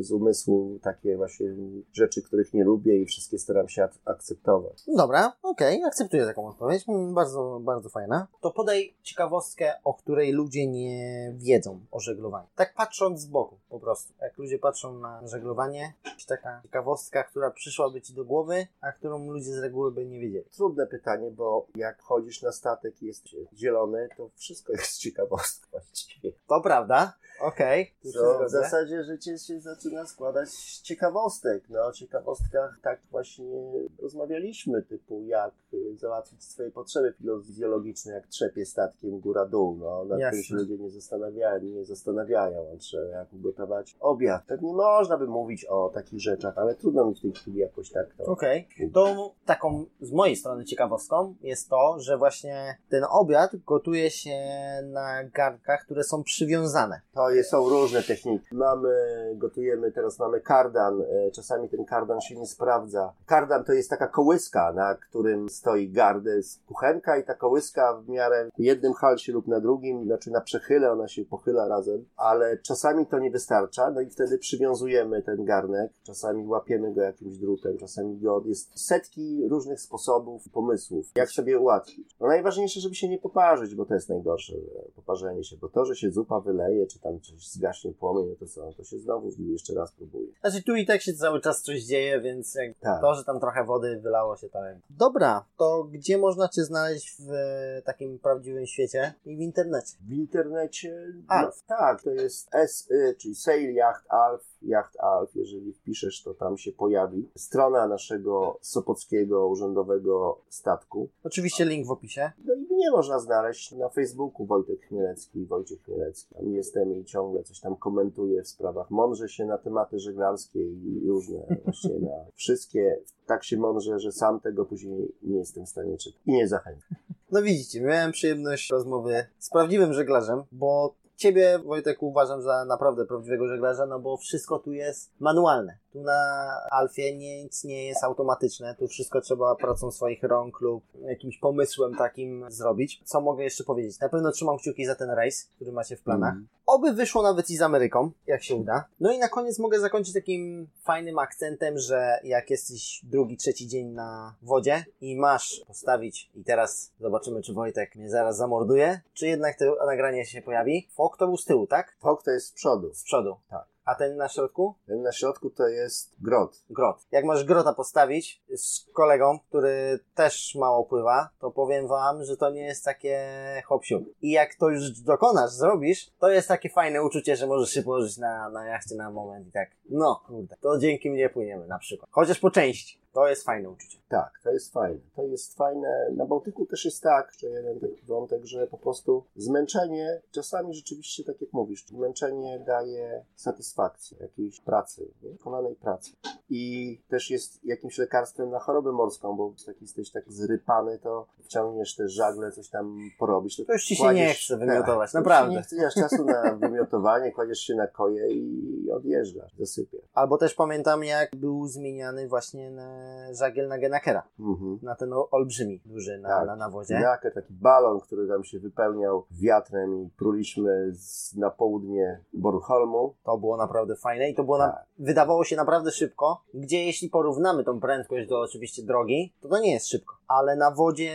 z 0.00 0.12
umysłu 0.12 0.78
takie 0.82 1.16
właśnie 1.16 1.46
rzeczy, 1.92 2.22
których 2.22 2.54
nie 2.54 2.64
lubię 2.64 3.02
i 3.02 3.06
wszystkie 3.06 3.38
staram 3.38 3.68
się 3.68 3.84
ak- 3.84 3.98
akceptować. 4.04 4.82
Dobra, 4.96 5.32
okej, 5.42 5.84
akceptuję 5.84 6.24
taką 6.26 6.48
odpowiedź. 6.48 6.84
Bardzo, 7.14 7.60
bardzo 7.62 7.88
fajna. 7.88 8.26
To 8.40 8.50
podaj 8.50 8.94
ciekawostkę, 9.02 9.72
o 9.84 9.94
której 9.94 10.32
ludzie 10.32 10.66
nie 10.66 11.32
wiedzą 11.36 11.80
o 11.90 12.00
żeglowaniu. 12.00 12.46
Tak 12.56 12.74
patrząc 12.74 13.20
z 13.20 13.26
boku, 13.26 13.56
po 13.68 13.80
prostu. 13.80 14.12
Jak 14.22 14.38
ludzie 14.38 14.58
patrzą 14.58 14.98
na 14.98 15.26
żeglowanie, 15.26 15.71
jakaś 15.78 16.24
taka 16.24 16.60
ciekawostka, 16.62 17.24
która 17.24 17.50
przyszłaby 17.50 18.00
ci 18.00 18.14
do 18.14 18.24
głowy, 18.24 18.66
a 18.80 18.92
którą 18.92 19.30
ludzie 19.30 19.52
z 19.52 19.58
reguły 19.58 19.92
by 19.92 20.06
nie 20.06 20.20
wiedzieli. 20.20 20.44
Trudne 20.50 20.86
pytanie, 20.86 21.30
bo 21.30 21.66
jak 21.74 22.02
chodzisz 22.02 22.42
na 22.42 22.52
statek 22.52 23.02
i 23.02 23.06
jest 23.06 23.24
zielony, 23.54 24.08
to 24.16 24.30
wszystko 24.36 24.72
jest 24.72 24.98
ciekawostką 25.04 25.68
właściwie. 25.70 26.32
To 26.46 26.60
prawda, 26.60 27.16
okej. 27.46 27.94
To 28.14 28.44
w 28.46 28.50
zasadzie 28.50 29.04
życie 29.04 29.38
się 29.38 29.60
zaczyna 29.60 30.06
składać 30.06 30.48
z 30.48 30.82
ciekawostek. 30.82 31.64
No, 31.68 31.86
o 31.86 31.92
ciekawostkach 31.92 32.78
tak 32.82 33.00
właśnie 33.10 33.72
rozmawialiśmy, 33.98 34.82
typu 34.82 35.22
jak 35.22 35.54
y, 35.74 35.96
załatwić 35.96 36.44
swoje 36.44 36.70
potrzeby 36.70 37.14
fizjologiczne, 37.46 38.12
jak 38.12 38.26
trzepie 38.26 38.66
statkiem 38.66 39.20
góra-dół, 39.20 39.76
no, 39.76 40.04
nad 40.04 40.32
tym 40.32 40.42
się 40.42 40.54
ludzie 40.54 40.78
nie 40.78 40.90
zastanawiają, 40.90 41.62
nie 41.62 41.84
zastanawiają, 41.84 42.78
czy 42.80 43.08
jak 43.12 43.32
ugotować 43.32 43.96
obiad. 44.00 44.42
Pewnie 44.46 44.72
można 44.72 45.18
by 45.18 45.26
mówić 45.26 45.64
o 45.64 45.90
takich 45.94 46.20
rzeczach, 46.20 46.58
ale 46.58 46.74
trudno 46.74 47.04
mi 47.04 47.14
w 47.14 47.20
tej 47.20 47.32
chwili 47.32 47.58
jakoś 47.58 47.90
tak 47.90 48.14
to... 48.14 48.24
Okej. 48.24 48.68
To 48.94 49.34
taką 49.46 49.86
z 50.00 50.12
mojej 50.12 50.36
strony 50.36 50.64
ciekawostką 50.64 51.34
jest 51.40 51.68
to, 51.68 51.96
że 51.98 52.18
właśnie 52.18 52.78
ten 52.88 53.04
obiad 53.10 53.56
gotuje 53.66 54.10
się 54.10 54.38
na 54.84 55.24
garnkach, 55.24 55.84
które 55.84 56.04
są 56.04 56.22
przywiązane. 56.22 57.00
To 57.14 57.30
są 57.44 57.68
różne 57.68 58.02
techniki. 58.02 58.46
Mamy, 58.52 58.90
gotujemy, 59.34 59.92
teraz 59.92 60.18
mamy 60.18 60.40
kardan. 60.40 61.00
e, 61.02 61.30
Czasami 61.30 61.68
ten 61.68 61.84
kardan 61.84 62.20
się 62.20 62.36
nie 62.36 62.46
sprawdza. 62.46 63.12
Kardan 63.26 63.64
to 63.64 63.72
jest 63.72 63.90
taka 63.90 64.06
kołyska, 64.06 64.72
na 64.72 64.94
którym 64.94 65.48
stoi 65.48 65.88
gardę 65.90 66.42
z 66.42 66.58
kuchenka 66.66 67.16
i 67.16 67.24
ta 67.24 67.34
kołyska 67.34 67.94
w 67.94 68.08
miarę 68.08 68.48
w 68.58 68.60
jednym 68.60 68.92
halsie 68.92 69.32
lub 69.32 69.46
na 69.46 69.60
drugim, 69.60 70.04
znaczy 70.04 70.30
na 70.30 70.40
przechyle, 70.40 70.92
ona 70.92 71.08
się 71.08 71.24
pochyla 71.24 71.68
razem, 71.68 72.04
ale 72.16 72.58
czasami 72.58 73.06
to 73.06 73.18
nie 73.18 73.30
wystarcza, 73.30 73.90
no 73.90 74.00
i 74.00 74.10
wtedy 74.10 74.38
przywiązujemy 74.38 75.22
ten 75.22 75.44
garnek, 75.44 75.92
czasami 76.02 76.46
łapiemy 76.46 76.94
go 76.94 77.00
jakimś 77.02 77.36
drutem, 77.38 77.78
czasami 77.78 78.18
go, 78.18 78.42
jest 78.46 78.86
setki 78.86 79.48
różnych 79.48 79.80
sposobów, 79.80 80.42
pomysłów, 80.52 81.06
jak 81.14 81.30
sobie 81.30 81.58
ułatwić. 81.58 82.16
No 82.20 82.26
najważniejsze, 82.26 82.80
żeby 82.80 82.94
się 82.94 83.08
nie 83.08 83.18
poparzyć, 83.18 83.74
bo 83.74 83.84
to 83.86 83.94
jest 83.94 84.08
najgorsze, 84.08 84.52
że 84.52 84.82
poparzenie 84.96 85.44
się, 85.44 85.56
bo 85.56 85.68
to, 85.68 85.84
że 85.84 85.96
się 85.96 86.10
zupa 86.10 86.40
wyleje, 86.40 86.86
czy 86.86 87.00
tam 87.00 87.11
coś 87.20 87.48
zgaśnie 87.48 87.92
płomień, 87.92 88.28
no 88.28 88.34
to 88.36 88.46
co, 88.46 88.72
to 88.72 88.84
się 88.84 88.98
znowu 88.98 89.30
jeszcze 89.38 89.74
raz 89.74 89.92
próbuje. 89.92 90.26
Znaczy 90.40 90.62
tu 90.62 90.74
i 90.76 90.86
tak 90.86 91.02
się 91.02 91.12
cały 91.14 91.40
czas 91.40 91.62
coś 91.62 91.82
dzieje, 91.82 92.20
więc 92.20 92.54
jak 92.54 92.78
Tak. 92.78 93.00
to, 93.00 93.14
że 93.14 93.24
tam 93.24 93.40
trochę 93.40 93.64
wody 93.64 94.00
wylało 94.02 94.36
się 94.36 94.48
tam. 94.48 94.62
Dobra, 94.90 95.44
to 95.58 95.84
gdzie 95.84 96.18
można 96.18 96.48
Cię 96.48 96.64
znaleźć 96.64 97.16
w 97.20 97.30
e, 97.32 97.82
takim 97.82 98.18
prawdziwym 98.18 98.66
świecie 98.66 99.14
i 99.24 99.36
w 99.36 99.40
internecie? 99.40 99.96
W 100.08 100.12
internecie. 100.12 101.12
Alf. 101.28 101.62
No, 101.70 101.76
tak, 101.76 102.02
to 102.02 102.10
jest 102.10 102.50
SY, 102.66 103.16
czyli 103.18 103.34
Sail 103.34 103.74
Yacht 103.76 104.04
Alf, 104.08 104.51
Yacht 104.64 105.00
Alf. 105.00 105.34
Jeżeli 105.34 105.72
wpiszesz, 105.72 106.22
to 106.22 106.34
tam 106.34 106.58
się 106.58 106.72
pojawi 106.72 107.28
strona 107.36 107.88
naszego 107.88 108.58
Sopockiego 108.60 109.48
Urzędowego 109.48 110.40
Statku. 110.48 111.08
Oczywiście 111.24 111.64
link 111.64 111.86
w 111.86 111.90
opisie. 111.90 112.32
No 112.44 112.54
i 112.54 112.74
mnie 112.74 112.90
można 112.90 113.18
znaleźć 113.18 113.72
na 113.72 113.88
Facebooku 113.88 114.46
Wojtek 114.46 114.80
Chmielewski, 114.86 115.46
Wojciech 115.46 115.82
Chmielewski. 115.82 116.34
Tam 116.34 116.48
jestem 116.52 116.92
i 117.00 117.04
ciągle 117.04 117.42
coś 117.42 117.60
tam 117.60 117.76
komentuję 117.76 118.42
w 118.42 118.48
sprawach. 118.48 118.90
Mądrze 118.90 119.28
się 119.28 119.44
na 119.44 119.58
tematy 119.58 119.98
żeglarskie 119.98 120.60
i 120.60 121.08
różne, 121.08 121.56
właściwie 121.64 121.98
na 122.00 122.24
wszystkie. 122.34 122.98
Tak 123.26 123.44
się 123.44 123.56
mądrze, 123.56 123.98
że 123.98 124.12
sam 124.12 124.40
tego 124.40 124.64
później 124.64 125.14
nie 125.22 125.38
jestem 125.38 125.66
w 125.66 125.68
stanie 125.68 125.96
czytać. 125.96 126.20
I 126.26 126.32
nie 126.32 126.48
zachęcam. 126.48 126.88
No 127.30 127.42
widzicie, 127.42 127.80
miałem 127.80 128.12
przyjemność 128.12 128.70
rozmowy 128.70 129.26
z 129.38 129.50
prawdziwym 129.50 129.92
żeglarzem, 129.92 130.42
bo 130.52 130.94
Ciebie, 131.22 131.58
Wojtek, 131.58 132.02
uważam 132.02 132.42
za 132.42 132.64
naprawdę 132.64 133.06
prawdziwego 133.06 133.48
żeglarza, 133.48 133.86
no 133.86 134.00
bo 134.00 134.16
wszystko 134.16 134.58
tu 134.58 134.72
jest 134.72 135.12
manualne. 135.20 135.78
Tu 135.92 136.02
na 136.02 136.50
Alfie 136.70 137.16
nic 137.16 137.64
nie 137.64 137.86
jest 137.86 138.04
automatyczne, 138.04 138.74
tu 138.74 138.88
wszystko 138.88 139.20
trzeba 139.20 139.54
pracą 139.54 139.90
swoich 139.90 140.22
rąk 140.22 140.60
lub 140.60 140.84
jakimś 141.00 141.38
pomysłem 141.38 141.94
takim 141.94 142.44
zrobić. 142.48 143.02
Co 143.04 143.20
mogę 143.20 143.44
jeszcze 143.44 143.64
powiedzieć? 143.64 144.00
Na 144.00 144.08
pewno 144.08 144.32
trzymam 144.32 144.58
kciuki 144.58 144.86
za 144.86 144.94
ten 144.94 145.10
rejs, 145.10 145.44
który 145.44 145.72
macie 145.72 145.96
w 145.96 146.02
planach. 146.02 146.32
Mm. 146.32 146.48
Oby 146.66 146.92
wyszło 146.92 147.22
nawet 147.22 147.50
i 147.50 147.56
z 147.56 147.62
Ameryką, 147.62 148.10
jak 148.26 148.42
się 148.42 148.54
uda. 148.54 148.84
No 149.00 149.12
i 149.12 149.18
na 149.18 149.28
koniec 149.28 149.58
mogę 149.58 149.80
zakończyć 149.80 150.14
takim 150.14 150.68
fajnym 150.82 151.18
akcentem, 151.18 151.78
że 151.78 152.18
jak 152.24 152.50
jesteś 152.50 153.00
drugi, 153.04 153.36
trzeci 153.36 153.68
dzień 153.68 153.88
na 153.88 154.34
wodzie 154.42 154.84
i 155.00 155.16
masz 155.16 155.62
postawić, 155.66 156.30
i 156.34 156.44
teraz 156.44 156.92
zobaczymy, 157.00 157.42
czy 157.42 157.52
Wojtek 157.52 157.96
mnie 157.96 158.10
zaraz 158.10 158.36
zamorduje, 158.36 159.00
czy 159.14 159.26
jednak 159.26 159.58
to 159.58 159.76
nagranie 159.86 160.26
się 160.26 160.42
pojawi. 160.42 160.88
Fok 160.94 161.16
to 161.16 161.26
był 161.26 161.36
z 161.36 161.44
tyłu, 161.44 161.66
tak? 161.66 161.96
Fok 162.00 162.22
to 162.22 162.30
jest 162.30 162.46
z 162.46 162.52
przodu. 162.52 162.94
Z 162.94 163.02
przodu. 163.02 163.36
Tak. 163.50 163.71
A 163.84 163.94
ten 163.94 164.16
na 164.16 164.28
środku? 164.28 164.74
Ten 164.86 165.02
na 165.02 165.12
środku 165.12 165.50
to 165.50 165.68
jest 165.68 166.16
grot. 166.20 166.62
Grot. 166.70 167.06
Jak 167.12 167.24
masz 167.24 167.44
grota 167.44 167.74
postawić 167.74 168.42
z 168.56 168.86
kolegą, 168.92 169.38
który 169.48 169.98
też 170.14 170.54
mało 170.54 170.84
pływa, 170.84 171.28
to 171.40 171.50
powiem 171.50 171.88
wam, 171.88 172.24
że 172.24 172.36
to 172.36 172.50
nie 172.50 172.64
jest 172.64 172.84
takie 172.84 173.18
hop 173.66 173.84
siup. 173.84 174.04
I 174.22 174.30
jak 174.30 174.54
to 174.54 174.68
już 174.68 174.90
dokonasz, 174.90 175.50
zrobisz, 175.50 176.10
to 176.18 176.28
jest 176.28 176.48
takie 176.48 176.68
fajne 176.68 177.02
uczucie, 177.02 177.36
że 177.36 177.46
możesz 177.46 177.70
się 177.70 177.82
położyć 177.82 178.18
na, 178.18 178.50
na 178.50 178.66
jachcie 178.66 178.94
na 178.94 179.10
moment 179.10 179.48
i 179.48 179.52
tak, 179.52 179.70
no 179.90 180.22
kurde, 180.26 180.56
to 180.60 180.78
dzięki 180.78 181.10
mnie 181.10 181.28
płyniemy 181.28 181.66
na 181.66 181.78
przykład. 181.78 182.10
Chociaż 182.12 182.38
po 182.38 182.50
części. 182.50 183.01
To 183.12 183.28
jest 183.28 183.44
fajne 183.44 183.70
uczucie. 183.70 183.98
Tak, 184.08 184.30
to 184.42 184.50
jest 184.50 184.72
fajne. 184.72 185.00
To 185.16 185.22
jest 185.22 185.56
fajne. 185.56 186.10
Na 186.16 186.26
Bałtyku 186.26 186.66
też 186.66 186.84
jest 186.84 187.02
tak, 187.02 187.32
że 187.38 187.46
jeden 187.46 187.80
taki 187.80 188.06
wątek, 188.06 188.44
że 188.44 188.66
po 188.66 188.78
prostu 188.78 189.24
zmęczenie, 189.36 190.20
czasami 190.30 190.74
rzeczywiście, 190.74 191.24
tak 191.24 191.40
jak 191.40 191.52
mówisz, 191.52 191.86
zmęczenie 191.86 192.58
daje 192.58 193.24
satysfakcję 193.36 194.18
jakiejś 194.20 194.60
pracy, 194.60 195.08
nie? 195.22 195.30
wykonanej 195.30 195.74
pracy. 195.74 196.10
I 196.50 197.00
też 197.08 197.30
jest 197.30 197.64
jakimś 197.64 197.98
lekarstwem 197.98 198.50
na 198.50 198.58
chorobę 198.58 198.92
morską, 198.92 199.36
bo 199.36 199.54
jak 199.66 199.82
jesteś 199.82 200.10
tak 200.10 200.32
zrypany, 200.32 200.98
to 200.98 201.26
wciągniesz 201.44 201.96
też 201.96 202.12
żagle, 202.12 202.52
coś 202.52 202.68
tam 202.68 202.98
porobisz. 203.18 203.56
To 203.66 203.72
już 203.72 203.84
ci 203.84 203.96
się 203.96 204.14
nie 204.14 204.34
chce 204.34 204.56
wymiotować, 204.56 205.12
tak, 205.12 205.24
naprawdę. 205.24 205.54
Nie 205.54 205.62
chce, 205.62 205.76
nie 205.76 205.82
masz 205.82 205.94
czasu 205.94 206.24
na 206.24 206.54
wymiotowanie, 206.54 207.32
kładziesz 207.32 207.60
się 207.60 207.74
na 207.74 207.86
koje 207.86 208.30
i 208.30 208.90
odjeżdżasz, 208.90 209.52
zasypiasz. 209.58 210.10
Albo 210.14 210.38
też 210.38 210.54
pamiętam, 210.54 211.04
jak 211.04 211.36
był 211.36 211.66
zmieniany 211.66 212.28
właśnie 212.28 212.70
na 212.70 213.01
żagiel 213.32 213.68
na 213.68 213.78
Genakera. 213.78 214.22
Mhm. 214.40 214.78
Na 214.82 214.94
ten 214.94 215.10
olbrzymi, 215.30 215.80
duży 215.84 216.18
na, 216.18 216.28
Tak. 216.28 216.46
na 216.46 216.56
nawozie. 216.56 216.94
Jakę, 216.94 217.30
taki 217.30 217.54
balon, 217.54 218.00
który 218.00 218.28
tam 218.28 218.44
się 218.44 218.58
wypełniał 218.58 219.26
wiatrem 219.30 220.02
i 220.02 220.10
pruliśmy 220.18 220.90
z, 220.94 221.36
na 221.36 221.50
południe 221.50 222.20
Bornholmu. 222.32 223.14
To 223.24 223.38
było 223.38 223.56
naprawdę 223.56 223.96
fajne 223.96 224.30
i 224.30 224.34
to 224.34 224.44
było 224.44 224.58
na, 224.58 224.68
Tak. 224.68 224.84
wydawało 224.98 225.44
się 225.44 225.56
naprawdę 225.56 225.90
szybko, 225.90 226.42
gdzie 226.54 226.84
jeśli 226.84 227.08
porównamy 227.10 227.64
tą 227.64 227.80
prędkość 227.80 228.28
do 228.28 228.40
oczywiście 228.40 228.82
drogi, 228.82 229.34
to 229.40 229.48
to 229.48 229.58
nie 229.58 229.72
jest 229.72 229.88
szybko. 229.88 230.16
Ale 230.28 230.56
na 230.56 230.70
wodzie, 230.70 231.12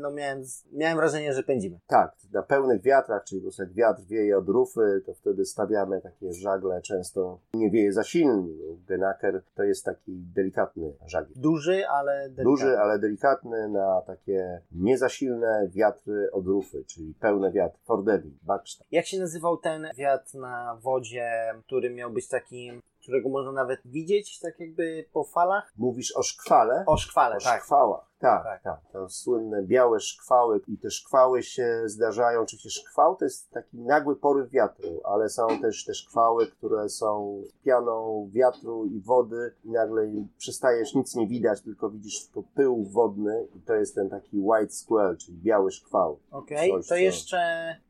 no 0.00 0.10
miałem, 0.10 0.42
miałem 0.72 0.96
wrażenie, 0.98 1.34
że 1.34 1.42
pędzimy. 1.42 1.78
Tak, 1.86 2.16
na 2.32 2.42
pełnych 2.42 2.82
wiatrach, 2.82 3.24
czyli 3.24 3.40
po 3.40 3.62
jak 3.62 3.72
wiatr 3.72 4.02
wieje 4.02 4.38
od 4.38 4.48
rufy, 4.48 5.02
to 5.06 5.14
wtedy 5.14 5.44
stawiamy 5.44 6.00
takie 6.00 6.32
żagle, 6.32 6.82
często 6.82 7.38
nie 7.54 7.70
wieje 7.70 7.92
za 7.92 8.04
silnie. 8.04 8.48
Genaker 8.86 9.42
to 9.54 9.62
jest 9.62 9.84
taki 9.84 10.12
delikatny 10.34 10.92
żagiel. 11.06 11.27
Duży, 11.36 11.88
ale 11.88 12.12
delikatny. 12.20 12.44
Duży, 12.44 12.78
ale 12.78 12.98
delikatny 12.98 13.68
na 13.68 14.02
takie 14.06 14.60
nie 14.72 14.98
za 14.98 15.08
silne 15.08 15.68
wiatry 15.74 16.30
od 16.32 16.46
rufy, 16.46 16.84
czyli 16.84 17.14
pełne 17.14 17.52
wiatry. 17.52 17.78
Fordeville, 17.84 18.38
Backstop. 18.42 18.86
Jak 18.90 19.06
się 19.06 19.18
nazywał 19.18 19.56
ten 19.56 19.88
wiatr 19.96 20.34
na 20.34 20.78
wodzie, 20.82 21.30
który 21.66 21.90
miał 21.90 22.10
być 22.10 22.28
takim, 22.28 22.82
którego 23.02 23.28
można 23.28 23.52
nawet 23.52 23.80
widzieć, 23.84 24.40
tak 24.40 24.60
jakby 24.60 25.04
po 25.12 25.24
falach? 25.24 25.72
Mówisz 25.76 26.16
o 26.16 26.22
szkwale? 26.22 26.84
O 26.86 26.96
szkwale, 26.96 27.36
O 27.36 27.40
tak. 27.40 27.62
szkwałach. 27.62 28.07
Tak, 28.20 28.44
Tak. 28.44 28.62
tak, 28.62 28.80
To 28.92 29.08
słynne 29.08 29.62
białe 29.62 30.00
szkwały 30.00 30.60
i 30.68 30.78
te 30.78 30.90
szkwały 30.90 31.42
się 31.42 31.82
zdarzają. 31.86 32.40
Oczywiście 32.40 32.70
szkwał 32.70 33.16
to 33.16 33.24
jest 33.24 33.50
taki 33.50 33.78
nagły 33.78 34.16
poryw 34.16 34.50
wiatru, 34.50 35.00
ale 35.04 35.28
są 35.28 35.46
też 35.60 35.84
te 35.84 35.94
szkwały, 35.94 36.46
które 36.46 36.88
są 36.88 37.42
pianą 37.64 38.28
wiatru 38.32 38.84
i 38.86 39.00
wody 39.00 39.54
i 39.64 39.70
nagle 39.70 40.02
przestajesz 40.38 40.94
nic 40.94 41.14
nie 41.14 41.26
widać, 41.26 41.62
tylko 41.62 41.90
widzisz 41.90 42.24
tylko 42.26 42.42
pył 42.54 42.84
wodny 42.84 43.46
i 43.56 43.60
to 43.60 43.74
jest 43.74 43.94
ten 43.94 44.10
taki 44.10 44.40
white 44.40 44.72
squall, 44.72 45.16
czyli 45.16 45.38
biały 45.38 45.70
szkwał. 45.70 46.18
Okej, 46.30 46.70
Coś, 46.70 46.84
to 46.84 46.88
co- 46.88 46.96
jeszcze 46.96 47.38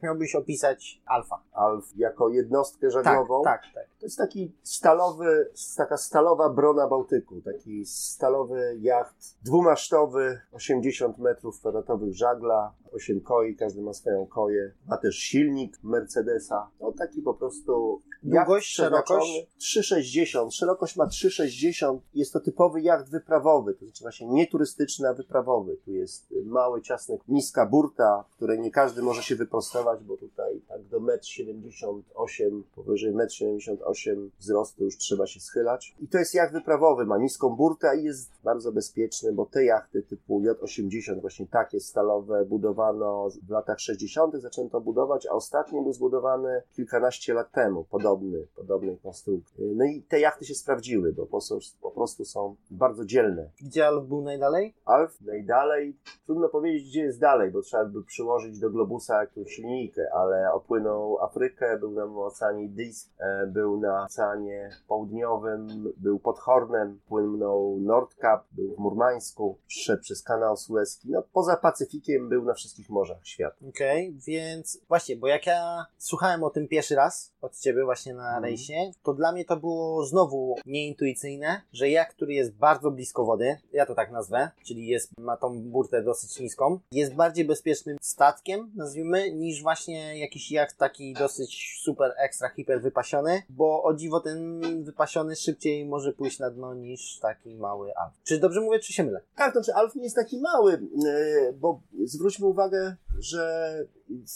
miałbyś 0.02 0.34
opisać 0.34 1.02
alfa. 1.06 1.42
Alf 1.52 1.84
jako 1.96 2.28
jednostkę 2.28 2.80
Tak, 2.90 3.04
żaglową. 3.04 3.42
tak, 3.44 3.62
tak. 3.74 3.84
To 4.00 4.06
jest 4.06 4.18
taki 4.18 4.52
stalowy, 4.62 5.50
taka 5.76 5.96
stalowa 5.96 6.48
brona 6.48 6.88
Bałtyku, 6.88 7.40
taki 7.40 7.86
stalowy 7.86 8.76
jacht 8.80 9.16
dwumasztowy, 9.44 10.17
80 10.52 11.18
metrów 11.18 11.60
kwadratowych 11.60 12.14
żagla, 12.14 12.74
8 12.92 13.20
koi, 13.20 13.56
każdy 13.56 13.82
ma 13.82 13.92
swoją 13.92 14.26
koję. 14.26 14.72
Ma 14.86 14.96
też 14.96 15.16
silnik 15.16 15.78
Mercedesa. 15.82 16.70
No 16.80 16.92
taki 16.92 17.22
po 17.22 17.34
prostu 17.34 18.02
Długość, 18.22 18.74
szerokość? 18.74 19.46
3,60. 19.60 20.50
Szerokość 20.50 20.96
ma 20.96 21.06
3,60. 21.06 21.98
Jest 22.14 22.32
to 22.32 22.40
typowy 22.40 22.80
jacht 22.80 23.10
wyprawowy, 23.10 23.74
to 23.74 23.84
znaczy 23.84 24.04
właśnie 24.04 24.26
nie 24.26 24.46
turystyczny, 24.46 25.08
a 25.08 25.14
wyprawowy. 25.14 25.76
Tu 25.84 25.92
jest 25.92 26.34
mały, 26.44 26.82
ciasny, 26.82 27.18
niska 27.28 27.66
burta, 27.66 28.24
której 28.36 28.60
nie 28.60 28.70
każdy 28.70 29.02
może 29.02 29.22
się 29.22 29.36
wyprostować, 29.36 30.04
bo 30.04 30.16
tutaj 30.16 30.60
tak 30.68 30.82
do 30.82 31.00
1,78 31.00 32.46
m, 32.46 32.64
powyżej 32.74 33.14
1,78 33.14 34.10
m 34.10 34.30
wzrostu 34.38 34.84
już 34.84 34.96
trzeba 34.96 35.26
się 35.26 35.40
schylać. 35.40 35.96
I 36.00 36.08
to 36.08 36.18
jest 36.18 36.34
jacht 36.34 36.52
wyprawowy, 36.52 37.06
ma 37.06 37.18
niską 37.18 37.56
burtę 37.56 38.00
i 38.00 38.04
jest 38.04 38.30
bardzo 38.44 38.72
bezpieczny, 38.72 39.32
bo 39.32 39.46
te 39.46 39.64
jachty 39.64 40.02
typu 40.08 40.40
J80, 40.40 41.20
właśnie 41.20 41.46
takie 41.46 41.80
stalowe, 41.80 42.44
budowano 42.44 43.28
w 43.46 43.50
latach 43.50 43.80
60. 43.80 44.34
zaczęto 44.36 44.80
budować, 44.80 45.26
a 45.26 45.30
ostatni 45.30 45.82
był 45.82 45.92
zbudowany 45.92 46.62
kilkanaście 46.72 47.34
lat 47.34 47.52
temu, 47.52 47.84
podobny, 47.84 48.46
podobnej 48.56 48.98
konstrukcji. 48.98 49.64
No 49.76 49.84
i 49.84 50.02
te 50.02 50.20
jachty 50.20 50.44
się 50.44 50.54
sprawdziły, 50.54 51.12
bo 51.12 51.22
po 51.22 51.30
prostu, 51.30 51.58
po 51.80 51.90
prostu 51.90 52.24
są 52.24 52.56
bardzo 52.70 53.04
dzielne. 53.04 53.50
Gdzie 53.62 53.86
Alf 53.86 54.06
był 54.06 54.22
najdalej? 54.22 54.74
Alf 54.84 55.20
najdalej, 55.20 55.96
trudno 56.26 56.48
powiedzieć, 56.48 56.88
gdzie 56.88 57.00
jest 57.00 57.20
dalej, 57.20 57.50
bo 57.50 57.62
trzeba 57.62 57.84
by 57.84 58.04
przyłożyć 58.04 58.58
do 58.58 58.70
globusa 58.70 59.20
jakąś 59.20 59.58
linijkę, 59.58 60.02
ale 60.14 60.52
opłynął 60.52 61.18
Afrykę, 61.18 61.78
był 61.78 61.90
na 61.90 62.04
Oceanie 62.04 62.62
Indyjskim, 62.62 63.12
e, 63.18 63.46
był 63.46 63.80
na 63.80 64.04
Oceanie 64.04 64.70
Południowym, 64.88 65.92
był 65.96 66.18
pod 66.18 66.38
Hornem, 66.38 67.00
płynął 67.08 67.78
Nordkap, 67.80 68.44
był 68.52 68.74
w 68.74 68.78
Murmańsku, 68.78 69.58
szedł 69.66 69.97
przez 69.98 70.22
kanał 70.22 70.56
Suezki. 70.56 71.08
No, 71.10 71.22
poza 71.32 71.56
Pacyfikiem 71.56 72.28
był 72.28 72.44
na 72.44 72.54
wszystkich 72.54 72.90
morzach 72.90 73.26
świata. 73.26 73.56
Okej, 73.68 74.14
więc 74.26 74.78
właśnie, 74.88 75.16
bo 75.16 75.26
jak 75.28 75.46
ja 75.46 75.86
słuchałem 75.98 76.44
o 76.44 76.50
tym 76.50 76.68
pierwszy 76.68 76.94
raz 76.94 77.32
od 77.40 77.58
ciebie 77.58 77.84
właśnie 77.84 78.14
na 78.14 78.24
Mhm. 78.26 78.44
rejsie, 78.44 78.90
to 79.02 79.14
dla 79.14 79.32
mnie 79.32 79.44
to 79.44 79.56
było 79.56 80.06
znowu 80.06 80.56
nieintuicyjne, 80.66 81.62
że 81.72 81.88
jak, 81.90 82.14
który 82.14 82.32
jest 82.32 82.52
bardzo 82.52 82.90
blisko 82.90 83.24
wody, 83.24 83.56
ja 83.72 83.86
to 83.86 83.94
tak 83.94 84.10
nazwę, 84.10 84.50
czyli 84.64 84.86
jest, 84.86 85.10
ma 85.18 85.36
tą 85.36 85.62
burtę 85.62 86.02
dosyć 86.02 86.40
niską, 86.40 86.78
jest 86.92 87.14
bardziej 87.14 87.44
bezpiecznym 87.44 87.96
statkiem, 88.00 88.72
nazwijmy, 88.76 89.32
niż 89.32 89.62
właśnie 89.62 90.18
jakiś 90.18 90.50
jacht 90.52 90.76
taki 90.78 91.12
dosyć 91.14 91.80
super, 91.82 92.14
ekstra, 92.18 92.48
hiper 92.48 92.82
wypasiony, 92.82 93.42
bo 93.48 93.82
o 93.82 93.94
dziwo 93.94 94.20
ten 94.20 94.60
wypasiony 94.84 95.36
szybciej 95.36 95.86
może 95.86 96.12
pójść 96.12 96.38
na 96.38 96.50
dno 96.50 96.74
niż 96.74 97.18
taki 97.18 97.56
mały 97.56 97.96
alf. 97.96 98.14
Czy 98.24 98.38
dobrze 98.38 98.60
mówię, 98.60 98.78
czy 98.78 98.92
się 98.92 99.04
mylę? 99.04 99.20
Tak, 99.36 99.54
to 99.54 99.62
znaczy 99.62 99.74
Alf 99.78 99.87
nie 99.94 100.02
jest 100.04 100.16
taki 100.16 100.40
mały, 100.40 100.72
e, 101.08 101.52
bo 101.52 101.80
zwróćmy 102.04 102.46
uwagę, 102.46 102.96
że... 103.18 103.74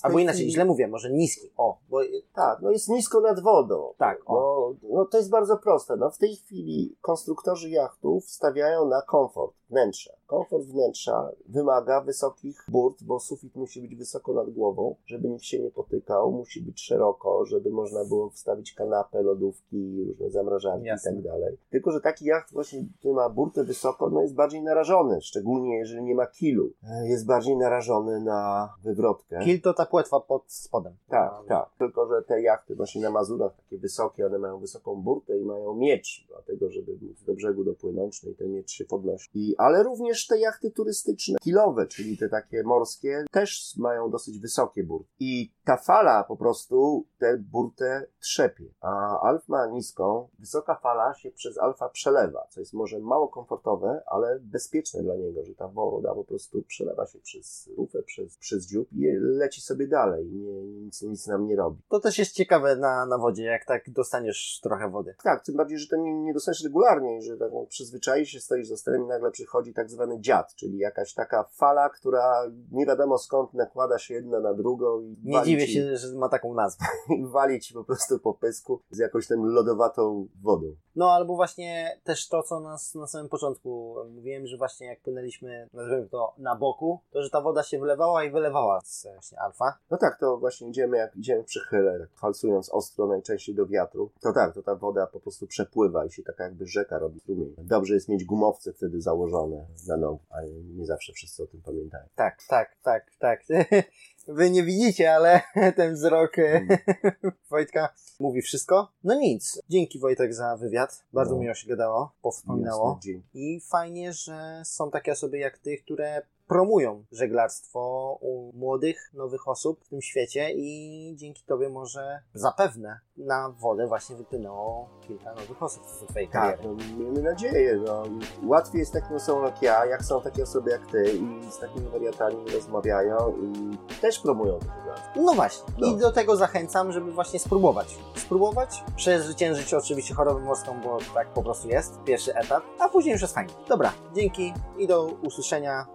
Albo 0.02 0.18
inaczej, 0.18 0.40
chwili- 0.40 0.52
źle 0.52 0.64
mówię, 0.64 0.88
może 0.88 1.10
niski. 1.10 1.50
O, 1.56 1.78
bo 1.88 2.00
Tak, 2.34 2.58
no 2.62 2.70
jest 2.70 2.88
nisko 2.88 3.20
nad 3.20 3.40
wodą. 3.40 3.94
tak, 3.98 4.18
o. 4.26 4.34
No, 4.82 4.88
no 4.96 5.04
to 5.04 5.16
jest 5.18 5.30
bardzo 5.30 5.56
proste. 5.56 5.96
No 5.96 6.10
w 6.10 6.18
tej 6.18 6.36
chwili 6.36 6.96
konstruktorzy 7.00 7.70
jachtów 7.70 8.24
stawiają 8.30 8.88
na 8.88 9.02
komfort 9.02 9.54
wnętrza. 9.70 10.12
Komfort 10.32 10.64
wnętrza 10.66 11.30
wymaga 11.48 12.00
wysokich 12.00 12.64
burt, 12.68 13.02
bo 13.04 13.20
sufit 13.20 13.56
musi 13.56 13.82
być 13.82 13.96
wysoko 13.96 14.32
nad 14.32 14.50
głową, 14.50 14.96
żeby 15.06 15.28
nikt 15.28 15.44
się 15.44 15.58
nie 15.58 15.70
potykał, 15.70 16.32
musi 16.32 16.62
być 16.62 16.80
szeroko, 16.80 17.44
żeby 17.44 17.70
można 17.70 18.04
było 18.04 18.30
wstawić 18.30 18.74
kanapę, 18.74 19.22
lodówki, 19.22 20.04
różne 20.04 20.30
zamrażarki 20.30 20.86
Jasne. 20.86 21.12
i 21.12 21.14
tak 21.14 21.24
dalej. 21.24 21.56
Tylko, 21.70 21.90
że 21.92 22.00
taki 22.00 22.24
jacht 22.24 22.52
właśnie, 22.52 22.84
który 22.98 23.14
ma 23.14 23.28
burtę 23.28 23.64
wysoko, 23.64 24.10
no 24.10 24.22
jest 24.22 24.34
bardziej 24.34 24.62
narażony, 24.62 25.20
szczególnie 25.20 25.78
jeżeli 25.78 26.02
nie 26.02 26.14
ma 26.14 26.26
kilu. 26.26 26.70
E, 26.82 27.08
Jest 27.08 27.26
bardziej 27.26 27.56
narażony 27.56 28.20
na 28.20 28.68
wywrotkę. 28.84 29.38
Kil 29.44 29.60
to 29.60 29.74
ta 29.74 29.86
płetwa 29.86 30.20
pod 30.20 30.42
spodem. 30.52 30.92
Tak, 31.08 31.32
A, 31.32 31.48
tak. 31.48 31.70
Tylko, 31.78 32.06
że 32.06 32.22
te 32.22 32.42
jachty 32.42 32.76
właśnie 32.76 33.02
na 33.02 33.10
Mazurach 33.10 33.56
takie 33.56 33.78
wysokie, 33.78 34.26
one 34.26 34.38
mają 34.38 34.58
wysoką 34.58 34.94
burtę 35.02 35.38
i 35.38 35.44
mają 35.44 35.74
miecz, 35.74 36.24
dlatego, 36.28 36.70
żeby 36.70 36.92
do 37.26 37.34
brzegu 37.34 37.64
dopłynąć, 37.64 38.22
no 38.22 38.30
i 38.30 38.34
ten 38.34 38.52
miecz 38.52 38.70
się 38.70 38.84
podnosi. 38.84 39.28
I, 39.34 39.56
ale 39.56 39.82
również 39.82 40.21
te 40.26 40.38
jachty 40.38 40.70
turystyczne, 40.70 41.38
kilowe, 41.42 41.86
czyli 41.86 42.18
te 42.18 42.28
takie 42.28 42.62
morskie, 42.62 43.24
też 43.30 43.74
mają 43.76 44.10
dosyć 44.10 44.38
wysokie 44.38 44.84
burty. 44.84 45.10
I 45.20 45.52
ta 45.64 45.76
fala 45.76 46.24
po 46.24 46.36
prostu 46.36 47.06
tę 47.18 47.38
burtę 47.38 48.06
trzepie. 48.20 48.64
A 48.80 49.20
Alf 49.20 49.48
ma 49.48 49.66
niską, 49.66 50.28
wysoka 50.38 50.74
fala 50.74 51.14
się 51.14 51.30
przez 51.30 51.58
Alfa 51.58 51.88
przelewa, 51.88 52.46
co 52.50 52.60
jest 52.60 52.72
może 52.72 52.98
mało 52.98 53.28
komfortowe, 53.28 54.02
ale 54.06 54.40
bezpieczne 54.40 55.02
dla 55.02 55.16
niego, 55.16 55.44
że 55.44 55.54
ta 55.54 55.68
woda 55.68 56.14
po 56.14 56.24
prostu 56.24 56.62
przelewa 56.62 57.06
się 57.06 57.18
przez 57.18 57.70
rufę, 57.76 58.02
przez, 58.02 58.36
przez 58.36 58.66
dziób 58.66 58.92
i 58.92 59.06
leci 59.20 59.60
sobie 59.60 59.88
dalej. 59.88 60.26
Nie, 60.26 60.51
nic, 60.92 61.02
nic 61.02 61.26
nam 61.26 61.46
nie 61.46 61.56
robi. 61.56 61.82
To 61.88 62.00
też 62.00 62.18
jest 62.18 62.32
ciekawe 62.32 62.76
na, 62.76 63.06
na 63.06 63.18
wodzie, 63.18 63.44
jak 63.44 63.64
tak 63.64 63.90
dostaniesz 63.90 64.60
trochę 64.62 64.90
wody. 64.90 65.14
Tak, 65.22 65.44
tym 65.44 65.56
bardziej, 65.56 65.78
że 65.78 65.86
to 65.88 65.96
nie, 65.96 66.14
nie 66.14 66.34
dostajesz 66.34 66.64
regularnie 66.64 67.18
i 67.18 67.22
że 67.22 67.36
tak 67.36 67.52
no, 67.52 67.66
przyzwyczaisz 67.66 68.28
się, 68.28 68.40
stoisz 68.40 68.68
za 68.68 68.76
sterem 68.76 69.04
i 69.04 69.06
nagle 69.06 69.30
przychodzi 69.30 69.74
tak 69.74 69.90
zwany 69.90 70.20
dziad, 70.20 70.54
czyli 70.54 70.78
jakaś 70.78 71.14
taka 71.14 71.44
fala, 71.44 71.88
która 71.88 72.50
nie 72.72 72.86
wiadomo 72.86 73.18
skąd 73.18 73.54
nakłada 73.54 73.98
się 73.98 74.14
jedna 74.14 74.40
na 74.40 74.54
drugą 74.54 75.00
i 75.00 75.16
Nie 75.24 75.42
dziwię 75.42 75.66
ci, 75.66 75.72
się, 75.72 75.96
że 75.96 76.14
ma 76.14 76.28
taką 76.28 76.54
nazwę. 76.54 76.84
i 77.18 77.26
wali 77.26 77.60
ci 77.60 77.74
po 77.74 77.84
prostu 77.84 78.18
po 78.18 78.34
pysku 78.34 78.80
z 78.90 78.98
jakąś 78.98 79.26
tam 79.26 79.44
lodowatą 79.44 80.28
wodą. 80.42 80.66
No 80.96 81.10
albo 81.10 81.36
właśnie 81.36 82.00
też 82.04 82.28
to, 82.28 82.42
co 82.42 82.60
nas 82.60 82.94
na 82.94 83.06
samym 83.06 83.28
początku 83.28 83.96
mówiłem, 84.10 84.46
że 84.46 84.56
właśnie 84.56 84.86
jak 84.86 85.00
płynęliśmy, 85.00 85.68
nazwijmy 85.72 86.08
to 86.08 86.34
na 86.38 86.56
boku, 86.56 87.00
to 87.10 87.22
że 87.22 87.30
ta 87.30 87.40
woda 87.40 87.62
się 87.62 87.78
wylewała 87.78 88.24
i 88.24 88.30
wylewała 88.30 88.80
z 88.84 89.06
właśnie 89.12 89.40
alfa. 89.40 89.78
No 89.90 89.96
tak, 89.96 90.18
to 90.20 90.38
właśnie 90.38 90.68
idziemy, 90.68 90.96
jak 90.96 91.16
idziemy 91.16 91.44
przy 91.44 91.60
chyle, 91.60 91.98
tak 91.98 92.18
falsując 92.18 92.70
ostro 92.70 93.06
najczęściej 93.06 93.54
do 93.54 93.66
wiatru, 93.66 94.10
to 94.20 94.32
tak, 94.32 94.54
to 94.54 94.62
ta 94.62 94.74
woda 94.74 95.06
po 95.06 95.20
prostu 95.20 95.46
przepływa 95.46 96.04
i 96.04 96.10
się 96.10 96.22
taka 96.22 96.44
jakby 96.44 96.66
rzeka 96.66 96.98
robi 96.98 97.20
strumień. 97.20 97.54
Dobrze 97.58 97.94
jest 97.94 98.08
mieć 98.08 98.24
gumowce 98.24 98.72
wtedy 98.72 99.00
założone 99.00 99.66
na 99.88 99.96
nogi, 99.96 100.22
ale 100.30 100.48
nie 100.50 100.86
zawsze 100.86 101.12
wszyscy 101.12 101.42
o 101.42 101.46
tym 101.46 101.62
pamiętają. 101.62 102.04
Tak, 102.14 102.38
tak, 102.48 102.76
tak, 102.82 103.10
tak. 103.18 103.42
Wy 104.28 104.50
nie 104.50 104.62
widzicie, 104.62 105.14
ale 105.14 105.40
ten 105.76 105.94
wzrok 105.94 106.38
e, 106.38 106.66
Wojtka 107.50 107.94
mówi 108.20 108.42
wszystko. 108.42 108.92
No 109.04 109.14
nic. 109.14 109.60
Dzięki 109.68 109.98
Wojtek 109.98 110.34
za 110.34 110.56
wywiad. 110.56 111.04
Bardzo 111.12 111.34
No. 111.34 111.40
miło 111.40 111.54
się 111.54 111.68
gadało, 111.68 112.12
powspominało. 112.22 113.00
I 113.34 113.60
fajnie, 113.70 114.12
że 114.12 114.62
są 114.64 114.90
takie 114.90 115.12
osoby 115.12 115.38
jak 115.38 115.58
ty, 115.58 115.78
które 115.78 116.22
promują 116.52 117.04
żeglarstwo 117.12 118.18
u 118.20 118.52
młodych, 118.52 119.10
nowych 119.14 119.48
osób 119.48 119.84
w 119.84 119.88
tym 119.88 120.02
świecie 120.02 120.50
i 120.54 121.14
dzięki 121.16 121.44
tobie 121.44 121.68
może 121.68 122.22
zapewne 122.34 123.00
na 123.16 123.54
wodę 123.60 123.86
właśnie 123.86 124.16
wypłynęło 124.16 124.88
kilka 125.08 125.34
nowych 125.34 125.62
osób 125.62 125.86
w 125.86 126.06
twojej 126.06 126.28
Tak, 126.28 126.42
karierze. 126.60 126.68
no, 126.68 126.98
miejmy 126.98 127.22
nadzieję. 127.22 127.80
No. 127.86 128.02
Łatwiej 128.46 128.78
jest 128.78 128.92
takim 128.92 129.16
osobom 129.16 129.44
jak 129.44 129.62
ja, 129.62 129.86
jak 129.86 130.04
są 130.04 130.20
takie 130.20 130.42
osoby 130.42 130.70
jak 130.70 130.86
ty 130.86 131.12
i 131.12 131.52
z 131.52 131.58
takimi 131.58 131.88
wariatami 131.88 132.50
rozmawiają 132.54 133.34
i 133.36 133.76
też 134.00 134.18
promują 134.18 134.58
to 134.58 134.64
żeglarstwo. 134.64 135.10
No 135.16 135.34
właśnie. 135.34 135.74
No. 135.78 135.86
I 135.86 135.96
do 135.96 136.12
tego 136.12 136.36
zachęcam, 136.36 136.92
żeby 136.92 137.12
właśnie 137.12 137.38
spróbować. 137.38 137.98
Spróbować, 138.16 138.84
przezwyciężyć 138.96 139.74
oczywiście 139.74 140.14
chorobę 140.14 140.40
morską, 140.40 140.80
bo 140.80 140.98
tak 141.14 141.28
po 141.28 141.42
prostu 141.42 141.68
jest, 141.68 142.02
pierwszy 142.04 142.34
etap, 142.34 142.62
a 142.78 142.88
później 142.88 143.12
już 143.12 143.22
jest 143.22 143.34
fajnie. 143.34 143.52
Dobra, 143.68 143.92
dzięki 144.14 144.52
i 144.78 144.86
do 144.86 145.04
usłyszenia. 145.06 145.86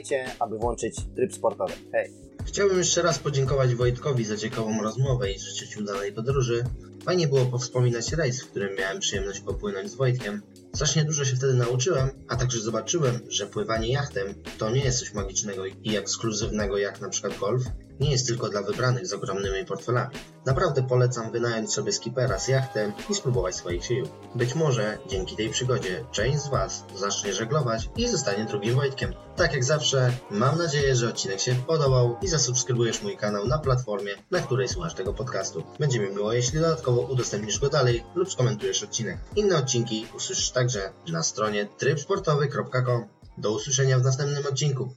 Pamiętajcie, 0.00 0.42
aby 0.42 0.58
włączyć 0.58 0.96
tryb 1.16 1.34
sportowy. 1.34 1.72
Hej. 1.92 2.10
Chciałbym 2.44 2.78
jeszcze 2.78 3.02
raz 3.02 3.18
podziękować 3.18 3.74
Wojtkowi 3.74 4.24
za 4.24 4.36
ciekawą 4.36 4.82
rozmowę 4.82 5.32
i 5.32 5.38
życzyć 5.38 5.76
udanej 5.76 6.12
podróży. 6.12 6.64
Fajnie 7.04 7.28
było 7.28 7.46
powspominać 7.46 8.12
rejs, 8.12 8.42
w 8.42 8.50
którym 8.50 8.76
miałem 8.76 9.00
przyjemność 9.00 9.40
popłynąć 9.40 9.90
z 9.90 9.94
Wojtkiem. 9.94 10.42
Strasznie 10.74 11.04
dużo 11.04 11.24
się 11.24 11.36
wtedy 11.36 11.54
nauczyłem, 11.54 12.10
a 12.28 12.36
także 12.36 12.60
zobaczyłem, 12.60 13.20
że 13.28 13.46
pływanie 13.46 13.92
jachtem 13.92 14.34
to 14.58 14.70
nie 14.70 14.84
jest 14.84 14.98
coś 14.98 15.14
magicznego 15.14 15.66
i 15.66 15.96
ekskluzywnego 15.96 16.78
jak 16.78 17.00
na 17.00 17.08
przykład 17.08 17.38
golf. 17.38 17.62
Nie 18.00 18.10
jest 18.10 18.26
tylko 18.26 18.48
dla 18.48 18.62
wybranych 18.62 19.06
z 19.06 19.12
ogromnymi 19.12 19.64
portfelami. 19.64 20.16
Naprawdę 20.46 20.82
polecam 20.82 21.32
wynająć 21.32 21.72
sobie 21.72 21.92
skipera 21.92 22.38
z 22.38 22.48
jachtem 22.48 22.92
i 23.10 23.14
spróbować 23.14 23.56
swoich 23.56 23.84
sił. 23.84 24.06
Być 24.34 24.54
może 24.54 24.98
dzięki 25.08 25.36
tej 25.36 25.50
przygodzie 25.50 26.04
część 26.12 26.38
z 26.38 26.48
Was 26.48 26.84
zacznie 26.96 27.32
żeglować 27.32 27.88
i 27.96 28.08
zostanie 28.08 28.44
drugim 28.44 28.74
Wojtkiem. 28.74 29.14
Tak 29.36 29.52
jak 29.52 29.64
zawsze, 29.64 30.12
mam 30.30 30.58
nadzieję, 30.58 30.96
że 30.96 31.08
odcinek 31.08 31.40
się 31.40 31.54
podobał 31.54 32.16
i 32.22 32.28
zasubskrybujesz 32.28 33.02
mój 33.02 33.16
kanał 33.16 33.46
na 33.46 33.58
platformie, 33.58 34.12
na 34.30 34.40
której 34.40 34.68
słuchasz 34.68 34.94
tego 34.94 35.12
podcastu. 35.12 35.62
Będzie 35.78 36.00
mi 36.00 36.10
miło, 36.10 36.32
jeśli 36.32 36.60
dodatkowo 36.60 37.00
udostępnisz 37.00 37.58
go 37.58 37.68
dalej 37.68 38.04
lub 38.14 38.32
skomentujesz 38.32 38.82
odcinek. 38.82 39.18
Inne 39.36 39.56
odcinki 39.56 40.06
usłyszysz 40.16 40.50
także 40.50 40.92
na 41.08 41.22
stronie 41.22 41.68
trybsportowy.com. 41.78 43.04
Do 43.38 43.52
usłyszenia 43.52 43.98
w 43.98 44.02
następnym 44.02 44.46
odcinku. 44.46 44.94